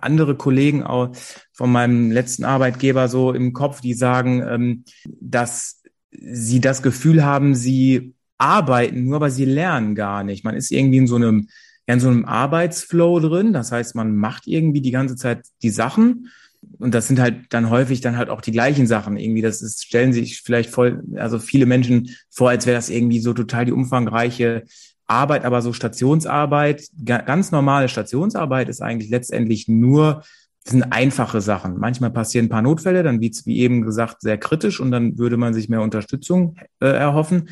andere 0.00 0.36
Kollegen 0.36 0.84
auch 0.84 1.10
von 1.52 1.72
meinem 1.72 2.12
letzten 2.12 2.44
Arbeitgeber 2.44 3.08
so 3.08 3.32
im 3.32 3.52
Kopf, 3.52 3.80
die 3.80 3.92
sagen, 3.92 4.40
ähm, 4.48 4.84
dass 5.20 5.82
sie 6.12 6.60
das 6.60 6.80
Gefühl 6.80 7.24
haben, 7.24 7.56
sie 7.56 8.14
arbeiten, 8.38 9.04
nur 9.04 9.16
aber 9.16 9.30
sie 9.30 9.46
lernen 9.46 9.96
gar 9.96 10.22
nicht. 10.22 10.44
Man 10.44 10.54
ist 10.54 10.70
irgendwie 10.70 10.98
in 10.98 11.06
so 11.08 11.16
einem, 11.16 11.48
in 11.86 11.98
so 11.98 12.08
einem 12.08 12.24
Arbeitsflow 12.24 13.18
drin. 13.18 13.52
Das 13.52 13.72
heißt, 13.72 13.96
man 13.96 14.14
macht 14.14 14.46
irgendwie 14.46 14.80
die 14.80 14.92
ganze 14.92 15.16
Zeit 15.16 15.44
die 15.62 15.70
Sachen 15.70 16.30
und 16.78 16.94
das 16.94 17.08
sind 17.08 17.20
halt 17.20 17.46
dann 17.50 17.70
häufig 17.70 18.00
dann 18.00 18.16
halt 18.16 18.30
auch 18.30 18.40
die 18.40 18.52
gleichen 18.52 18.86
Sachen 18.86 19.16
irgendwie. 19.16 19.42
Das 19.42 19.62
ist, 19.62 19.84
stellen 19.84 20.12
sich 20.12 20.42
vielleicht 20.42 20.70
voll, 20.70 21.02
also 21.16 21.38
viele 21.38 21.66
Menschen 21.66 22.10
vor, 22.30 22.50
als 22.50 22.66
wäre 22.66 22.76
das 22.76 22.90
irgendwie 22.90 23.20
so 23.20 23.32
total 23.32 23.64
die 23.64 23.72
umfangreiche 23.72 24.64
Arbeit, 25.06 25.44
aber 25.44 25.62
so 25.62 25.72
Stationsarbeit, 25.72 26.88
ganz 27.04 27.52
normale 27.52 27.88
Stationsarbeit 27.88 28.68
ist 28.68 28.82
eigentlich 28.82 29.10
letztendlich 29.10 29.68
nur, 29.68 30.22
sind 30.66 30.92
einfache 30.92 31.42
Sachen. 31.42 31.78
Manchmal 31.78 32.10
passieren 32.10 32.46
ein 32.46 32.50
paar 32.50 32.62
Notfälle, 32.62 33.02
dann 33.02 33.20
wird's 33.20 33.44
wie 33.44 33.58
eben 33.58 33.82
gesagt, 33.82 34.22
sehr 34.22 34.38
kritisch 34.38 34.80
und 34.80 34.90
dann 34.90 35.18
würde 35.18 35.36
man 35.36 35.52
sich 35.52 35.68
mehr 35.68 35.82
Unterstützung 35.82 36.56
äh, 36.80 36.86
erhoffen. 36.86 37.50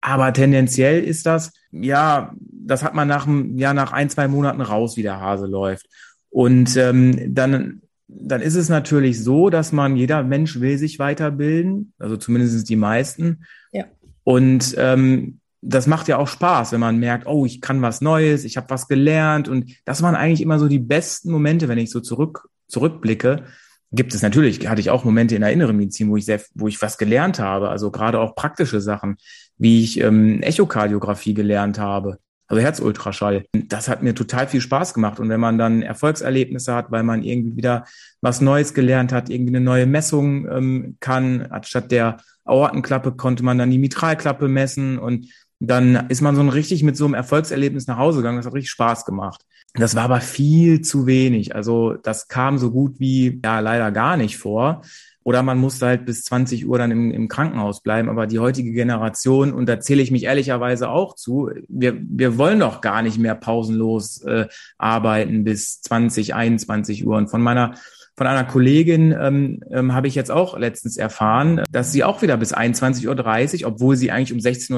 Aber 0.00 0.32
tendenziell 0.32 1.02
ist 1.02 1.26
das, 1.26 1.52
ja, 1.70 2.32
das 2.38 2.82
hat 2.82 2.94
man 2.94 3.08
nach, 3.08 3.26
ja, 3.56 3.74
nach 3.74 3.92
ein, 3.92 4.08
zwei 4.08 4.28
Monaten 4.28 4.60
raus, 4.62 4.96
wie 4.96 5.02
der 5.02 5.20
Hase 5.20 5.46
läuft. 5.46 5.86
Und 6.30 6.76
ähm, 6.76 7.34
dann 7.34 7.82
dann 8.08 8.40
ist 8.40 8.54
es 8.54 8.68
natürlich 8.68 9.22
so, 9.22 9.50
dass 9.50 9.72
man, 9.72 9.96
jeder 9.96 10.22
Mensch 10.22 10.60
will 10.60 10.78
sich 10.78 10.98
weiterbilden, 10.98 11.92
also 11.98 12.16
zumindest 12.16 12.68
die 12.68 12.76
meisten. 12.76 13.44
Ja. 13.72 13.84
Und 14.24 14.74
ähm, 14.78 15.40
das 15.60 15.86
macht 15.86 16.06
ja 16.08 16.18
auch 16.18 16.28
Spaß, 16.28 16.72
wenn 16.72 16.80
man 16.80 16.98
merkt, 16.98 17.26
oh, 17.26 17.44
ich 17.44 17.60
kann 17.60 17.82
was 17.82 18.00
Neues, 18.00 18.44
ich 18.44 18.56
habe 18.56 18.70
was 18.70 18.86
gelernt. 18.86 19.48
Und 19.48 19.72
das 19.84 20.02
waren 20.02 20.14
eigentlich 20.14 20.40
immer 20.40 20.58
so 20.58 20.68
die 20.68 20.78
besten 20.78 21.32
Momente, 21.32 21.68
wenn 21.68 21.78
ich 21.78 21.90
so 21.90 22.00
zurück, 22.00 22.48
zurückblicke. 22.68 23.44
Gibt 23.92 24.14
es 24.14 24.22
natürlich, 24.22 24.68
hatte 24.68 24.80
ich 24.80 24.90
auch 24.90 25.04
Momente 25.04 25.34
in 25.34 25.40
der 25.40 25.52
inneren 25.52 25.76
Medizin, 25.76 26.10
wo 26.10 26.16
ich 26.16 26.24
sehr, 26.24 26.40
wo 26.54 26.68
ich 26.68 26.80
was 26.82 26.98
gelernt 26.98 27.38
habe, 27.38 27.68
also 27.68 27.90
gerade 27.90 28.20
auch 28.20 28.34
praktische 28.34 28.80
Sachen, 28.80 29.16
wie 29.58 29.82
ich 29.82 30.00
ähm, 30.00 30.42
Echokardiographie 30.42 31.34
gelernt 31.34 31.78
habe 31.78 32.18
also 32.48 32.62
Herzultraschall. 32.62 33.44
Das 33.52 33.88
hat 33.88 34.02
mir 34.02 34.14
total 34.14 34.46
viel 34.46 34.60
Spaß 34.60 34.94
gemacht. 34.94 35.18
Und 35.18 35.28
wenn 35.28 35.40
man 35.40 35.58
dann 35.58 35.82
Erfolgserlebnisse 35.82 36.74
hat, 36.74 36.90
weil 36.90 37.02
man 37.02 37.22
irgendwie 37.22 37.56
wieder 37.56 37.84
was 38.20 38.40
Neues 38.40 38.72
gelernt 38.74 39.12
hat, 39.12 39.30
irgendwie 39.30 39.56
eine 39.56 39.64
neue 39.64 39.86
Messung 39.86 40.48
ähm, 40.48 40.96
kann, 41.00 41.42
anstatt 41.50 41.90
der 41.90 42.18
Aortenklappe 42.44 43.12
konnte 43.12 43.42
man 43.42 43.58
dann 43.58 43.70
die 43.70 43.78
Mitralklappe 43.78 44.48
messen 44.48 44.98
und 44.98 45.28
dann 45.58 46.08
ist 46.08 46.20
man 46.20 46.36
so 46.36 46.42
ein 46.42 46.48
richtig 46.48 46.82
mit 46.82 46.96
so 46.96 47.06
einem 47.06 47.14
Erfolgserlebnis 47.14 47.86
nach 47.86 47.96
Hause 47.96 48.18
gegangen. 48.18 48.36
Das 48.36 48.46
hat 48.46 48.54
richtig 48.54 48.70
Spaß 48.70 49.04
gemacht. 49.04 49.42
Das 49.74 49.94
war 49.94 50.04
aber 50.04 50.20
viel 50.20 50.80
zu 50.82 51.06
wenig. 51.06 51.54
Also 51.54 51.94
das 51.94 52.28
kam 52.28 52.58
so 52.58 52.70
gut 52.70 52.98
wie 53.00 53.40
ja 53.44 53.60
leider 53.60 53.90
gar 53.90 54.16
nicht 54.16 54.38
vor. 54.38 54.82
Oder 55.26 55.42
man 55.42 55.58
musste 55.58 55.86
halt 55.86 56.04
bis 56.06 56.22
20 56.22 56.68
Uhr 56.68 56.78
dann 56.78 56.92
im, 56.92 57.10
im 57.10 57.26
Krankenhaus 57.26 57.82
bleiben. 57.82 58.08
Aber 58.08 58.28
die 58.28 58.38
heutige 58.38 58.70
Generation, 58.70 59.52
und 59.52 59.68
da 59.68 59.80
zähle 59.80 60.00
ich 60.00 60.12
mich 60.12 60.22
ehrlicherweise 60.22 60.88
auch 60.88 61.16
zu, 61.16 61.50
wir, 61.66 61.96
wir 62.00 62.38
wollen 62.38 62.60
doch 62.60 62.80
gar 62.80 63.02
nicht 63.02 63.18
mehr 63.18 63.34
pausenlos 63.34 64.22
äh, 64.22 64.46
arbeiten 64.78 65.42
bis 65.42 65.80
20, 65.80 66.36
21 66.36 67.04
Uhr. 67.04 67.16
Und 67.16 67.26
von 67.28 67.42
meiner 67.42 67.74
von 68.16 68.26
einer 68.26 68.44
Kollegin 68.44 69.14
ähm, 69.18 69.60
ähm, 69.70 69.92
habe 69.92 70.08
ich 70.08 70.14
jetzt 70.14 70.30
auch 70.30 70.58
letztens 70.58 70.96
erfahren, 70.96 71.62
dass 71.70 71.92
sie 71.92 72.02
auch 72.02 72.22
wieder 72.22 72.38
bis 72.38 72.54
21.30 72.54 73.62
Uhr, 73.62 73.68
obwohl 73.68 73.96
sie 73.96 74.10
eigentlich 74.10 74.32
um 74.32 74.38
16.30 74.38 74.72
Uhr 74.72 74.76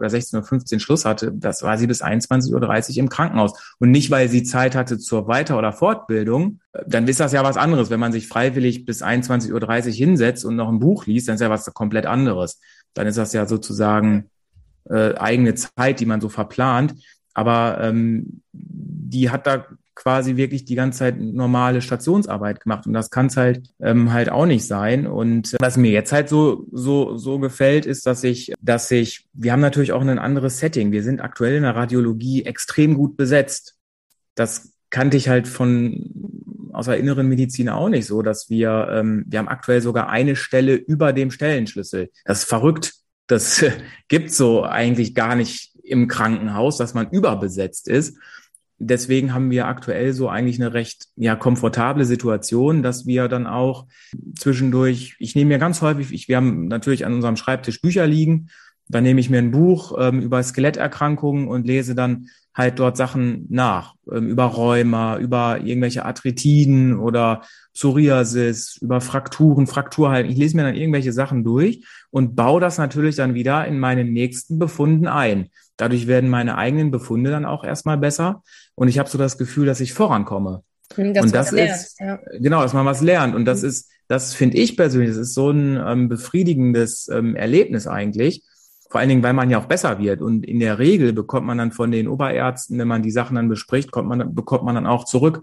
oder 0.00 0.08
16.15 0.08 0.74
Uhr 0.74 0.80
Schluss 0.80 1.04
hatte, 1.06 1.32
das 1.34 1.62
war 1.62 1.78
sie 1.78 1.86
bis 1.86 2.02
21.30 2.02 2.90
Uhr 2.90 2.96
im 2.98 3.08
Krankenhaus. 3.08 3.74
Und 3.78 3.90
nicht, 3.90 4.10
weil 4.10 4.28
sie 4.28 4.42
Zeit 4.42 4.74
hatte 4.74 4.98
zur 4.98 5.26
Weiter- 5.28 5.56
oder 5.56 5.72
Fortbildung, 5.72 6.60
dann 6.86 7.08
ist 7.08 7.20
das 7.20 7.32
ja 7.32 7.42
was 7.42 7.56
anderes. 7.56 7.88
Wenn 7.88 8.00
man 8.00 8.12
sich 8.12 8.28
freiwillig 8.28 8.84
bis 8.84 9.02
21.30 9.02 9.86
Uhr 9.86 9.92
hinsetzt 9.92 10.44
und 10.44 10.56
noch 10.56 10.68
ein 10.68 10.80
Buch 10.80 11.06
liest, 11.06 11.28
dann 11.28 11.36
ist 11.36 11.40
ja 11.40 11.50
was 11.50 11.72
komplett 11.72 12.04
anderes. 12.04 12.60
Dann 12.92 13.06
ist 13.06 13.16
das 13.16 13.32
ja 13.32 13.46
sozusagen 13.46 14.28
äh, 14.90 15.14
eigene 15.14 15.54
Zeit, 15.54 16.00
die 16.00 16.06
man 16.06 16.20
so 16.20 16.28
verplant. 16.28 16.94
Aber 17.32 17.78
ähm, 17.80 18.42
die 18.52 19.30
hat 19.30 19.46
da 19.46 19.66
quasi 19.94 20.36
wirklich 20.36 20.64
die 20.64 20.74
ganze 20.74 21.00
Zeit 21.00 21.20
normale 21.20 21.80
Stationsarbeit 21.80 22.60
gemacht 22.60 22.86
und 22.86 22.92
das 22.92 23.10
kann 23.10 23.26
es 23.26 23.36
halt 23.36 23.68
ähm, 23.80 24.12
halt 24.12 24.28
auch 24.28 24.46
nicht 24.46 24.66
sein 24.66 25.06
und 25.06 25.54
was 25.60 25.76
mir 25.76 25.92
jetzt 25.92 26.12
halt 26.12 26.28
so 26.28 26.66
so 26.72 27.16
so 27.16 27.38
gefällt 27.38 27.86
ist, 27.86 28.06
dass 28.06 28.24
ich 28.24 28.52
dass 28.60 28.90
ich 28.90 29.26
wir 29.32 29.52
haben 29.52 29.60
natürlich 29.60 29.92
auch 29.92 30.00
ein 30.00 30.18
anderes 30.18 30.58
Setting. 30.58 30.92
Wir 30.92 31.02
sind 31.02 31.20
aktuell 31.20 31.56
in 31.56 31.62
der 31.62 31.76
Radiologie 31.76 32.44
extrem 32.44 32.94
gut 32.94 33.16
besetzt. 33.16 33.76
Das 34.34 34.72
kannte 34.90 35.16
ich 35.16 35.28
halt 35.28 35.46
von 35.46 36.10
aus 36.72 36.86
der 36.86 36.98
inneren 36.98 37.28
Medizin 37.28 37.68
auch 37.68 37.88
nicht 37.88 38.06
so, 38.06 38.22
dass 38.22 38.50
wir 38.50 38.88
ähm, 38.90 39.24
wir 39.28 39.38
haben 39.38 39.48
aktuell 39.48 39.80
sogar 39.80 40.08
eine 40.08 40.34
Stelle 40.34 40.74
über 40.74 41.12
dem 41.12 41.30
Stellenschlüssel. 41.30 42.10
Das 42.24 42.40
ist 42.40 42.48
verrückt. 42.48 42.94
Das 43.28 43.64
gibt 44.08 44.32
so 44.32 44.64
eigentlich 44.64 45.14
gar 45.14 45.36
nicht 45.36 45.72
im 45.84 46.08
Krankenhaus, 46.08 46.78
dass 46.78 46.94
man 46.94 47.10
überbesetzt 47.10 47.88
ist 47.88 48.18
deswegen 48.78 49.32
haben 49.32 49.50
wir 49.50 49.66
aktuell 49.66 50.12
so 50.12 50.28
eigentlich 50.28 50.60
eine 50.60 50.72
recht 50.72 51.06
ja 51.16 51.36
komfortable 51.36 52.04
Situation, 52.04 52.82
dass 52.82 53.06
wir 53.06 53.28
dann 53.28 53.46
auch 53.46 53.86
zwischendurch, 54.36 55.16
ich 55.18 55.34
nehme 55.34 55.48
mir 55.48 55.58
ganz 55.58 55.82
häufig, 55.82 56.12
ich, 56.12 56.28
wir 56.28 56.36
haben 56.36 56.68
natürlich 56.68 57.06
an 57.06 57.14
unserem 57.14 57.36
Schreibtisch 57.36 57.80
Bücher 57.80 58.06
liegen, 58.06 58.48
dann 58.88 59.04
nehme 59.04 59.20
ich 59.20 59.30
mir 59.30 59.38
ein 59.38 59.50
Buch 59.50 59.96
ähm, 59.98 60.20
über 60.20 60.42
Skeletterkrankungen 60.42 61.48
und 61.48 61.66
lese 61.66 61.94
dann 61.94 62.28
halt 62.54 62.78
dort 62.78 62.96
Sachen 62.96 63.46
nach, 63.50 63.94
ähm, 64.10 64.28
über 64.28 64.44
Rheuma, 64.44 65.18
über 65.18 65.60
irgendwelche 65.60 66.04
Arthritiden 66.04 66.98
oder 66.98 67.42
Psoriasis, 67.72 68.78
über 68.80 69.00
Frakturen, 69.00 69.66
Frakturhalten. 69.66 70.30
Ich 70.30 70.38
lese 70.38 70.56
mir 70.56 70.62
dann 70.62 70.76
irgendwelche 70.76 71.12
Sachen 71.12 71.42
durch 71.42 71.84
und 72.10 72.36
baue 72.36 72.60
das 72.60 72.78
natürlich 72.78 73.16
dann 73.16 73.34
wieder 73.34 73.66
in 73.66 73.78
meine 73.78 74.04
nächsten 74.04 74.58
Befunden 74.58 75.08
ein. 75.08 75.48
Dadurch 75.76 76.06
werden 76.06 76.30
meine 76.30 76.56
eigenen 76.56 76.92
Befunde 76.92 77.30
dann 77.30 77.44
auch 77.44 77.64
erstmal 77.64 77.98
besser 77.98 78.42
und 78.76 78.86
ich 78.88 78.98
habe 78.98 79.08
so 79.08 79.18
das 79.18 79.38
Gefühl, 79.38 79.66
dass 79.66 79.80
ich 79.80 79.92
vorankomme. 79.92 80.62
Das 80.96 81.24
und 81.24 81.34
das 81.34 81.52
ist 81.52 81.98
ja. 81.98 82.20
genau, 82.38 82.62
dass 82.62 82.74
man 82.74 82.86
was 82.86 83.00
lernt 83.00 83.34
und 83.34 83.46
das 83.46 83.62
mhm. 83.62 83.68
ist, 83.68 83.90
das 84.06 84.34
finde 84.34 84.58
ich 84.58 84.76
persönlich, 84.76 85.10
das 85.10 85.18
ist 85.18 85.34
so 85.34 85.50
ein 85.50 85.82
ähm, 85.84 86.08
befriedigendes 86.08 87.08
ähm, 87.08 87.34
Erlebnis 87.34 87.88
eigentlich. 87.88 88.44
Vor 88.90 89.00
allen 89.00 89.08
Dingen, 89.08 89.22
weil 89.22 89.32
man 89.32 89.50
ja 89.50 89.58
auch 89.58 89.66
besser 89.66 89.98
wird 89.98 90.20
und 90.20 90.46
in 90.46 90.60
der 90.60 90.78
Regel 90.78 91.12
bekommt 91.12 91.46
man 91.46 91.58
dann 91.58 91.72
von 91.72 91.90
den 91.90 92.06
Oberärzten, 92.06 92.78
wenn 92.78 92.88
man 92.88 93.02
die 93.02 93.10
Sachen 93.10 93.34
dann 93.34 93.48
bespricht, 93.48 93.90
kommt 93.90 94.08
man, 94.08 94.34
bekommt 94.34 94.64
man 94.64 94.74
dann 94.74 94.86
auch 94.86 95.04
zurück. 95.04 95.42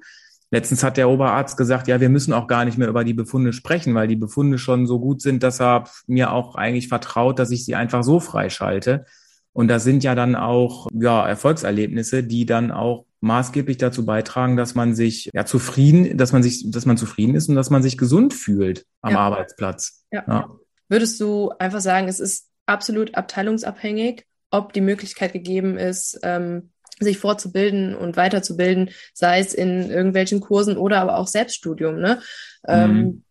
Letztens 0.51 0.84
hat 0.84 0.97
der 0.97 1.10
Oberarzt 1.10 1.58
gesagt, 1.58 1.88
ja, 1.88 2.01
wir 2.01 2.10
müssen 2.10 2.34
auch 2.34 2.47
gar 2.47 2.65
nicht 2.65 2.77
mehr 2.77 2.89
über 2.89 3.06
die 3.06 3.13
Befunde 3.13 3.54
sprechen, 3.54 3.95
weil 3.95 4.08
die 4.08 4.17
Befunde 4.17 4.58
schon 4.58 4.86
so 4.86 4.99
gut 4.99 5.21
sind, 5.21 5.43
dass 5.43 5.62
er 5.62 5.86
mir 6.08 6.32
auch 6.32 6.56
eigentlich 6.56 6.89
vertraut, 6.89 7.39
dass 7.39 7.51
ich 7.51 7.63
sie 7.63 7.75
einfach 7.75 8.04
so 8.04 8.19
freischalte. 8.19 9.06
Und 9.54 9.69
das 9.69 9.84
sind 9.84 10.04
ja 10.04 10.13
dann 10.13 10.36
auch 10.36 10.88
ja, 10.93 11.25
Erfolgserlebnisse, 11.25 12.23
die 12.23 12.45
dann 12.45 12.71
auch 12.71 13.06
maßgeblich 13.21 13.77
dazu 13.77 14.06
beitragen, 14.06 14.58
dass 14.58 14.75
man 14.75 14.93
sich 14.93 15.30
ja 15.34 15.45
zufrieden, 15.45 16.17
dass 16.17 16.34
man 16.34 16.43
sich, 16.43 16.69
dass 16.69 16.86
man 16.86 16.97
zufrieden 16.97 17.36
ist 17.36 17.47
und 17.49 17.56
dass 17.56 17.69
man 17.69 17.84
sich 17.84 17.97
gesund 17.97 18.34
fühlt 18.34 18.86
am 19.01 19.13
ja. 19.13 19.19
Arbeitsplatz. 19.19 20.04
Ja. 20.12 20.23
ja. 20.27 20.49
Würdest 20.89 21.21
du 21.21 21.51
einfach 21.60 21.80
sagen, 21.80 22.08
es 22.08 22.19
ist 22.19 22.50
absolut 22.71 23.15
abteilungsabhängig, 23.15 24.25
ob 24.49 24.73
die 24.73 24.81
Möglichkeit 24.81 25.34
gegeben 25.34 25.77
ist, 25.77 26.19
ähm, 26.23 26.71
sich 26.99 27.17
fortzubilden 27.17 27.95
und 27.95 28.15
weiterzubilden, 28.15 28.91
sei 29.13 29.39
es 29.39 29.53
in 29.53 29.89
irgendwelchen 29.89 30.39
Kursen 30.39 30.77
oder 30.77 31.01
aber 31.01 31.17
auch 31.17 31.27
Selbststudium. 31.27 31.99
Ne? 31.99 32.21
Ähm, 32.67 33.23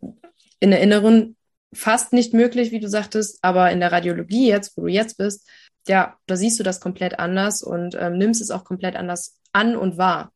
mhm. 0.00 0.16
in 0.60 0.70
der 0.70 0.80
inneren 0.80 1.36
fast 1.72 2.12
nicht 2.12 2.32
möglich, 2.32 2.70
wie 2.70 2.80
du 2.80 2.88
sagtest, 2.88 3.38
aber 3.42 3.70
in 3.70 3.80
der 3.80 3.92
Radiologie 3.92 4.48
jetzt, 4.48 4.76
wo 4.76 4.82
du 4.82 4.88
jetzt 4.88 5.18
bist, 5.18 5.48
ja, 5.86 6.16
da 6.26 6.36
siehst 6.36 6.58
du 6.58 6.62
das 6.62 6.80
komplett 6.80 7.18
anders 7.18 7.62
und 7.62 7.96
ähm, 7.98 8.16
nimmst 8.16 8.40
es 8.40 8.50
auch 8.50 8.64
komplett 8.64 8.96
anders 8.96 9.38
an 9.52 9.76
und 9.76 9.98
wahr. 9.98 10.32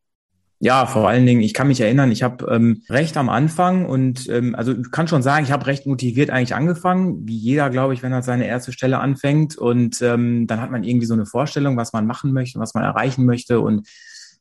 Ja, 0.61 0.87
vor 0.87 1.09
allen 1.09 1.25
Dingen, 1.25 1.41
ich 1.41 1.55
kann 1.55 1.69
mich 1.69 1.81
erinnern, 1.81 2.11
ich 2.11 2.25
habe 2.25 2.45
ähm, 2.53 2.83
recht 2.91 3.17
am 3.17 3.29
Anfang 3.29 3.87
und 3.87 4.29
ähm, 4.29 4.57
also 4.57 4.73
ich 4.73 4.91
kann 4.91 5.07
schon 5.07 5.23
sagen, 5.23 5.45
ich 5.45 5.53
habe 5.53 5.67
recht 5.67 5.87
motiviert 5.87 6.31
eigentlich 6.31 6.55
angefangen, 6.57 7.29
wie 7.29 7.37
jeder, 7.37 7.71
glaube 7.71 7.95
ich, 7.95 8.03
wenn 8.03 8.13
er 8.13 8.23
seine 8.23 8.47
erste 8.47 8.73
Stelle 8.73 8.99
anfängt 8.99 9.57
und 9.57 10.03
ähm, 10.03 10.49
dann 10.49 10.61
hat 10.61 10.73
man 10.73 10.83
irgendwie 10.83 11.07
so 11.07 11.15
eine 11.15 11.27
Vorstellung, 11.27 11.77
was 11.77 11.93
man 11.93 12.07
machen 12.07 12.33
möchte, 12.33 12.59
was 12.59 12.75
man 12.75 12.83
erreichen 12.83 13.25
möchte 13.25 13.61
und 13.61 13.87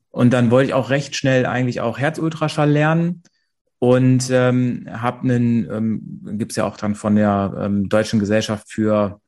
und 0.10 0.34
dann 0.34 0.50
wollte 0.50 0.70
ich 0.70 0.74
auch 0.74 0.90
recht 0.90 1.16
schnell 1.16 1.46
eigentlich 1.46 1.82
auch 1.82 2.00
Herzultraschall 2.00 2.72
lernen 2.72 3.22
und 3.78 4.30
ähm, 4.32 4.88
habe 4.92 5.22
einen, 5.30 5.70
ähm, 5.70 6.38
gibt 6.40 6.56
ja 6.56 6.66
auch 6.66 6.78
dann 6.78 6.96
von 6.96 7.16
der 7.16 7.54
ähm, 7.60 7.90
Deutschen 7.90 8.20
Gesellschaft 8.20 8.72
für 8.72 9.22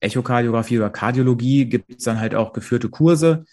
Echokardiographie 0.00 0.78
oder 0.78 0.90
Kardiologie, 0.90 1.66
gibt 1.66 1.90
es 1.98 2.04
dann 2.04 2.20
halt 2.20 2.34
auch 2.34 2.52
geführte 2.54 2.88
Kurse. 2.88 3.44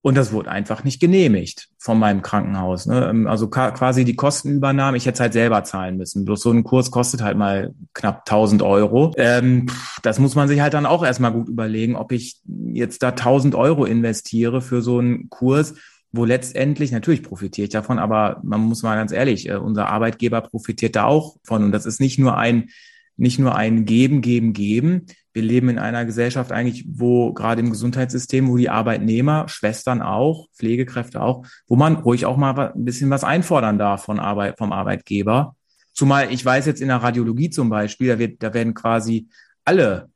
Und 0.00 0.16
das 0.16 0.32
wurde 0.32 0.50
einfach 0.50 0.84
nicht 0.84 1.00
genehmigt 1.00 1.68
von 1.78 1.98
meinem 1.98 2.22
Krankenhaus. 2.22 2.86
Ne? 2.86 3.08
Ähm, 3.08 3.26
also 3.26 3.48
quasi 3.48 4.04
die 4.04 4.16
Kostenübernahme, 4.16 4.96
ich 4.96 5.06
hätte 5.06 5.14
es 5.14 5.20
halt 5.20 5.32
selber 5.32 5.64
zahlen 5.64 5.96
müssen. 5.96 6.24
Bloß 6.24 6.40
so 6.40 6.50
ein 6.50 6.64
Kurs 6.64 6.90
kostet 6.90 7.22
halt 7.22 7.36
mal 7.36 7.72
knapp 7.94 8.20
1000 8.28 8.62
Euro. 8.62 9.12
Ähm, 9.16 9.66
das 10.02 10.18
muss 10.18 10.34
man 10.34 10.48
sich 10.48 10.60
halt 10.60 10.74
dann 10.74 10.86
auch 10.86 11.04
erstmal 11.04 11.32
gut 11.32 11.48
überlegen, 11.48 11.96
ob 11.96 12.12
ich 12.12 12.40
jetzt 12.72 13.02
da 13.02 13.10
1000 13.10 13.54
Euro 13.54 13.84
investiere 13.84 14.60
für 14.60 14.82
so 14.82 14.98
einen 14.98 15.30
Kurs, 15.30 15.74
wo 16.12 16.24
letztendlich, 16.24 16.92
natürlich 16.92 17.22
profitiere 17.22 17.64
ich 17.64 17.72
davon, 17.72 17.98
aber 17.98 18.40
man 18.42 18.60
muss 18.60 18.82
mal 18.82 18.96
ganz 18.96 19.12
ehrlich, 19.12 19.48
äh, 19.48 19.56
unser 19.56 19.88
Arbeitgeber 19.88 20.40
profitiert 20.42 20.96
da 20.96 21.04
auch 21.04 21.36
von. 21.44 21.64
Und 21.64 21.72
das 21.72 21.86
ist 21.86 22.00
nicht 22.00 22.18
nur 22.18 22.36
ein, 22.36 22.70
nicht 23.16 23.38
nur 23.38 23.54
ein 23.54 23.84
Geben, 23.84 24.20
Geben, 24.20 24.52
Geben. 24.52 25.06
Wir 25.32 25.42
leben 25.42 25.68
in 25.68 25.78
einer 25.78 26.04
Gesellschaft 26.04 26.52
eigentlich, 26.52 26.84
wo 26.88 27.32
gerade 27.32 27.60
im 27.60 27.70
Gesundheitssystem, 27.70 28.48
wo 28.48 28.56
die 28.56 28.68
Arbeitnehmer, 28.68 29.48
Schwestern 29.48 30.02
auch, 30.02 30.48
Pflegekräfte 30.54 31.20
auch, 31.20 31.46
wo 31.66 31.76
man 31.76 31.96
ruhig 31.96 32.26
auch 32.26 32.36
mal 32.36 32.72
ein 32.74 32.84
bisschen 32.84 33.10
was 33.10 33.24
einfordern 33.24 33.78
darf 33.78 34.04
von 34.04 34.20
Arbeit, 34.20 34.58
vom 34.58 34.72
Arbeitgeber. 34.72 35.56
Zumal 35.92 36.32
ich 36.32 36.44
weiß 36.44 36.66
jetzt 36.66 36.80
in 36.80 36.88
der 36.88 36.98
Radiologie 36.98 37.50
zum 37.50 37.68
Beispiel, 37.68 38.08
da 38.08 38.18
wird, 38.18 38.42
da 38.42 38.54
werden 38.54 38.74
quasi 38.74 39.28
alle 39.64 40.12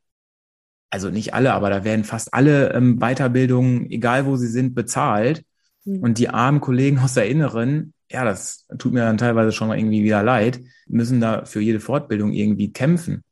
also 0.90 1.10
nicht 1.10 1.34
alle, 1.34 1.52
aber 1.52 1.70
da 1.70 1.84
werden 1.84 2.04
fast 2.04 2.32
alle 2.32 2.72
ähm, 2.72 2.98
Weiterbildungen, 2.98 3.90
egal 3.90 4.26
wo 4.26 4.36
sie 4.36 4.46
sind, 4.46 4.74
bezahlt. 4.74 5.44
Mhm. 5.84 6.00
Und 6.00 6.18
die 6.18 6.28
armen 6.28 6.60
Kollegen 6.60 6.98
aus 6.98 7.14
der 7.14 7.28
Inneren, 7.28 7.92
ja, 8.10 8.24
das 8.24 8.66
tut 8.78 8.92
mir 8.92 9.00
dann 9.00 9.18
teilweise 9.18 9.52
schon 9.52 9.68
mal 9.68 9.78
irgendwie 9.78 10.04
wieder 10.04 10.22
leid, 10.22 10.60
müssen 10.86 11.20
da 11.20 11.44
für 11.44 11.60
jede 11.60 11.80
Fortbildung 11.80 12.32
irgendwie 12.32 12.72
kämpfen, 12.72 13.24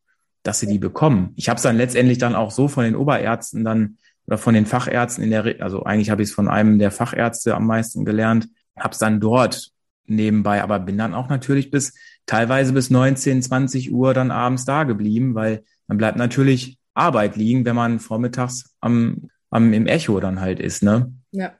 dass 0.45 0.61
sie 0.61 0.67
die 0.67 0.79
bekommen. 0.79 1.33
Ich 1.35 1.49
habe 1.49 1.57
es 1.57 1.63
dann 1.63 1.77
letztendlich 1.77 2.19
dann 2.19 2.37
auch 2.37 2.53
so 2.53 2.69
von 2.69 2.85
den 2.85 2.95
Oberärzten 2.95 3.65
dann 3.65 3.97
oder 4.27 4.39
von 4.39 4.55
den 4.55 4.67
Fachärzten 4.67 5.25
in 5.25 5.31
der, 5.31 5.61
also 5.61 5.83
eigentlich 5.83 6.11
habe 6.11 6.23
ich 6.23 6.29
es 6.29 6.35
von 6.35 6.49
einem 6.49 6.79
der 6.79 6.91
Fachärzte 6.91 7.55
am 7.55 7.67
meisten 7.67 8.05
gelernt, 8.05 8.49
habe 8.79 8.93
es 8.93 8.99
dann 8.99 9.21
dort 9.21 9.73
nebenbei, 10.07 10.63
aber 10.63 10.79
bin 10.79 10.99
dann 10.99 11.15
auch 11.15 11.29
natürlich 11.29 11.71
bis 11.71 11.95
teilweise 12.27 12.73
bis 12.73 12.91
19, 12.91 13.43
20 13.43 13.93
Uhr 13.93 14.15
dann 14.15 14.31
abends 14.31 14.65
da 14.65 14.85
geblieben, 14.85 15.35
weil 15.35 15.65
man 15.87 15.99
bleibt 15.99 16.17
natürlich 16.17 16.79
Arbeit 16.95 17.37
liegen, 17.37 17.65
wenn 17.65 17.77
man 17.77 17.99
vormittags 17.99 18.77
am, 18.81 19.31
am 19.51 19.73
im 19.73 19.87
Echo 19.87 20.21
dann 20.21 20.41
halt 20.41 20.61
ist, 20.61 20.83
ne? 20.83 21.13
Ja, 21.33 21.55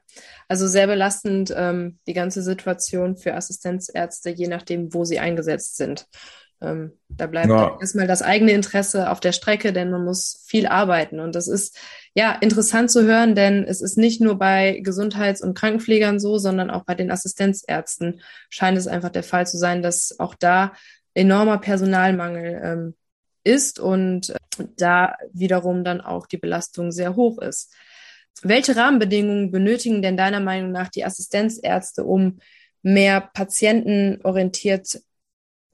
also 0.47 0.67
sehr 0.67 0.87
belastend 0.87 1.53
ähm, 1.55 1.99
die 2.07 2.13
ganze 2.13 2.41
Situation 2.41 3.17
für 3.17 3.33
Assistenzärzte, 3.33 4.29
je 4.29 4.47
nachdem, 4.47 4.93
wo 4.93 5.03
sie 5.05 5.19
eingesetzt 5.19 5.75
sind. 5.75 6.07
Ähm, 6.65 6.93
da 7.09 7.27
bleibt 7.27 7.49
ja. 7.49 7.77
erstmal 7.79 8.07
das 8.07 8.21
eigene 8.21 8.51
Interesse 8.51 9.09
auf 9.09 9.19
der 9.19 9.31
Strecke, 9.31 9.71
denn 9.71 9.91
man 9.91 10.03
muss 10.03 10.43
viel 10.47 10.67
arbeiten. 10.67 11.19
Und 11.19 11.35
das 11.35 11.47
ist 11.47 11.77
ja 12.13 12.31
interessant 12.33 12.91
zu 12.91 13.03
hören, 13.03 13.35
denn 13.35 13.63
es 13.63 13.81
ist 13.81 13.97
nicht 13.97 14.21
nur 14.21 14.37
bei 14.37 14.79
Gesundheits- 14.83 15.41
und 15.41 15.53
Krankenpflegern 15.53 16.19
so, 16.19 16.37
sondern 16.37 16.69
auch 16.69 16.83
bei 16.83 16.95
den 16.95 17.11
Assistenzärzten 17.11 18.21
scheint 18.49 18.77
es 18.77 18.87
einfach 18.87 19.09
der 19.09 19.23
Fall 19.23 19.45
zu 19.45 19.57
sein, 19.57 19.81
dass 19.81 20.19
auch 20.19 20.35
da 20.35 20.73
enormer 21.13 21.59
Personalmangel 21.59 22.61
ähm, 22.63 22.95
ist 23.43 23.79
und 23.79 24.33
da 24.77 25.15
wiederum 25.31 25.83
dann 25.83 26.01
auch 26.01 26.25
die 26.25 26.37
Belastung 26.37 26.91
sehr 26.91 27.15
hoch 27.15 27.39
ist. 27.39 27.73
Welche 28.41 28.75
Rahmenbedingungen 28.75 29.51
benötigen 29.51 30.01
denn 30.01 30.17
deiner 30.17 30.39
Meinung 30.39 30.71
nach 30.71 30.89
die 30.89 31.05
Assistenzärzte, 31.05 32.03
um 32.03 32.39
mehr 32.81 33.21
patientenorientiert 33.21 35.01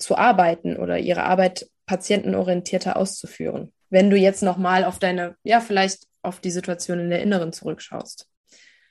zu 0.02 0.18
arbeiten 0.18 0.78
oder 0.78 0.98
ihre 0.98 1.24
Arbeit 1.24 1.70
patientenorientierter 1.86 2.98
auszuführen? 2.98 3.72
Wenn 3.90 4.10
du 4.10 4.18
jetzt 4.18 4.44
nochmal 4.44 4.86
auf 4.86 5.00
deine, 5.00 5.36
ja, 5.44 5.60
vielleicht 5.60 6.08
auf 6.22 6.40
die 6.40 6.52
Situation 6.52 7.00
in 7.00 7.10
der 7.10 7.22
Inneren 7.22 7.52
zurückschaust. 7.52 8.28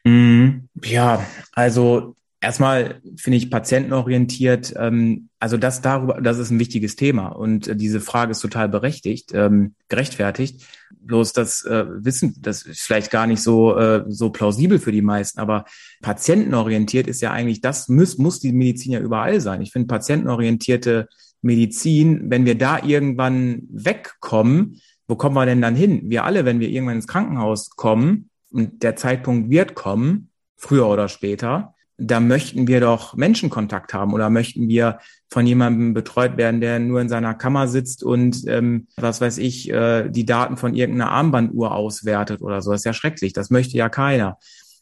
Mm, 0.04 0.68
ja, 0.82 1.24
also 1.52 2.16
Erstmal 2.42 3.02
finde 3.16 3.36
ich 3.36 3.50
patientenorientiert, 3.50 4.72
ähm, 4.76 5.28
also 5.38 5.58
das 5.58 5.82
darüber, 5.82 6.22
das 6.22 6.38
ist 6.38 6.50
ein 6.50 6.58
wichtiges 6.58 6.96
Thema 6.96 7.28
und 7.28 7.68
äh, 7.68 7.76
diese 7.76 8.00
Frage 8.00 8.30
ist 8.30 8.40
total 8.40 8.70
berechtigt, 8.70 9.32
ähm, 9.34 9.74
gerechtfertigt. 9.90 10.66
Bloß 11.02 11.34
das 11.34 11.66
äh, 11.66 11.84
Wissen, 11.88 12.36
das 12.40 12.62
ist 12.62 12.80
vielleicht 12.80 13.10
gar 13.10 13.26
nicht 13.26 13.42
so 13.42 13.76
äh, 13.76 14.04
so 14.08 14.30
plausibel 14.30 14.78
für 14.78 14.90
die 14.90 15.02
meisten, 15.02 15.38
aber 15.38 15.66
patientenorientiert 16.00 17.08
ist 17.08 17.20
ja 17.20 17.30
eigentlich 17.30 17.60
das 17.60 17.88
muss 17.88 18.16
muss 18.16 18.40
die 18.40 18.52
Medizin 18.52 18.92
ja 18.92 19.00
überall 19.00 19.42
sein. 19.42 19.60
Ich 19.60 19.72
finde 19.72 19.88
patientenorientierte 19.88 21.08
Medizin, 21.42 22.30
wenn 22.30 22.46
wir 22.46 22.56
da 22.56 22.82
irgendwann 22.82 23.64
wegkommen, 23.70 24.80
wo 25.08 25.16
kommen 25.16 25.34
wir 25.34 25.44
denn 25.44 25.60
dann 25.60 25.74
hin? 25.74 26.08
Wir 26.08 26.24
alle, 26.24 26.46
wenn 26.46 26.60
wir 26.60 26.70
irgendwann 26.70 26.96
ins 26.96 27.06
Krankenhaus 27.06 27.68
kommen 27.70 28.30
und 28.50 28.82
der 28.82 28.96
Zeitpunkt 28.96 29.50
wird 29.50 29.74
kommen, 29.74 30.30
früher 30.56 30.88
oder 30.88 31.08
später 31.08 31.74
da 32.00 32.18
möchten 32.18 32.66
wir 32.66 32.80
doch 32.80 33.14
Menschenkontakt 33.14 33.92
haben 33.92 34.14
oder 34.14 34.30
möchten 34.30 34.68
wir 34.68 34.98
von 35.28 35.46
jemandem 35.46 35.92
betreut 35.92 36.38
werden, 36.38 36.60
der 36.62 36.78
nur 36.78 37.00
in 37.00 37.10
seiner 37.10 37.34
Kammer 37.34 37.68
sitzt 37.68 38.02
und 38.02 38.46
ähm, 38.46 38.86
was 38.96 39.20
weiß 39.20 39.36
ich, 39.38 39.70
äh, 39.70 40.08
die 40.08 40.24
Daten 40.24 40.56
von 40.56 40.74
irgendeiner 40.74 41.12
Armbanduhr 41.12 41.74
auswertet 41.74 42.40
oder 42.40 42.62
so. 42.62 42.70
Das 42.70 42.80
ist 42.80 42.86
ja 42.86 42.94
schrecklich. 42.94 43.34
Das 43.34 43.50
möchte 43.50 43.76
ja 43.76 43.90
keiner. 43.90 44.38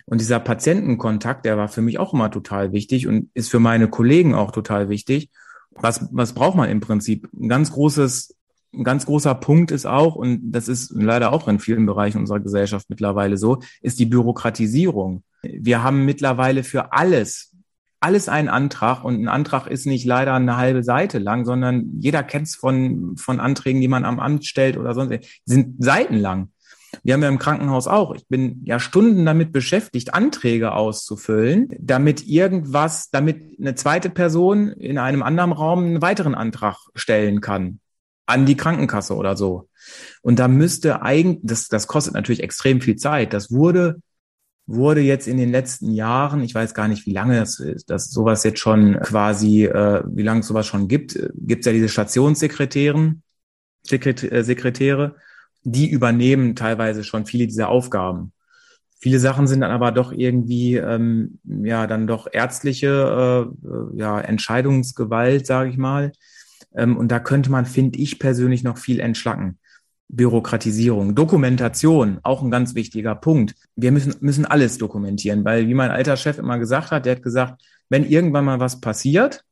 Und 0.07 0.21
dieser 0.21 0.39
Patientenkontakt, 0.39 1.45
der 1.45 1.59
war 1.59 1.69
für 1.69 1.83
mich 1.83 1.99
auch 1.99 2.15
immer 2.15 2.31
total 2.31 2.73
wichtig 2.73 3.09
und 3.09 3.31
ist 3.35 3.51
für 3.51 3.61
meine 3.61 3.89
Kollegen 3.89 4.35
auch 4.35 4.53
total 4.53 4.89
wichtig. 4.89 5.29
Was, 5.73 6.09
was 6.13 6.33
braucht 6.33 6.57
man 6.57 6.71
im 6.71 6.81
Prinzip? 6.81 7.29
Ein 7.35 7.49
ganz 7.49 7.73
großes, 7.73 8.35
ein 8.75 8.85
ganz 8.85 9.07
großer 9.07 9.35
Punkt 9.35 9.73
ist 9.73 9.87
auch, 9.87 10.15
und 10.15 10.53
das 10.53 10.69
ist 10.69 10.93
leider 10.95 11.33
auch 11.33 11.49
in 11.49 11.59
vielen 11.59 11.85
Bereichen 11.85 12.19
unserer 12.19 12.41
Gesellschaft 12.41 12.89
mittlerweile 12.89 13.37
so, 13.37 13.59
ist 13.83 13.99
die 13.99 14.07
Bürokratisierung. 14.07 15.25
Wir 15.43 15.83
haben 15.83 16.05
mittlerweile 16.05 16.65
für 16.65 16.93
alles, 16.93 17.55
alles 18.01 18.29
einen 18.29 18.49
Antrag 18.49 19.05
und 19.05 19.21
ein 19.21 19.29
Antrag 19.29 19.67
ist 19.67 19.87
nicht 19.87 20.05
leider 20.05 20.35
eine 20.35 20.57
halbe 20.57 20.85
Seite 20.85 21.19
lang, 21.19 21.45
sondern 21.45 21.99
jeder 22.01 22.23
kennt 22.23 22.47
es 22.47 22.55
von, 22.55 23.17
von 23.17 23.41
Anträgen, 23.41 23.81
die 23.81 23.89
man 23.89 24.05
am 24.05 24.21
Amt 24.21 24.47
stellt 24.47 24.77
oder 24.77 24.95
sonst, 24.95 25.19
sind 25.45 25.83
seitenlang. 25.83 26.53
Wir 27.03 27.15
haben 27.15 27.23
ja 27.23 27.29
im 27.29 27.39
Krankenhaus 27.39 27.87
auch. 27.87 28.15
Ich 28.15 28.27
bin 28.29 28.63
ja 28.65 28.81
Stunden 28.81 29.25
damit 29.27 29.53
beschäftigt, 29.53 30.15
Anträge 30.15 30.73
auszufüllen, 30.73 31.69
damit 31.79 32.27
irgendwas, 32.27 33.11
damit 33.11 33.59
eine 33.59 33.75
zweite 33.75 34.11
Person 34.11 34.69
in 34.69 34.99
einem 34.99 35.23
anderen 35.23 35.53
Raum 35.53 35.85
einen 35.85 36.03
weiteren 36.03 36.35
Antrag 36.35 36.77
stellen 36.95 37.41
kann 37.41 37.81
an 38.29 38.45
die 38.45 38.57
Krankenkasse 38.57 39.17
oder 39.17 39.37
so. 39.37 39.69
Und 40.23 40.39
da 40.39 40.49
müsste 40.49 41.03
eigentlich, 41.03 41.41
das, 41.43 41.69
das 41.69 41.87
kostet 41.87 42.15
natürlich 42.15 42.43
extrem 42.43 42.81
viel 42.81 42.97
Zeit. 42.97 43.33
Das 43.33 43.51
wurde 43.51 44.03
wurde 44.69 45.01
jetzt 45.01 45.27
in 45.27 45.39
den 45.39 45.51
letzten 45.51 45.93
Jahren, 45.93 46.43
ich 46.43 46.55
weiß 46.55 46.75
gar 46.75 46.89
nicht, 46.89 47.07
wie 47.07 47.13
lange 47.13 47.37
das, 47.41 47.63
dass 47.87 48.11
sowas 48.11 48.45
jetzt 48.45 48.61
schon 48.61 49.01
quasi, 49.01 49.65
äh, 49.65 50.03
wie 50.07 50.23
lange 50.23 50.41
es 50.41 50.47
sowas 50.47 50.67
schon 50.67 50.89
gibt, 50.89 51.19
gibt 51.35 51.61
es 51.61 51.67
ja 51.67 51.73
diese 51.73 51.89
Stationssekretären, 51.89 53.23
Sekret 53.83 54.31
äh, 54.31 54.45
Sekretäre, 54.45 55.17
die 55.65 55.89
übernehmen 55.91 56.55
teilweise 56.55 57.03
schon 57.03 57.25
viele 57.25 57.47
dieser 57.47 57.71
Aufgaben. 57.71 58.33
Viele 59.01 59.21
Sachen 59.21 59.47
sind 59.47 59.63
dann 59.63 59.71
aber 59.71 59.91
doch 59.91 60.13
irgendwie 60.13 60.77
ähm, 60.77 61.39
ja 61.45 61.87
dann 61.87 62.07
doch 62.07 62.29
ärztliche 62.31 63.49
äh, 63.65 63.99
ja, 63.99 64.21
Entscheidungsgewalt, 64.21 65.47
sage 65.47 65.71
ich 65.71 65.79
mal. 65.79 66.13
Ähm, 66.75 66.99
und 66.99 67.09
da 67.09 67.21
könnte 67.21 67.51
man, 67.51 67.65
finde 67.65 67.99
ich 67.99 68.19
persönlich, 68.19 68.65
noch 68.65 68.77
viel 68.77 69.01
entschlacken. 69.01 69.59
Bürokratisierung, 70.09 71.15
Dokumentation, 71.15 72.19
auch 72.23 72.43
ein 72.43 72.51
ganz 72.51 72.75
wichtiger 72.75 73.15
Punkt. 73.15 73.55
Wir 73.77 73.93
müssen, 73.93 74.15
müssen 74.21 74.47
alles 74.47 74.79
dokumentieren, 74.79 75.45
weil 75.45 75.69
wie 75.69 75.75
mein 75.75 75.91
alter 75.91 76.17
Chef 76.17 76.39
immer 76.39 76.59
gesagt 76.59 76.91
hat, 76.91 77.05
der 77.05 77.17
hat 77.17 77.23
gesagt, 77.23 77.63
wenn 77.91 78.05
irgendwann 78.05 78.47
mal 78.47 78.61
was 78.61 78.81
passiert, 78.81 79.45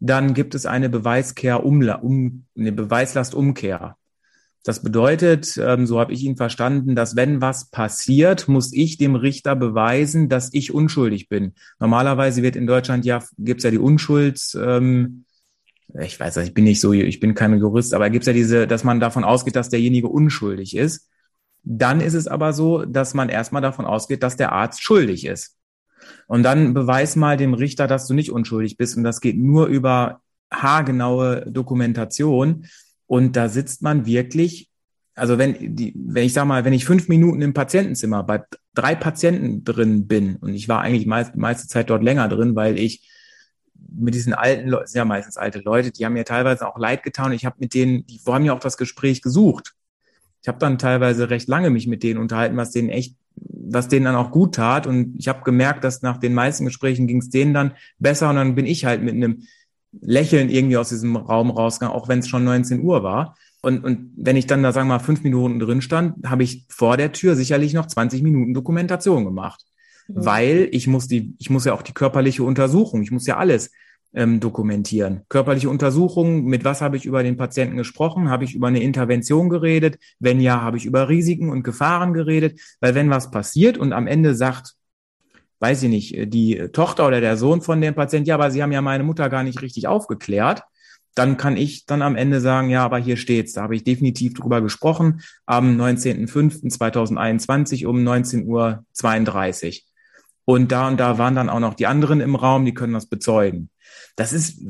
dann 0.00 0.34
gibt 0.34 0.54
es 0.54 0.66
eine 0.66 0.88
Beweiskehr 0.88 1.64
Umla 1.64 1.96
um, 1.96 2.44
eine 2.56 2.72
Beweislastumkehr. 2.72 3.96
Das 4.62 4.82
bedeutet, 4.82 5.56
ähm, 5.56 5.86
so 5.86 6.00
habe 6.00 6.12
ich 6.12 6.22
ihn 6.22 6.36
verstanden, 6.36 6.94
dass 6.94 7.16
wenn 7.16 7.40
was 7.40 7.70
passiert, 7.70 8.46
muss 8.46 8.72
ich 8.74 8.98
dem 8.98 9.14
Richter 9.14 9.56
beweisen, 9.56 10.28
dass 10.28 10.52
ich 10.52 10.74
unschuldig 10.74 11.28
bin. 11.28 11.54
Normalerweise 11.78 12.42
wird 12.42 12.56
in 12.56 12.66
Deutschland 12.66 13.06
ja, 13.06 13.22
gibt's 13.38 13.64
ja 13.64 13.70
die 13.70 13.78
Unschulds, 13.78 14.54
ähm, 14.60 15.24
ich 16.00 16.18
weiß, 16.18 16.38
ich 16.38 16.54
bin 16.54 16.64
nicht 16.64 16.80
so, 16.80 16.92
ich 16.92 17.20
bin 17.20 17.34
kein 17.34 17.58
Jurist, 17.58 17.94
aber 17.94 18.10
gibt 18.10 18.22
es 18.22 18.26
ja 18.26 18.32
diese, 18.32 18.66
dass 18.66 18.84
man 18.84 19.00
davon 19.00 19.24
ausgeht, 19.24 19.56
dass 19.56 19.68
derjenige 19.68 20.08
unschuldig 20.08 20.76
ist. 20.76 21.08
Dann 21.62 22.00
ist 22.00 22.14
es 22.14 22.26
aber 22.26 22.52
so, 22.52 22.84
dass 22.84 23.14
man 23.14 23.28
erstmal 23.28 23.62
davon 23.62 23.84
ausgeht, 23.84 24.22
dass 24.22 24.36
der 24.36 24.52
Arzt 24.52 24.82
schuldig 24.82 25.26
ist. 25.26 25.56
Und 26.26 26.42
dann 26.42 26.74
beweis 26.74 27.16
mal 27.16 27.36
dem 27.36 27.54
Richter, 27.54 27.86
dass 27.86 28.06
du 28.06 28.14
nicht 28.14 28.30
unschuldig 28.30 28.76
bist. 28.76 28.96
Und 28.96 29.04
das 29.04 29.20
geht 29.20 29.38
nur 29.38 29.66
über 29.66 30.22
haargenaue 30.50 31.46
Dokumentation. 31.50 32.66
Und 33.06 33.36
da 33.36 33.48
sitzt 33.48 33.82
man 33.82 34.06
wirklich, 34.06 34.70
also 35.14 35.38
wenn 35.38 35.76
die, 35.76 35.94
wenn 35.96 36.24
ich 36.24 36.32
sag 36.32 36.46
mal, 36.46 36.64
wenn 36.64 36.72
ich 36.72 36.84
fünf 36.84 37.08
Minuten 37.08 37.42
im 37.42 37.52
Patientenzimmer 37.52 38.22
bei 38.22 38.42
drei 38.74 38.94
Patienten 38.94 39.64
drin 39.64 40.06
bin 40.06 40.36
und 40.36 40.54
ich 40.54 40.68
war 40.68 40.80
eigentlich 40.80 41.06
meist, 41.06 41.36
meiste 41.36 41.68
Zeit 41.68 41.90
dort 41.90 42.02
länger 42.02 42.28
drin, 42.28 42.54
weil 42.54 42.78
ich 42.78 43.10
mit 43.88 44.14
diesen 44.14 44.34
alten 44.34 44.68
Leuten, 44.68 44.90
ja 44.96 45.04
meistens 45.04 45.36
alte 45.36 45.60
Leute, 45.60 45.90
die 45.90 46.04
haben 46.04 46.14
mir 46.14 46.24
teilweise 46.24 46.66
auch 46.66 46.78
leid 46.78 47.02
getan. 47.02 47.32
Ich 47.32 47.44
habe 47.44 47.56
mit 47.58 47.74
denen, 47.74 48.06
die 48.06 48.20
haben 48.26 48.44
ja 48.44 48.54
auch 48.54 48.60
das 48.60 48.76
Gespräch 48.76 49.22
gesucht. 49.22 49.74
Ich 50.42 50.48
habe 50.48 50.58
dann 50.58 50.78
teilweise 50.78 51.30
recht 51.30 51.48
lange 51.48 51.70
mich 51.70 51.86
mit 51.86 52.02
denen 52.02 52.18
unterhalten, 52.18 52.56
was 52.56 52.70
denen 52.70 52.88
echt, 52.88 53.16
was 53.34 53.88
denen 53.88 54.06
dann 54.06 54.16
auch 54.16 54.30
gut 54.30 54.54
tat. 54.54 54.86
Und 54.86 55.14
ich 55.18 55.28
habe 55.28 55.42
gemerkt, 55.42 55.84
dass 55.84 56.02
nach 56.02 56.18
den 56.18 56.34
meisten 56.34 56.64
Gesprächen 56.64 57.06
ging 57.06 57.18
es 57.18 57.30
denen 57.30 57.52
dann 57.52 57.72
besser 57.98 58.30
und 58.30 58.36
dann 58.36 58.54
bin 58.54 58.66
ich 58.66 58.84
halt 58.84 59.02
mit 59.02 59.14
einem 59.14 59.42
Lächeln 60.00 60.48
irgendwie 60.48 60.76
aus 60.76 60.88
diesem 60.88 61.16
Raum 61.16 61.50
rausgegangen, 61.50 61.96
auch 61.96 62.08
wenn 62.08 62.20
es 62.20 62.28
schon 62.28 62.44
19 62.44 62.80
Uhr 62.82 63.02
war. 63.02 63.36
Und, 63.62 63.84
und 63.84 64.12
wenn 64.16 64.36
ich 64.36 64.46
dann 64.46 64.62
da, 64.62 64.72
sagen 64.72 64.88
wir 64.88 64.94
mal, 64.94 65.04
fünf 65.04 65.22
Minuten 65.22 65.58
drin 65.58 65.82
stand, 65.82 66.26
habe 66.26 66.42
ich 66.42 66.64
vor 66.70 66.96
der 66.96 67.12
Tür 67.12 67.34
sicherlich 67.34 67.74
noch 67.74 67.86
20 67.86 68.22
Minuten 68.22 68.54
Dokumentation 68.54 69.24
gemacht. 69.24 69.64
Mhm. 70.14 70.24
Weil 70.24 70.68
ich 70.72 70.86
muss 70.86 71.08
die, 71.08 71.34
ich 71.38 71.50
muss 71.50 71.64
ja 71.64 71.74
auch 71.74 71.82
die 71.82 71.92
körperliche 71.92 72.42
Untersuchung, 72.42 73.02
ich 73.02 73.10
muss 73.10 73.26
ja 73.26 73.36
alles 73.36 73.70
ähm, 74.12 74.40
dokumentieren. 74.40 75.22
Körperliche 75.28 75.70
Untersuchung, 75.70 76.44
mit 76.44 76.64
was 76.64 76.80
habe 76.80 76.96
ich 76.96 77.06
über 77.06 77.22
den 77.22 77.36
Patienten 77.36 77.76
gesprochen? 77.76 78.28
Habe 78.28 78.44
ich 78.44 78.54
über 78.54 78.68
eine 78.68 78.82
Intervention 78.82 79.48
geredet? 79.48 79.98
Wenn 80.18 80.40
ja, 80.40 80.60
habe 80.60 80.76
ich 80.76 80.86
über 80.86 81.08
Risiken 81.08 81.50
und 81.50 81.62
Gefahren 81.62 82.12
geredet? 82.12 82.60
Weil 82.80 82.94
wenn 82.94 83.10
was 83.10 83.30
passiert 83.30 83.78
und 83.78 83.92
am 83.92 84.06
Ende 84.06 84.34
sagt, 84.34 84.74
weiß 85.60 85.84
ich 85.84 85.90
nicht, 85.90 86.32
die 86.32 86.68
Tochter 86.72 87.06
oder 87.06 87.20
der 87.20 87.36
Sohn 87.36 87.62
von 87.62 87.80
dem 87.80 87.94
Patienten, 87.94 88.28
ja, 88.28 88.34
aber 88.34 88.50
Sie 88.50 88.62
haben 88.62 88.72
ja 88.72 88.80
meine 88.80 89.04
Mutter 89.04 89.28
gar 89.28 89.42
nicht 89.42 89.62
richtig 89.62 89.86
aufgeklärt, 89.86 90.62
dann 91.14 91.36
kann 91.36 91.56
ich 91.56 91.86
dann 91.86 92.02
am 92.02 92.16
Ende 92.16 92.40
sagen, 92.40 92.70
ja, 92.70 92.84
aber 92.84 92.98
hier 92.98 93.16
steht's. 93.16 93.52
Da 93.52 93.62
habe 93.62 93.76
ich 93.76 93.84
definitiv 93.84 94.34
drüber 94.34 94.60
gesprochen 94.60 95.20
am 95.44 95.80
19.05.2021 95.80 97.86
um 97.86 97.98
19.32 97.98 98.46
Uhr. 98.46 98.84
Und 100.50 100.72
da 100.72 100.88
und 100.88 100.98
da 100.98 101.16
waren 101.16 101.36
dann 101.36 101.48
auch 101.48 101.60
noch 101.60 101.74
die 101.74 101.86
anderen 101.86 102.20
im 102.20 102.34
Raum, 102.34 102.64
die 102.64 102.74
können 102.74 102.92
das 102.92 103.06
bezeugen. 103.06 103.70
Das 104.16 104.32
ist, 104.32 104.60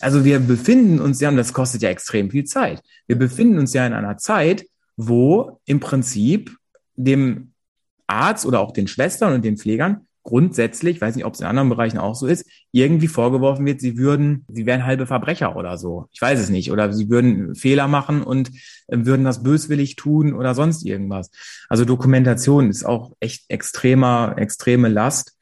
also 0.00 0.24
wir 0.24 0.40
befinden 0.40 0.98
uns 0.98 1.20
ja, 1.20 1.28
und 1.28 1.36
das 1.36 1.52
kostet 1.52 1.80
ja 1.80 1.90
extrem 1.90 2.28
viel 2.28 2.42
Zeit. 2.42 2.82
Wir 3.06 3.16
befinden 3.16 3.56
uns 3.56 3.72
ja 3.72 3.86
in 3.86 3.92
einer 3.92 4.16
Zeit, 4.16 4.66
wo 4.96 5.60
im 5.64 5.78
Prinzip 5.78 6.56
dem 6.96 7.52
Arzt 8.08 8.46
oder 8.46 8.58
auch 8.58 8.72
den 8.72 8.88
Schwestern 8.88 9.32
und 9.32 9.44
den 9.44 9.56
Pflegern 9.56 10.07
grundsätzlich, 10.28 11.00
weiß 11.00 11.16
nicht, 11.16 11.24
ob 11.24 11.32
es 11.32 11.40
in 11.40 11.46
anderen 11.46 11.70
Bereichen 11.70 11.96
auch 11.96 12.14
so 12.14 12.26
ist, 12.26 12.44
irgendwie 12.70 13.08
vorgeworfen 13.08 13.64
wird, 13.64 13.80
sie 13.80 13.96
würden, 13.96 14.44
sie 14.48 14.66
wären 14.66 14.84
halbe 14.84 15.06
Verbrecher 15.06 15.56
oder 15.56 15.78
so. 15.78 16.04
Ich 16.12 16.20
weiß 16.20 16.38
es 16.38 16.50
nicht. 16.50 16.70
Oder 16.70 16.92
sie 16.92 17.08
würden 17.08 17.54
Fehler 17.54 17.88
machen 17.88 18.22
und 18.22 18.50
würden 18.88 19.24
das 19.24 19.42
böswillig 19.42 19.96
tun 19.96 20.34
oder 20.34 20.54
sonst 20.54 20.84
irgendwas. 20.84 21.30
Also 21.70 21.86
Dokumentation 21.86 22.68
ist 22.68 22.84
auch 22.84 23.12
echt 23.20 23.44
extremer, 23.48 24.34
extreme 24.36 24.88
Last. 24.88 25.34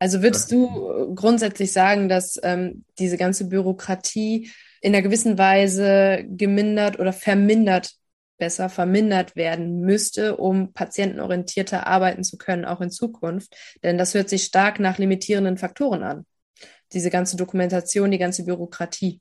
Also 0.00 0.22
würdest 0.22 0.50
du 0.50 1.14
grundsätzlich 1.14 1.70
sagen, 1.70 2.08
dass 2.08 2.36
ähm, 2.42 2.82
diese 2.98 3.18
ganze 3.18 3.48
Bürokratie 3.48 4.50
in 4.80 4.92
einer 4.92 5.02
gewissen 5.02 5.38
Weise 5.38 6.24
gemindert 6.28 6.98
oder 6.98 7.12
vermindert, 7.12 7.92
besser 8.38 8.68
vermindert 8.68 9.36
werden 9.36 9.80
müsste, 9.80 10.36
um 10.36 10.72
patientenorientierter 10.72 11.86
arbeiten 11.86 12.24
zu 12.24 12.38
können, 12.38 12.64
auch 12.64 12.80
in 12.80 12.90
Zukunft? 12.90 13.54
Denn 13.82 13.98
das 13.98 14.14
hört 14.14 14.28
sich 14.28 14.44
stark 14.44 14.80
nach 14.80 14.98
limitierenden 14.98 15.58
Faktoren 15.58 16.02
an. 16.02 16.26
Diese 16.92 17.10
ganze 17.10 17.36
Dokumentation, 17.36 18.10
die 18.10 18.18
ganze 18.18 18.44
Bürokratie. 18.44 19.20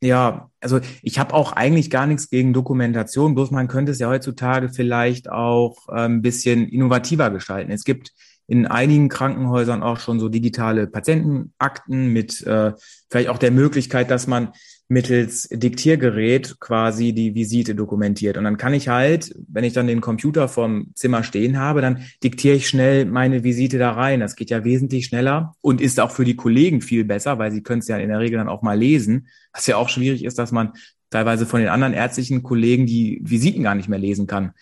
Ja, 0.00 0.50
also 0.60 0.80
ich 1.02 1.18
habe 1.18 1.34
auch 1.34 1.52
eigentlich 1.52 1.90
gar 1.90 2.06
nichts 2.06 2.30
gegen 2.30 2.52
Dokumentation, 2.52 3.34
bloß 3.34 3.50
man 3.50 3.66
könnte 3.66 3.90
es 3.90 3.98
ja 3.98 4.08
heutzutage 4.08 4.68
vielleicht 4.68 5.28
auch 5.28 5.88
äh, 5.88 6.04
ein 6.04 6.22
bisschen 6.22 6.68
innovativer 6.68 7.30
gestalten. 7.30 7.72
Es 7.72 7.82
gibt 7.82 8.12
in 8.48 8.66
einigen 8.66 9.10
Krankenhäusern 9.10 9.82
auch 9.82 10.00
schon 10.00 10.18
so 10.18 10.30
digitale 10.30 10.86
Patientenakten 10.86 12.08
mit 12.08 12.44
äh, 12.46 12.72
vielleicht 13.10 13.28
auch 13.28 13.38
der 13.38 13.50
Möglichkeit, 13.50 14.10
dass 14.10 14.26
man 14.26 14.52
mittels 14.88 15.46
Diktiergerät 15.52 16.58
quasi 16.58 17.12
die 17.12 17.34
Visite 17.34 17.74
dokumentiert. 17.74 18.38
Und 18.38 18.44
dann 18.44 18.56
kann 18.56 18.72
ich 18.72 18.88
halt, 18.88 19.34
wenn 19.46 19.64
ich 19.64 19.74
dann 19.74 19.86
den 19.86 20.00
Computer 20.00 20.48
vorm 20.48 20.92
Zimmer 20.94 21.22
stehen 21.24 21.58
habe, 21.58 21.82
dann 21.82 22.04
diktiere 22.24 22.56
ich 22.56 22.68
schnell 22.68 23.04
meine 23.04 23.44
Visite 23.44 23.78
da 23.78 23.92
rein. 23.92 24.20
Das 24.20 24.34
geht 24.34 24.48
ja 24.48 24.64
wesentlich 24.64 25.04
schneller 25.04 25.54
und 25.60 25.82
ist 25.82 26.00
auch 26.00 26.10
für 26.10 26.24
die 26.24 26.36
Kollegen 26.36 26.80
viel 26.80 27.04
besser, 27.04 27.38
weil 27.38 27.52
sie 27.52 27.62
können 27.62 27.80
es 27.80 27.88
ja 27.88 27.98
in 27.98 28.08
der 28.08 28.18
Regel 28.18 28.38
dann 28.38 28.48
auch 28.48 28.62
mal 28.62 28.78
lesen. 28.78 29.28
Was 29.52 29.66
ja 29.66 29.76
auch 29.76 29.90
schwierig 29.90 30.24
ist, 30.24 30.38
dass 30.38 30.52
man 30.52 30.72
teilweise 31.10 31.44
von 31.44 31.60
den 31.60 31.68
anderen 31.68 31.92
ärztlichen 31.92 32.42
Kollegen 32.42 32.86
die 32.86 33.20
Visiten 33.22 33.64
gar 33.64 33.74
nicht 33.74 33.90
mehr 33.90 33.98
lesen 33.98 34.26
kann. 34.26 34.52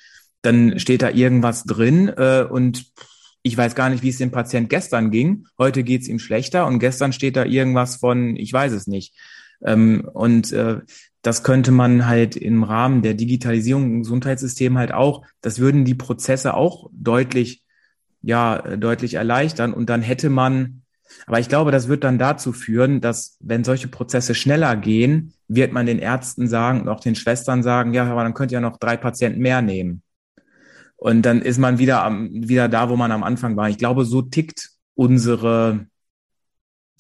Dann 0.43 0.81
steht 0.81 1.03
da 1.03 1.11
irgendwas 1.11 1.63
drin 1.63 2.09
äh, 2.09 2.45
und 2.49 2.85
ich 3.47 3.57
weiß 3.57 3.77
gar 3.77 3.91
nicht, 3.91 4.03
wie 4.03 4.09
es 4.09 4.19
dem 4.19 4.33
Patient 4.33 4.69
gestern 4.69 5.13
ging. 5.13 5.47
Heute 5.57 5.85
geht 5.85 6.03
es 6.03 6.09
ihm 6.09 6.19
schlechter 6.19 6.67
und 6.67 6.81
gestern 6.81 7.13
steht 7.13 7.37
da 7.37 7.45
irgendwas 7.45 7.97
von, 7.97 8.35
ich 8.35 8.53
weiß 8.53 8.73
es 8.73 8.89
nicht. 8.89 9.15
Ähm, 9.65 10.09
und 10.13 10.53
äh, 10.53 10.81
das 11.23 11.45
könnte 11.45 11.71
man 11.71 12.09
halt 12.09 12.35
im 12.35 12.65
Rahmen 12.65 13.03
der 13.03 13.15
Digitalisierung 13.15 13.85
im 13.85 14.03
Gesundheitssystem 14.03 14.77
halt 14.77 14.93
auch, 14.93 15.25
das 15.43 15.61
würden 15.61 15.85
die 15.85 15.95
Prozesse 15.95 16.55
auch 16.55 16.91
deutlich, 16.93 17.63
ja, 18.21 18.59
deutlich 18.77 19.15
erleichtern. 19.15 19.73
Und 19.73 19.91
dann 19.91 20.03
hätte 20.03 20.29
man, 20.29 20.83
aber 21.29 21.39
ich 21.39 21.49
glaube, 21.49 21.71
das 21.71 21.87
wird 21.87 22.03
dann 22.03 22.19
dazu 22.19 22.53
führen, 22.53 23.01
dass 23.01 23.37
wenn 23.39 23.63
solche 23.63 23.87
Prozesse 23.87 24.35
schneller 24.35 24.75
gehen, 24.75 25.35
wird 25.47 25.73
man 25.73 25.87
den 25.87 26.01
Ärzten 26.01 26.49
sagen 26.49 26.81
und 26.81 26.89
auch 26.89 27.01
den 27.01 27.15
Schwestern 27.15 27.63
sagen, 27.63 27.95
ja, 27.95 28.11
aber 28.11 28.25
dann 28.25 28.35
könnt 28.35 28.51
ihr 28.51 28.61
noch 28.61 28.79
drei 28.79 28.97
Patienten 28.97 29.41
mehr 29.41 29.63
nehmen. 29.63 30.03
Und 31.07 31.23
dann 31.23 31.41
ist 31.41 31.59
man 31.59 31.79
wieder 31.79 32.03
am, 32.03 32.31
wieder 32.33 32.69
da, 32.69 32.91
wo 32.91 32.97
man 32.97 33.13
am 33.13 33.23
Anfang 33.23 33.57
war. 33.57 33.69
Ich 33.71 33.79
glaube, 33.79 34.05
so 34.05 34.23
tickt 34.23 34.71
unsere, 34.97 35.87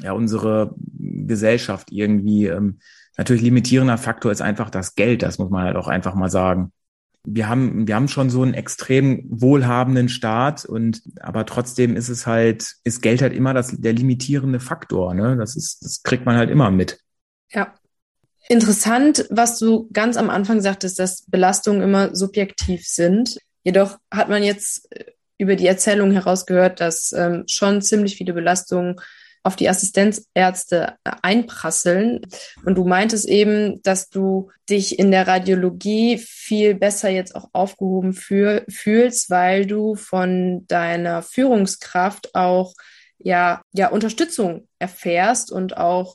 ja, 0.00 0.12
unsere 0.12 0.76
Gesellschaft 0.76 1.90
irgendwie. 1.90 2.46
Ähm, 2.46 2.78
natürlich 3.16 3.42
limitierender 3.42 3.98
Faktor 3.98 4.30
ist 4.30 4.42
einfach 4.42 4.70
das 4.70 4.94
Geld. 4.94 5.24
Das 5.24 5.40
muss 5.40 5.50
man 5.50 5.64
halt 5.64 5.74
auch 5.74 5.88
einfach 5.88 6.14
mal 6.14 6.30
sagen. 6.30 6.70
Wir 7.24 7.48
haben, 7.48 7.88
wir 7.88 7.96
haben 7.96 8.06
schon 8.06 8.30
so 8.30 8.44
einen 8.44 8.54
extrem 8.54 9.24
wohlhabenden 9.28 10.08
Staat 10.08 10.64
und, 10.64 11.02
aber 11.18 11.44
trotzdem 11.44 11.96
ist 11.96 12.08
es 12.08 12.28
halt, 12.28 12.76
ist 12.84 13.02
Geld 13.02 13.22
halt 13.22 13.32
immer 13.32 13.54
das, 13.54 13.72
der 13.76 13.92
limitierende 13.92 14.60
Faktor, 14.60 15.14
ne? 15.14 15.36
Das 15.36 15.56
ist, 15.56 15.84
das 15.84 16.04
kriegt 16.04 16.24
man 16.24 16.36
halt 16.36 16.50
immer 16.50 16.70
mit. 16.70 17.00
Ja, 17.50 17.74
Interessant, 18.48 19.26
was 19.28 19.58
du 19.58 19.88
ganz 19.92 20.16
am 20.16 20.30
Anfang 20.30 20.60
sagtest, 20.60 21.00
dass 21.00 21.22
Belastungen 21.22 21.82
immer 21.82 22.14
subjektiv 22.14 22.86
sind. 22.86 23.38
Jedoch 23.66 23.98
hat 24.14 24.29
man 24.29 24.44
jetzt 24.44 24.92
äh, 24.92 25.07
über 25.38 25.57
die 25.57 25.66
Erzählung 25.66 26.12
herausgehört, 26.12 26.81
dass 26.81 27.12
ähm, 27.12 27.42
schon 27.48 27.83
ziemlich 27.83 28.16
viele 28.16 28.33
Belastungen 28.33 28.94
auf 29.42 29.57
die 29.57 29.68
Assistenzärzte 29.68 30.94
äh, 31.02 31.11
einprasseln. 31.22 32.20
Und 32.64 32.76
du 32.79 32.85
meintest 32.85 33.29
eben, 33.29 33.83
dass 33.83 34.09
du 34.09 34.52
dich 34.70 35.00
in 35.00 35.11
der 35.11 35.26
Radiologie 35.26 36.16
viel 36.16 36.76
besser 36.76 37.09
jetzt 37.09 37.35
auch 37.35 37.48
aufgehoben 37.52 38.12
für, 38.12 38.64
fühlst, 38.68 39.31
weil 39.31 39.66
du 39.66 39.96
von 39.96 40.64
deiner 40.68 41.22
Führungskraft 41.22 42.37
auch 42.37 42.72
ja, 43.18 43.62
ja 43.72 43.88
Unterstützung 43.88 44.68
erfährst 44.79 45.50
und 45.50 45.76
auch 45.76 46.14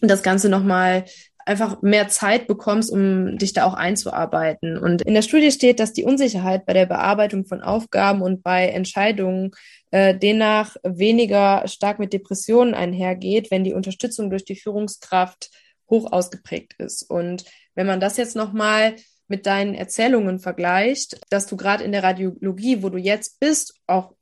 das 0.00 0.22
Ganze 0.22 0.48
nochmal 0.48 1.04
einfach 1.46 1.80
mehr 1.80 2.08
Zeit 2.08 2.48
bekommst, 2.48 2.90
um 2.90 3.38
dich 3.38 3.52
da 3.52 3.64
auch 3.64 3.74
einzuarbeiten. 3.74 4.76
Und 4.76 5.02
in 5.02 5.14
der 5.14 5.22
Studie 5.22 5.52
steht, 5.52 5.78
dass 5.78 5.92
die 5.92 6.04
Unsicherheit 6.04 6.66
bei 6.66 6.72
der 6.72 6.86
Bearbeitung 6.86 7.46
von 7.46 7.62
Aufgaben 7.62 8.20
und 8.20 8.42
bei 8.42 8.68
Entscheidungen 8.68 9.52
äh, 9.92 10.16
demnach 10.16 10.76
weniger 10.82 11.66
stark 11.68 12.00
mit 12.00 12.12
Depressionen 12.12 12.74
einhergeht, 12.74 13.50
wenn 13.52 13.62
die 13.62 13.74
Unterstützung 13.74 14.28
durch 14.28 14.44
die 14.44 14.56
Führungskraft 14.56 15.50
hoch 15.88 16.12
ausgeprägt 16.12 16.74
ist. 16.78 17.08
Und 17.08 17.44
wenn 17.76 17.86
man 17.86 18.00
das 18.00 18.16
jetzt 18.16 18.34
nochmal 18.34 18.96
mit 19.28 19.46
deinen 19.46 19.74
Erzählungen 19.74 20.40
vergleicht, 20.40 21.20
dass 21.30 21.46
du 21.46 21.56
gerade 21.56 21.84
in 21.84 21.92
der 21.92 22.02
Radiologie, 22.02 22.82
wo 22.82 22.88
du 22.88 22.98
jetzt 22.98 23.38
bist, 23.38 23.74
auch 23.86 24.14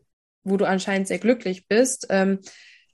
wo 0.43 0.59
du 0.59 0.67
anscheinend 0.67 1.09
sehr 1.09 1.19
glücklich 1.19 1.67
bist, 1.69 2.07
ähm, 2.11 2.41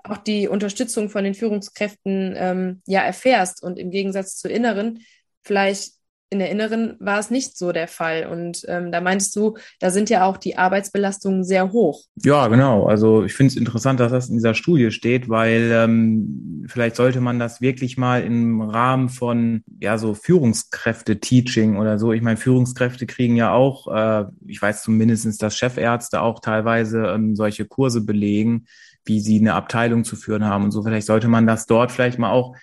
auch 0.05 0.19
die 0.19 0.49
Unterstützung 0.49 1.09
von 1.09 1.25
den 1.25 1.35
Führungskräften 1.35 2.35
ähm, 2.37 2.83
ja 2.87 3.01
erfährst. 3.01 3.63
Und 3.63 3.79
im 3.79 3.91
Gegensatz 3.91 4.37
zur 4.37 4.51
inneren, 4.51 5.01
vielleicht 5.43 5.93
in 6.33 6.39
der 6.39 6.51
inneren 6.51 6.97
war 7.01 7.19
es 7.19 7.31
nicht 7.31 7.59
so 7.59 7.73
der 7.73 7.89
Fall. 7.89 8.27
Und 8.27 8.65
ähm, 8.69 8.93
da 8.93 9.01
meinst 9.01 9.35
du, 9.35 9.57
da 9.81 9.91
sind 9.91 10.09
ja 10.11 10.25
auch 10.25 10.37
die 10.37 10.57
Arbeitsbelastungen 10.57 11.43
sehr 11.43 11.73
hoch. 11.73 12.05
Ja, 12.23 12.47
genau. 12.47 12.87
Also 12.87 13.25
ich 13.25 13.35
finde 13.35 13.51
es 13.51 13.57
interessant, 13.57 13.99
dass 13.99 14.13
das 14.13 14.29
in 14.29 14.37
dieser 14.37 14.55
Studie 14.55 14.93
steht, 14.93 15.29
weil 15.29 15.71
ähm, 15.73 16.65
vielleicht 16.69 16.95
sollte 16.95 17.21
man 17.21 17.41
das 17.41 17.61
wirklich 17.61 17.99
mal 17.99 18.23
im 18.23 18.61
Rahmen 18.63 19.09
von 19.09 19.65
ja 19.81 19.99
so 19.99 20.15
Führungskräfte-Teaching 20.15 21.77
oder 21.77 21.99
so. 21.99 22.13
Ich 22.13 22.23
meine, 22.23 22.37
Führungskräfte 22.37 23.07
kriegen 23.07 23.35
ja 23.35 23.53
auch, 23.53 23.89
äh, 23.93 24.27
ich 24.47 24.63
weiß 24.63 24.85
zumindest, 24.85 25.43
dass 25.43 25.57
Chefärzte 25.57 26.21
auch 26.21 26.39
teilweise 26.39 27.07
ähm, 27.09 27.35
solche 27.35 27.65
Kurse 27.65 28.03
belegen 28.03 28.67
wie 29.11 29.19
sie 29.19 29.41
eine 29.41 29.55
Abteilung 29.55 30.05
zu 30.05 30.15
führen 30.15 30.45
haben 30.45 30.63
und 30.63 30.71
so. 30.71 30.85
Vielleicht 30.85 31.09
sollte 31.09 31.27
man 31.27 31.45
das 31.45 31.67
dort 31.67 31.91
vielleicht 31.91 32.21
mal 32.21 32.31
auch 32.31 32.55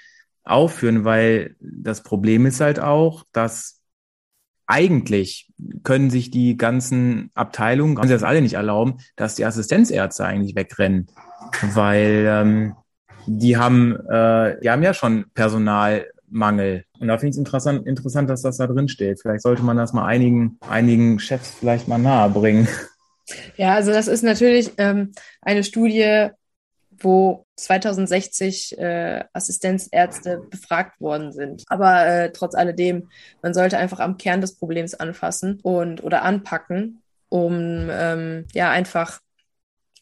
aufführen, 0.46 1.04
weil 1.04 1.58
das 1.60 2.04
Problem 2.04 2.46
ist 2.46 2.62
halt 2.62 2.80
auch, 2.80 3.26
dass 3.34 3.82
eigentlich 4.66 5.52
können 5.84 6.10
sich 6.10 6.32
die 6.32 6.56
ganzen 6.56 7.32
Abteilungen, 7.34 7.96
können 7.96 8.08
sie 8.08 8.14
das 8.14 8.24
alle 8.24 8.42
nicht 8.42 8.54
erlauben, 8.54 9.00
dass 9.18 9.36
die 9.36 9.44
Assistenzärzte 9.44 10.26
eigentlich 10.26 10.56
wegrennen, 10.56 11.08
weil 11.74 12.26
ähm, 12.28 12.76
die 13.26 13.58
haben, 13.58 13.98
äh, 14.10 14.58
die 14.62 14.70
haben 14.70 14.84
ja 14.84 14.94
schon 14.94 15.26
Personalmangel. 15.34 16.86
Und 16.98 17.10
da 17.10 17.18
finde 17.18 17.28
ich 17.28 17.36
es 17.36 17.40
interessant, 17.40 17.86
interessant, 17.86 18.30
dass 18.30 18.42
das 18.42 18.56
da 18.56 18.68
drin 18.68 18.88
steht. 18.88 19.20
Vielleicht 19.22 19.42
sollte 19.42 19.64
man 19.64 19.76
das 19.76 19.92
mal 19.92 20.06
einigen, 20.06 20.60
einigen 20.62 21.20
Chefs 21.20 21.56
vielleicht 21.60 21.90
mal 21.90 21.98
nahe 21.98 22.30
bringen. 22.30 22.70
Ja, 23.58 23.74
also 23.74 23.92
das 23.92 24.08
ist 24.08 24.24
natürlich 24.24 24.72
ähm, 24.78 25.12
eine 25.42 25.64
Studie, 25.64 26.30
wo 27.00 27.46
2060 27.58 28.78
äh, 28.78 29.24
Assistenzärzte 29.34 30.42
befragt 30.50 31.00
worden 31.00 31.32
sind. 31.32 31.64
Aber 31.68 32.06
äh, 32.06 32.32
trotz 32.32 32.56
alledem, 32.56 33.10
man 33.42 33.54
sollte 33.54 33.78
einfach 33.78 34.00
am 34.00 34.18
Kern 34.18 34.42
des 34.42 34.56
Problems 34.56 34.94
anfassen 34.94 35.60
und 35.62 36.04
oder 36.04 36.24
anpacken, 36.24 37.02
um 37.30 37.90
ähm, 37.92 38.46
ja 38.54 38.72
einfach 38.72 39.20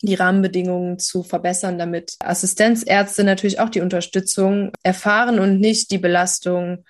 die 0.02 0.16
Rahmenbedingungen 0.16 1.00
zu 1.00 1.24
verbessern, 1.24 1.78
damit 1.78 2.16
Assistenzärzte 2.20 3.24
natürlich 3.24 3.60
auch 3.60 3.70
die 3.70 3.82
Unterstützung 3.82 4.72
erfahren 4.84 5.40
und 5.40 5.60
nicht 5.60 5.92
die 5.92 5.98
Belastung 5.98 6.86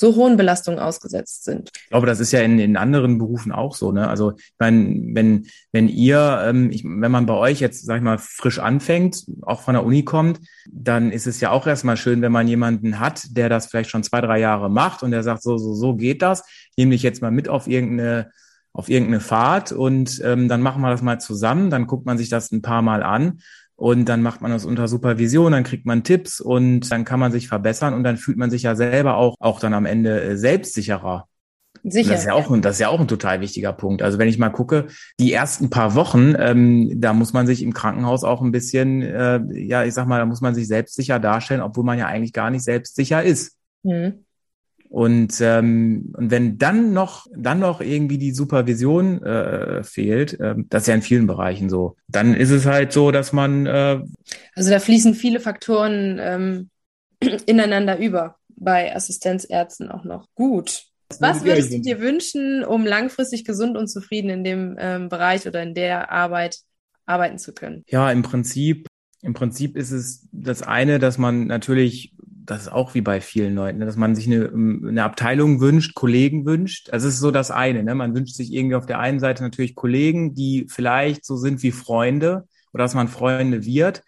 so 0.00 0.14
hohen 0.14 0.36
Belastungen 0.36 0.78
ausgesetzt 0.80 1.44
sind. 1.44 1.70
Ich 1.74 1.88
glaube, 1.88 2.06
das 2.06 2.20
ist 2.20 2.32
ja 2.32 2.40
in, 2.40 2.58
in 2.58 2.76
anderen 2.76 3.18
Berufen 3.18 3.52
auch 3.52 3.74
so. 3.74 3.92
Ne? 3.92 4.08
Also 4.08 4.32
ich 4.36 4.54
meine, 4.58 5.14
wenn, 5.14 5.46
wenn 5.72 5.88
ihr, 5.88 6.42
ähm, 6.44 6.70
ich, 6.70 6.84
wenn 6.84 7.10
man 7.10 7.26
bei 7.26 7.34
euch 7.34 7.60
jetzt, 7.60 7.84
sag 7.84 7.96
ich 7.96 8.02
mal, 8.02 8.18
frisch 8.18 8.58
anfängt, 8.58 9.24
auch 9.42 9.60
von 9.60 9.74
der 9.74 9.84
Uni 9.84 10.04
kommt, 10.04 10.40
dann 10.70 11.12
ist 11.12 11.26
es 11.26 11.40
ja 11.40 11.50
auch 11.50 11.66
erstmal 11.66 11.96
schön, 11.96 12.22
wenn 12.22 12.32
man 12.32 12.48
jemanden 12.48 13.00
hat, 13.00 13.36
der 13.36 13.48
das 13.48 13.66
vielleicht 13.66 13.90
schon 13.90 14.02
zwei, 14.02 14.20
drei 14.20 14.38
Jahre 14.38 14.70
macht 14.70 15.02
und 15.02 15.10
der 15.10 15.22
sagt, 15.22 15.42
so, 15.42 15.56
so, 15.56 15.74
so 15.74 15.96
geht 15.96 16.22
das. 16.22 16.44
Nehme 16.76 16.92
dich 16.92 17.02
jetzt 17.02 17.22
mal 17.22 17.30
mit 17.30 17.48
auf 17.48 17.66
irgendeine 17.66 18.30
auf 18.72 18.90
irgendeine 18.90 19.20
Fahrt 19.20 19.72
und 19.72 20.20
ähm, 20.22 20.48
dann 20.48 20.60
machen 20.60 20.82
wir 20.82 20.90
das 20.90 21.00
mal 21.00 21.18
zusammen, 21.18 21.70
dann 21.70 21.86
guckt 21.86 22.04
man 22.04 22.18
sich 22.18 22.28
das 22.28 22.52
ein 22.52 22.60
paar 22.60 22.82
Mal 22.82 23.02
an 23.02 23.40
und 23.76 24.06
dann 24.08 24.22
macht 24.22 24.40
man 24.40 24.50
das 24.50 24.64
unter 24.64 24.88
Supervision, 24.88 25.52
dann 25.52 25.64
kriegt 25.64 25.86
man 25.86 26.02
Tipps 26.02 26.40
und 26.40 26.90
dann 26.90 27.04
kann 27.04 27.20
man 27.20 27.30
sich 27.30 27.46
verbessern 27.48 27.94
und 27.94 28.04
dann 28.04 28.16
fühlt 28.16 28.38
man 28.38 28.50
sich 28.50 28.62
ja 28.62 28.74
selber 28.74 29.16
auch, 29.16 29.36
auch 29.38 29.60
dann 29.60 29.74
am 29.74 29.86
Ende 29.86 30.20
äh, 30.22 30.36
selbstsicherer. 30.36 31.28
Sicher. 31.84 32.10
Das 32.10 32.20
ist, 32.20 32.26
ja 32.26 32.32
auch, 32.32 32.60
das 32.60 32.76
ist 32.76 32.80
ja 32.80 32.88
auch 32.88 32.98
ein 32.98 33.06
total 33.06 33.40
wichtiger 33.40 33.72
Punkt. 33.72 34.02
Also 34.02 34.18
wenn 34.18 34.28
ich 34.28 34.38
mal 34.38 34.50
gucke, 34.50 34.86
die 35.20 35.32
ersten 35.32 35.70
paar 35.70 35.94
Wochen, 35.94 36.34
ähm, 36.36 37.00
da 37.00 37.12
muss 37.12 37.32
man 37.32 37.46
sich 37.46 37.62
im 37.62 37.74
Krankenhaus 37.74 38.24
auch 38.24 38.42
ein 38.42 38.50
bisschen, 38.50 39.02
äh, 39.02 39.40
ja, 39.52 39.84
ich 39.84 39.94
sag 39.94 40.08
mal, 40.08 40.18
da 40.18 40.26
muss 40.26 40.40
man 40.40 40.54
sich 40.54 40.66
selbstsicher 40.66 41.20
darstellen, 41.20 41.60
obwohl 41.60 41.84
man 41.84 41.98
ja 41.98 42.06
eigentlich 42.06 42.32
gar 42.32 42.50
nicht 42.50 42.64
selbstsicher 42.64 43.22
ist. 43.22 43.56
Mhm. 43.84 44.25
Und, 44.88 45.40
ähm, 45.40 46.12
und 46.16 46.30
wenn 46.30 46.58
dann 46.58 46.92
noch, 46.92 47.26
dann 47.36 47.58
noch 47.60 47.80
irgendwie 47.80 48.18
die 48.18 48.32
Supervision 48.32 49.22
äh, 49.22 49.82
fehlt, 49.82 50.38
äh, 50.40 50.54
das 50.68 50.82
ist 50.82 50.88
ja 50.88 50.94
in 50.94 51.02
vielen 51.02 51.26
Bereichen 51.26 51.68
so, 51.68 51.96
dann 52.08 52.34
ist 52.34 52.50
es 52.50 52.66
halt 52.66 52.92
so, 52.92 53.10
dass 53.10 53.32
man. 53.32 53.66
Äh, 53.66 54.00
also 54.54 54.70
da 54.70 54.78
fließen 54.78 55.14
viele 55.14 55.40
Faktoren 55.40 56.18
ähm, 56.20 56.70
ineinander 57.46 57.98
über 57.98 58.36
bei 58.56 58.94
Assistenzärzten 58.94 59.90
auch 59.90 60.04
noch. 60.04 60.28
Gut. 60.34 60.84
Was 61.20 61.44
würdest 61.44 61.72
du 61.72 61.80
dir 61.80 62.00
wünschen, 62.00 62.64
um 62.64 62.84
langfristig 62.84 63.44
gesund 63.44 63.76
und 63.76 63.86
zufrieden 63.88 64.28
in 64.28 64.44
dem 64.44 64.76
ähm, 64.78 65.08
Bereich 65.08 65.46
oder 65.46 65.62
in 65.62 65.74
der 65.74 66.10
Arbeit 66.10 66.58
arbeiten 67.04 67.38
zu 67.38 67.52
können? 67.52 67.84
Ja, 67.86 68.10
im 68.10 68.22
Prinzip, 68.22 68.88
im 69.22 69.32
Prinzip 69.32 69.76
ist 69.76 69.92
es 69.92 70.28
das 70.32 70.62
eine, 70.62 70.98
dass 70.98 71.16
man 71.16 71.46
natürlich 71.46 72.15
das 72.46 72.62
ist 72.62 72.72
auch 72.72 72.94
wie 72.94 73.00
bei 73.00 73.20
vielen 73.20 73.54
Leuten, 73.54 73.78
ne, 73.78 73.86
dass 73.86 73.96
man 73.96 74.14
sich 74.14 74.26
eine, 74.26 74.48
eine 74.48 75.04
Abteilung 75.04 75.60
wünscht, 75.60 75.94
Kollegen 75.94 76.46
wünscht. 76.46 76.90
Also 76.90 77.08
es 77.08 77.14
ist 77.14 77.20
so 77.20 77.30
das 77.30 77.50
eine. 77.50 77.82
Ne? 77.82 77.94
Man 77.94 78.14
wünscht 78.14 78.34
sich 78.34 78.52
irgendwie 78.52 78.76
auf 78.76 78.86
der 78.86 79.00
einen 79.00 79.20
Seite 79.20 79.42
natürlich 79.42 79.74
Kollegen, 79.74 80.34
die 80.34 80.66
vielleicht 80.68 81.24
so 81.24 81.36
sind 81.36 81.62
wie 81.62 81.72
Freunde 81.72 82.46
oder 82.72 82.84
dass 82.84 82.94
man 82.94 83.08
Freunde 83.08 83.64
wird, 83.64 84.02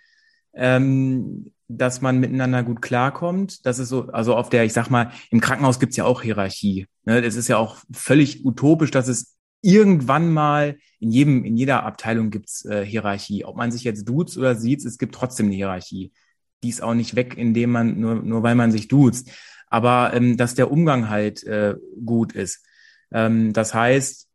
ähm, 0.55 1.53
dass 1.67 2.01
man 2.01 2.19
miteinander 2.19 2.63
gut 2.63 2.81
klarkommt. 2.81 3.67
Das 3.67 3.79
ist 3.79 3.89
so, 3.89 4.09
also 4.09 4.37
auf 4.37 4.49
der, 4.51 4.65
ich 4.65 4.73
sag 4.73 4.89
mal, 4.89 5.11
im 5.31 5.41
Krankenhaus 5.41 5.81
gibt's 5.81 5.97
ja 5.97 6.05
auch 6.05 6.23
Hierarchie. 6.23 6.87
Ne? 7.05 7.21
Es 7.25 7.35
ist 7.35 7.49
ja 7.49 7.59
auch 7.59 7.79
völlig 7.93 8.45
utopisch, 8.45 8.91
dass 8.91 9.09
es 9.09 9.37
irgendwann 9.61 10.33
mal 10.33 10.77
in 11.01 11.11
jedem, 11.11 11.45
in 11.45 11.57
jeder 11.57 11.83
Abteilung 11.83 12.31
gibt's 12.31 12.65
äh, 12.65 12.85
Hierarchie. 12.85 13.45
Ob 13.45 13.57
man 13.57 13.73
sich 13.73 13.85
jetzt 13.85 14.09
duzt 14.09 14.39
oder 14.39 14.55
sieht, 14.55 14.85
es 14.85 14.99
gibt 14.99 15.15
trotzdem 15.15 15.47
eine 15.47 15.57
Hierarchie 15.57 16.13
die 16.63 16.71
ist 16.71 16.83
auch 16.83 16.95
nicht 16.95 17.17
weg, 17.17 17.37
indem 17.37 17.71
man 17.71 18.01
nur, 18.01 18.17
nur 18.17 18.43
weil 18.43 18.55
man 18.55 18.73
sich 18.73 18.89
duzt. 18.89 19.31
Aber 19.69 20.13
ähm, 20.15 20.37
dass 20.37 20.55
der 20.55 20.71
Umgang 20.71 21.09
halt 21.09 21.45
äh, 21.45 21.75
gut 22.05 22.33
ist. 22.33 22.65
Ähm, 23.13 23.53
das 23.53 23.75
heißt, 23.75 24.29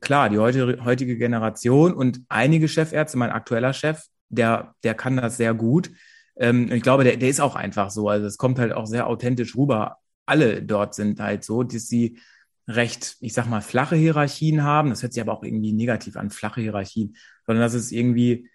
klar, 0.00 0.28
die 0.28 0.38
heutige, 0.38 0.84
heutige 0.84 1.16
Generation 1.16 1.94
und 1.94 2.20
einige 2.28 2.68
Chefärzte, 2.68 3.18
mein 3.18 3.30
aktueller 3.30 3.72
Chef, 3.72 4.02
der, 4.28 4.74
der 4.84 4.94
kann 4.94 5.16
das 5.16 5.36
sehr 5.36 5.54
gut. 5.54 5.90
Ähm, 6.36 6.70
ich 6.70 6.82
glaube, 6.82 7.04
der, 7.04 7.16
der 7.16 7.28
ist 7.28 7.40
auch 7.40 7.56
einfach 7.56 7.90
so. 7.90 8.08
Also 8.08 8.26
es 8.26 8.36
kommt 8.36 8.58
halt 8.58 8.72
auch 8.72 8.86
sehr 8.86 9.06
authentisch 9.06 9.56
rüber. 9.56 9.98
Alle 10.26 10.62
dort 10.62 10.94
sind 10.94 11.20
halt 11.20 11.44
so, 11.44 11.62
dass 11.62 11.88
sie 11.88 12.18
recht, 12.66 13.16
ich 13.20 13.34
sag 13.34 13.46
mal, 13.46 13.60
flache 13.60 13.96
Hierarchien 13.96 14.62
haben. 14.62 14.90
Das 14.90 15.02
hört 15.02 15.12
sich 15.12 15.22
aber 15.22 15.32
auch 15.32 15.42
irgendwie 15.42 15.72
negativ 15.72 16.16
an, 16.16 16.30
flache 16.30 16.60
Hierarchien, 16.60 17.16
sondern 17.46 17.62
dass 17.62 17.74
es 17.74 17.92
irgendwie 17.92 18.48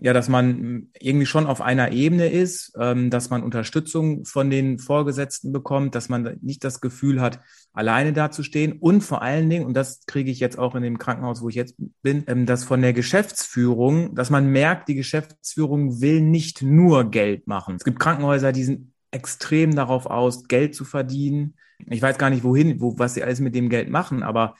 ja, 0.00 0.12
dass 0.12 0.28
man 0.28 0.88
irgendwie 0.98 1.26
schon 1.26 1.46
auf 1.46 1.60
einer 1.60 1.92
Ebene 1.92 2.28
ist, 2.28 2.72
ähm, 2.78 3.10
dass 3.10 3.30
man 3.30 3.42
Unterstützung 3.42 4.24
von 4.24 4.50
den 4.50 4.78
Vorgesetzten 4.78 5.52
bekommt, 5.52 5.94
dass 5.94 6.08
man 6.08 6.38
nicht 6.42 6.64
das 6.64 6.80
Gefühl 6.80 7.20
hat, 7.20 7.40
alleine 7.72 8.12
dazustehen 8.12 8.72
und 8.72 9.02
vor 9.02 9.22
allen 9.22 9.48
Dingen, 9.48 9.64
und 9.64 9.74
das 9.74 10.04
kriege 10.06 10.30
ich 10.30 10.40
jetzt 10.40 10.58
auch 10.58 10.74
in 10.74 10.82
dem 10.82 10.98
Krankenhaus, 10.98 11.42
wo 11.42 11.48
ich 11.48 11.54
jetzt 11.54 11.76
bin, 12.02 12.24
ähm, 12.26 12.46
dass 12.46 12.64
von 12.64 12.82
der 12.82 12.92
Geschäftsführung, 12.92 14.14
dass 14.14 14.30
man 14.30 14.50
merkt, 14.50 14.88
die 14.88 14.94
Geschäftsführung 14.94 16.00
will 16.00 16.20
nicht 16.20 16.62
nur 16.62 17.10
Geld 17.10 17.46
machen. 17.46 17.76
Es 17.76 17.84
gibt 17.84 18.00
Krankenhäuser, 18.00 18.52
die 18.52 18.64
sind 18.64 18.92
extrem 19.10 19.74
darauf 19.74 20.06
aus, 20.06 20.48
Geld 20.48 20.74
zu 20.74 20.84
verdienen. 20.84 21.54
Ich 21.86 22.02
weiß 22.02 22.18
gar 22.18 22.30
nicht, 22.30 22.44
wohin, 22.44 22.80
wo, 22.80 22.98
was 22.98 23.14
sie 23.14 23.22
alles 23.22 23.40
mit 23.40 23.54
dem 23.54 23.68
Geld 23.68 23.90
machen, 23.90 24.22
aber 24.22 24.54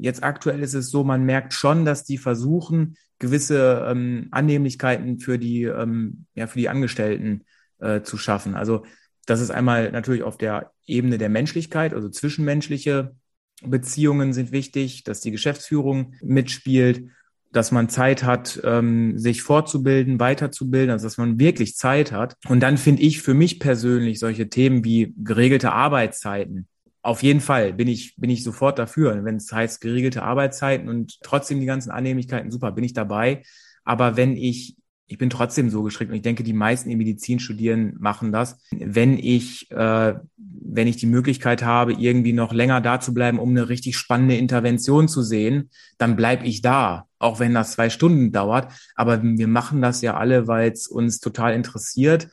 jetzt 0.00 0.22
aktuell 0.22 0.62
ist 0.62 0.74
es 0.74 0.90
so, 0.90 1.04
man 1.04 1.24
merkt 1.24 1.52
schon, 1.52 1.84
dass 1.84 2.04
die 2.04 2.18
versuchen, 2.18 2.96
gewisse 3.18 3.86
ähm, 3.88 4.28
Annehmlichkeiten 4.30 5.18
für 5.18 5.38
die, 5.38 5.62
ähm, 5.62 6.26
ja, 6.34 6.46
für 6.46 6.58
die 6.58 6.68
Angestellten 6.68 7.44
äh, 7.78 8.02
zu 8.02 8.18
schaffen. 8.18 8.54
Also 8.54 8.84
das 9.26 9.40
ist 9.40 9.50
einmal 9.50 9.92
natürlich 9.92 10.22
auf 10.22 10.36
der 10.36 10.72
Ebene 10.86 11.18
der 11.18 11.28
Menschlichkeit, 11.28 11.94
also 11.94 12.08
zwischenmenschliche 12.08 13.14
Beziehungen 13.62 14.32
sind 14.32 14.52
wichtig, 14.52 15.04
dass 15.04 15.20
die 15.20 15.30
Geschäftsführung 15.30 16.14
mitspielt, 16.22 17.08
dass 17.52 17.70
man 17.70 17.88
Zeit 17.88 18.24
hat, 18.24 18.60
ähm, 18.64 19.16
sich 19.16 19.42
fortzubilden, 19.42 20.18
weiterzubilden, 20.18 20.90
also 20.90 21.06
dass 21.06 21.18
man 21.18 21.38
wirklich 21.38 21.76
Zeit 21.76 22.10
hat. 22.10 22.36
Und 22.48 22.60
dann 22.60 22.76
finde 22.76 23.02
ich 23.02 23.22
für 23.22 23.32
mich 23.32 23.60
persönlich 23.60 24.18
solche 24.18 24.48
Themen 24.48 24.84
wie 24.84 25.14
geregelte 25.16 25.72
Arbeitszeiten, 25.72 26.66
auf 27.04 27.22
jeden 27.22 27.40
Fall 27.40 27.74
bin 27.74 27.86
ich, 27.86 28.16
bin 28.16 28.30
ich 28.30 28.42
sofort 28.42 28.78
dafür. 28.78 29.22
Wenn 29.24 29.36
es 29.36 29.52
heißt 29.52 29.82
geregelte 29.82 30.22
Arbeitszeiten 30.22 30.88
und 30.88 31.18
trotzdem 31.22 31.60
die 31.60 31.66
ganzen 31.66 31.90
Annehmlichkeiten, 31.90 32.50
super, 32.50 32.72
bin 32.72 32.82
ich 32.82 32.94
dabei. 32.94 33.42
Aber 33.84 34.16
wenn 34.16 34.38
ich, 34.38 34.76
ich 35.06 35.18
bin 35.18 35.28
trotzdem 35.28 35.68
so 35.68 35.82
geschickt 35.82 36.10
und 36.10 36.16
ich 36.16 36.22
denke, 36.22 36.44
die 36.44 36.54
meisten, 36.54 36.88
die 36.88 36.96
Medizin 36.96 37.40
studieren, 37.40 37.94
machen 37.98 38.32
das. 38.32 38.58
Wenn 38.70 39.18
ich, 39.18 39.70
äh, 39.70 40.14
wenn 40.38 40.86
ich 40.86 40.96
die 40.96 41.06
Möglichkeit 41.06 41.62
habe, 41.62 41.92
irgendwie 41.92 42.32
noch 42.32 42.54
länger 42.54 42.80
da 42.80 43.00
zu 43.00 43.12
bleiben, 43.12 43.38
um 43.38 43.50
eine 43.50 43.68
richtig 43.68 43.98
spannende 43.98 44.38
Intervention 44.38 45.06
zu 45.06 45.22
sehen, 45.22 45.68
dann 45.98 46.16
bleib 46.16 46.42
ich 46.42 46.62
da, 46.62 47.04
auch 47.18 47.38
wenn 47.38 47.52
das 47.52 47.72
zwei 47.72 47.90
Stunden 47.90 48.32
dauert. 48.32 48.72
Aber 48.94 49.22
wir 49.22 49.48
machen 49.48 49.82
das 49.82 50.00
ja 50.00 50.16
alle, 50.16 50.48
weil 50.48 50.72
es 50.72 50.86
uns 50.86 51.20
total 51.20 51.52
interessiert, 51.52 52.30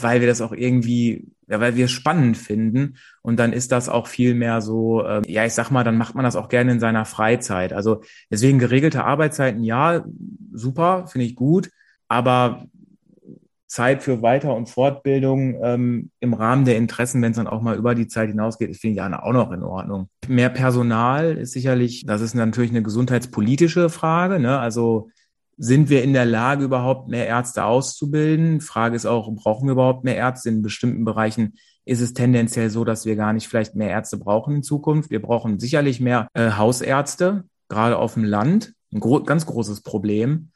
weil 0.00 0.20
wir 0.22 0.28
das 0.28 0.40
auch 0.40 0.52
irgendwie 0.52 1.26
ja, 1.48 1.60
weil 1.60 1.76
wir 1.76 1.86
es 1.86 1.90
spannend 1.90 2.36
finden. 2.36 2.96
Und 3.22 3.38
dann 3.38 3.52
ist 3.52 3.72
das 3.72 3.88
auch 3.88 4.06
viel 4.06 4.34
mehr 4.34 4.60
so, 4.60 5.02
äh, 5.04 5.22
ja, 5.26 5.44
ich 5.44 5.54
sag 5.54 5.70
mal, 5.70 5.84
dann 5.84 5.98
macht 5.98 6.14
man 6.14 6.24
das 6.24 6.36
auch 6.36 6.48
gerne 6.48 6.72
in 6.72 6.80
seiner 6.80 7.04
Freizeit. 7.04 7.72
Also 7.72 8.02
deswegen 8.30 8.58
geregelte 8.58 9.04
Arbeitszeiten, 9.04 9.64
ja, 9.64 10.04
super, 10.52 11.06
finde 11.06 11.26
ich 11.26 11.34
gut. 11.34 11.70
Aber 12.08 12.66
Zeit 13.68 14.02
für 14.02 14.22
Weiter- 14.22 14.56
und 14.56 14.68
Fortbildung 14.68 15.58
ähm, 15.62 16.10
im 16.20 16.32
Rahmen 16.32 16.64
der 16.64 16.78
Interessen, 16.78 17.20
wenn 17.20 17.32
es 17.32 17.36
dann 17.36 17.46
auch 17.46 17.60
mal 17.60 17.76
über 17.76 17.94
die 17.94 18.08
Zeit 18.08 18.30
hinausgeht, 18.30 18.74
finde 18.76 18.94
ich 18.94 19.02
auch 19.02 19.32
noch 19.32 19.52
in 19.52 19.62
Ordnung. 19.62 20.08
Mehr 20.26 20.48
Personal 20.48 21.36
ist 21.36 21.52
sicherlich, 21.52 22.06
das 22.06 22.22
ist 22.22 22.34
natürlich 22.34 22.70
eine 22.70 22.82
gesundheitspolitische 22.82 23.90
Frage. 23.90 24.38
Ne? 24.38 24.58
Also 24.58 25.10
sind 25.58 25.90
wir 25.90 26.04
in 26.04 26.12
der 26.12 26.24
Lage, 26.24 26.64
überhaupt 26.64 27.08
mehr 27.08 27.26
Ärzte 27.26 27.64
auszubilden? 27.64 28.60
Frage 28.60 28.94
ist 28.94 29.06
auch, 29.06 29.30
brauchen 29.34 29.66
wir 29.66 29.72
überhaupt 29.72 30.04
mehr 30.04 30.16
Ärzte? 30.16 30.48
In 30.48 30.62
bestimmten 30.62 31.04
Bereichen 31.04 31.58
ist 31.84 32.00
es 32.00 32.14
tendenziell 32.14 32.70
so, 32.70 32.84
dass 32.84 33.06
wir 33.06 33.16
gar 33.16 33.32
nicht 33.32 33.48
vielleicht 33.48 33.74
mehr 33.74 33.90
Ärzte 33.90 34.18
brauchen 34.18 34.56
in 34.56 34.62
Zukunft. 34.62 35.10
Wir 35.10 35.20
brauchen 35.20 35.58
sicherlich 35.58 36.00
mehr 36.00 36.28
äh, 36.34 36.52
Hausärzte, 36.52 37.44
gerade 37.68 37.98
auf 37.98 38.14
dem 38.14 38.24
Land. 38.24 38.72
Ein 38.92 39.00
gro 39.00 39.22
ganz 39.22 39.46
großes 39.46 39.80
Problem. 39.80 40.50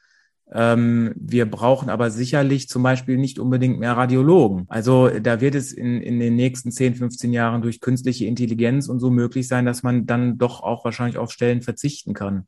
Ähm, 0.51 1.13
wir 1.15 1.49
brauchen 1.49 1.89
aber 1.89 2.11
sicherlich 2.11 2.69
zum 2.69 2.83
Beispiel 2.83 3.17
nicht 3.17 3.39
unbedingt 3.39 3.79
mehr 3.79 3.97
Radiologen. 3.97 4.65
Also 4.69 5.09
da 5.09 5.41
wird 5.41 5.55
es 5.55 5.73
in, 5.73 6.01
in 6.01 6.19
den 6.19 6.35
nächsten 6.35 6.71
10, 6.71 6.95
15 6.95 7.33
Jahren 7.33 7.61
durch 7.61 7.81
künstliche 7.81 8.25
Intelligenz 8.25 8.87
und 8.87 8.99
so 8.99 9.09
möglich 9.09 9.47
sein, 9.47 9.65
dass 9.65 9.83
man 9.83 10.05
dann 10.05 10.37
doch 10.37 10.61
auch 10.61 10.85
wahrscheinlich 10.85 11.17
auf 11.17 11.31
Stellen 11.31 11.61
verzichten 11.61 12.13
kann. 12.13 12.47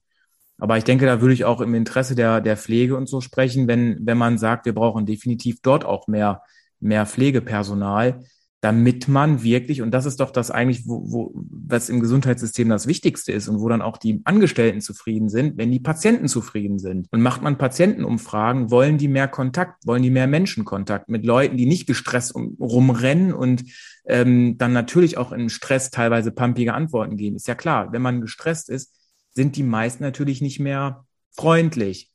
Aber 0.57 0.77
ich 0.77 0.83
denke, 0.83 1.05
da 1.05 1.21
würde 1.21 1.33
ich 1.33 1.45
auch 1.45 1.61
im 1.61 1.73
Interesse 1.75 2.15
der, 2.15 2.41
der 2.41 2.57
Pflege 2.57 2.95
und 2.95 3.09
so 3.09 3.21
sprechen, 3.21 3.67
wenn, 3.67 3.97
wenn 4.05 4.17
man 4.17 4.37
sagt, 4.37 4.65
wir 4.65 4.73
brauchen 4.73 5.05
definitiv 5.05 5.59
dort 5.61 5.85
auch 5.85 6.07
mehr, 6.07 6.41
mehr 6.79 7.05
Pflegepersonal, 7.05 8.21
damit 8.65 9.07
man 9.07 9.43
wirklich, 9.43 9.83
und 9.83 9.91
das 9.91 10.07
ist 10.07 10.19
doch 10.19 10.31
das 10.31 10.49
eigentlich, 10.49 10.87
wo, 10.87 11.03
wo, 11.11 11.31
was 11.35 11.87
im 11.89 11.99
Gesundheitssystem 11.99 12.67
das 12.67 12.87
Wichtigste 12.87 13.31
ist 13.31 13.47
und 13.47 13.59
wo 13.59 13.69
dann 13.69 13.83
auch 13.83 13.97
die 13.97 14.21
Angestellten 14.23 14.81
zufrieden 14.81 15.29
sind, 15.29 15.57
wenn 15.57 15.71
die 15.71 15.79
Patienten 15.79 16.27
zufrieden 16.27 16.79
sind. 16.79 17.07
Und 17.11 17.21
macht 17.21 17.43
man 17.43 17.59
Patientenumfragen, 17.59 18.71
wollen 18.71 18.97
die 18.97 19.07
mehr 19.07 19.27
Kontakt, 19.27 19.85
wollen 19.85 20.01
die 20.01 20.09
mehr 20.09 20.25
Menschenkontakt 20.25 21.09
mit 21.09 21.25
Leuten, 21.25 21.57
die 21.57 21.67
nicht 21.67 21.85
gestresst 21.85 22.33
um, 22.33 22.57
rumrennen 22.59 23.33
und 23.33 23.65
ähm, 24.07 24.57
dann 24.57 24.73
natürlich 24.73 25.19
auch 25.19 25.31
in 25.31 25.49
Stress 25.49 25.91
teilweise 25.91 26.31
pumpige 26.31 26.73
Antworten 26.73 27.17
geben. 27.17 27.35
Ist 27.35 27.47
ja 27.47 27.55
klar, 27.55 27.91
wenn 27.91 28.01
man 28.01 28.21
gestresst 28.21 28.69
ist, 28.69 28.95
sind 29.35 29.57
die 29.57 29.63
meisten 29.63 30.03
natürlich 30.03 30.41
nicht 30.41 30.59
mehr 30.59 31.05
freundlich. 31.31 32.09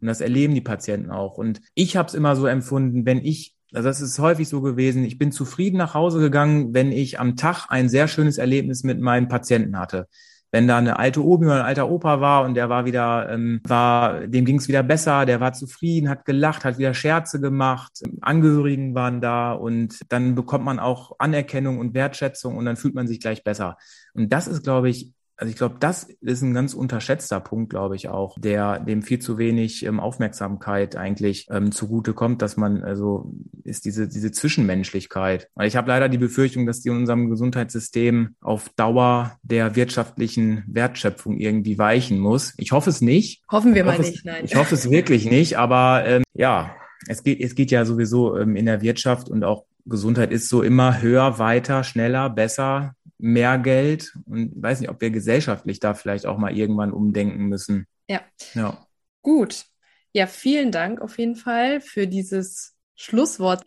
Und 0.00 0.06
das 0.06 0.20
erleben 0.20 0.54
die 0.54 0.60
Patienten 0.60 1.10
auch. 1.10 1.36
Und 1.36 1.60
ich 1.74 1.96
habe 1.96 2.08
es 2.08 2.14
immer 2.14 2.36
so 2.36 2.46
empfunden, 2.46 3.04
wenn 3.06 3.24
ich, 3.24 3.54
also 3.72 3.88
das 3.88 4.00
ist 4.00 4.18
häufig 4.18 4.48
so 4.48 4.60
gewesen, 4.60 5.04
ich 5.04 5.18
bin 5.18 5.32
zufrieden 5.32 5.78
nach 5.78 5.94
Hause 5.94 6.20
gegangen, 6.20 6.72
wenn 6.74 6.92
ich 6.92 7.18
am 7.18 7.36
Tag 7.36 7.66
ein 7.68 7.88
sehr 7.88 8.08
schönes 8.08 8.38
Erlebnis 8.38 8.84
mit 8.84 9.00
meinen 9.00 9.28
Patienten 9.28 9.78
hatte. 9.78 10.06
Wenn 10.52 10.66
da 10.66 10.78
eine 10.78 10.98
alte 10.98 11.24
Omi 11.24 11.46
oder 11.46 11.60
ein 11.60 11.66
alter 11.66 11.88
Opa 11.88 12.20
war 12.20 12.44
und 12.44 12.54
der 12.54 12.68
war 12.68 12.84
wieder, 12.84 13.28
ähm, 13.30 13.60
war, 13.62 14.26
dem 14.26 14.44
ging 14.44 14.56
es 14.56 14.66
wieder 14.66 14.82
besser, 14.82 15.24
der 15.24 15.38
war 15.38 15.52
zufrieden, 15.52 16.08
hat 16.08 16.24
gelacht, 16.24 16.64
hat 16.64 16.76
wieder 16.76 16.92
Scherze 16.92 17.40
gemacht, 17.40 18.02
Angehörigen 18.20 18.94
waren 18.96 19.20
da 19.20 19.52
und 19.52 20.00
dann 20.08 20.34
bekommt 20.34 20.64
man 20.64 20.80
auch 20.80 21.12
Anerkennung 21.20 21.78
und 21.78 21.94
Wertschätzung 21.94 22.56
und 22.56 22.64
dann 22.64 22.76
fühlt 22.76 22.94
man 22.94 23.06
sich 23.06 23.20
gleich 23.20 23.44
besser. 23.44 23.76
Und 24.12 24.32
das 24.32 24.48
ist, 24.48 24.64
glaube 24.64 24.90
ich, 24.90 25.12
also 25.40 25.50
ich 25.50 25.56
glaube, 25.56 25.76
das 25.80 26.04
ist 26.20 26.42
ein 26.42 26.52
ganz 26.52 26.74
unterschätzter 26.74 27.40
Punkt, 27.40 27.70
glaube 27.70 27.96
ich 27.96 28.08
auch, 28.08 28.36
der 28.38 28.78
dem 28.78 29.00
viel 29.00 29.20
zu 29.20 29.38
wenig 29.38 29.86
ähm, 29.86 29.98
Aufmerksamkeit 29.98 30.96
eigentlich 30.96 31.46
ähm, 31.50 31.72
zugute 31.72 32.12
kommt, 32.12 32.42
dass 32.42 32.58
man 32.58 32.82
also 32.84 33.32
ist 33.64 33.86
diese 33.86 34.06
diese 34.06 34.32
Zwischenmenschlichkeit. 34.32 35.48
Weil 35.54 35.66
ich 35.66 35.76
habe 35.76 35.88
leider 35.88 36.10
die 36.10 36.18
Befürchtung, 36.18 36.66
dass 36.66 36.82
die 36.82 36.90
in 36.90 36.96
unserem 36.98 37.30
Gesundheitssystem 37.30 38.36
auf 38.42 38.68
Dauer 38.76 39.38
der 39.42 39.76
wirtschaftlichen 39.76 40.62
Wertschöpfung 40.66 41.38
irgendwie 41.38 41.78
weichen 41.78 42.18
muss. 42.18 42.52
Ich 42.58 42.72
hoffe 42.72 42.90
es 42.90 43.00
nicht. 43.00 43.42
Hoffen 43.50 43.74
wir 43.74 43.86
mal 43.86 43.98
nicht, 43.98 44.18
es, 44.18 44.24
nein. 44.24 44.44
Ich 44.44 44.56
hoffe 44.56 44.74
es 44.74 44.90
wirklich 44.90 45.24
nicht, 45.24 45.56
aber 45.56 46.04
ähm, 46.04 46.22
ja, 46.34 46.76
es 47.08 47.22
geht 47.22 47.40
es 47.40 47.54
geht 47.54 47.70
ja 47.70 47.86
sowieso 47.86 48.36
ähm, 48.36 48.56
in 48.56 48.66
der 48.66 48.82
Wirtschaft 48.82 49.30
und 49.30 49.42
auch 49.42 49.64
Gesundheit 49.86 50.32
ist 50.32 50.50
so 50.50 50.62
immer 50.62 51.00
höher, 51.00 51.38
weiter, 51.38 51.82
schneller, 51.84 52.28
besser, 52.28 52.94
mehr 53.22 53.58
Geld 53.58 54.16
und 54.26 54.52
weiß 54.60 54.80
nicht, 54.80 54.90
ob 54.90 55.00
wir 55.00 55.10
gesellschaftlich 55.10 55.80
da 55.80 55.94
vielleicht 55.94 56.26
auch 56.26 56.38
mal 56.38 56.56
irgendwann 56.56 56.92
umdenken 56.92 57.46
müssen. 57.46 57.86
Ja. 58.08 58.20
Ja. 58.54 58.86
Gut. 59.22 59.64
Ja, 60.12 60.26
vielen 60.26 60.72
Dank 60.72 61.00
auf 61.00 61.18
jeden 61.18 61.36
Fall 61.36 61.80
für 61.80 62.06
dieses 62.06 62.74
Schlusswort. 62.96 63.64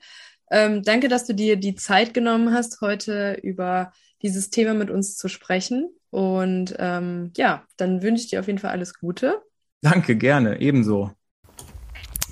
Ähm, 0.51 0.83
danke, 0.83 1.07
dass 1.07 1.25
du 1.25 1.33
dir 1.33 1.55
die 1.55 1.75
Zeit 1.75 2.13
genommen 2.13 2.53
hast, 2.53 2.81
heute 2.81 3.39
über 3.41 3.91
dieses 4.21 4.49
Thema 4.49 4.73
mit 4.73 4.89
uns 4.89 5.17
zu 5.17 5.27
sprechen. 5.27 5.89
Und 6.09 6.75
ähm, 6.79 7.31
ja, 7.37 7.65
dann 7.77 8.03
wünsche 8.03 8.23
ich 8.23 8.29
dir 8.29 8.39
auf 8.39 8.47
jeden 8.47 8.59
Fall 8.59 8.71
alles 8.71 8.99
Gute. 8.99 9.41
Danke, 9.81 10.15
gerne, 10.15 10.61
ebenso. 10.61 11.11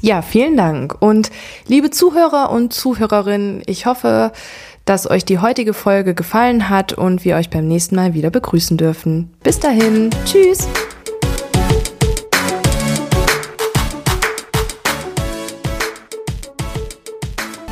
Ja, 0.01 0.23
vielen 0.23 0.57
Dank. 0.57 0.99
Und 0.99 1.29
liebe 1.67 1.91
Zuhörer 1.91 2.49
und 2.49 2.73
Zuhörerinnen, 2.73 3.61
ich 3.67 3.85
hoffe, 3.85 4.31
dass 4.85 5.09
euch 5.09 5.25
die 5.25 5.39
heutige 5.39 5.73
Folge 5.73 6.13
gefallen 6.13 6.69
hat 6.69 6.93
und 6.93 7.25
wir 7.25 7.35
euch 7.35 7.49
beim 7.49 7.67
nächsten 7.67 7.95
Mal 7.95 8.13
wieder 8.13 8.29
begrüßen 8.29 8.77
dürfen. 8.77 9.31
Bis 9.43 9.59
dahin, 9.59 10.09
tschüss! 10.25 10.67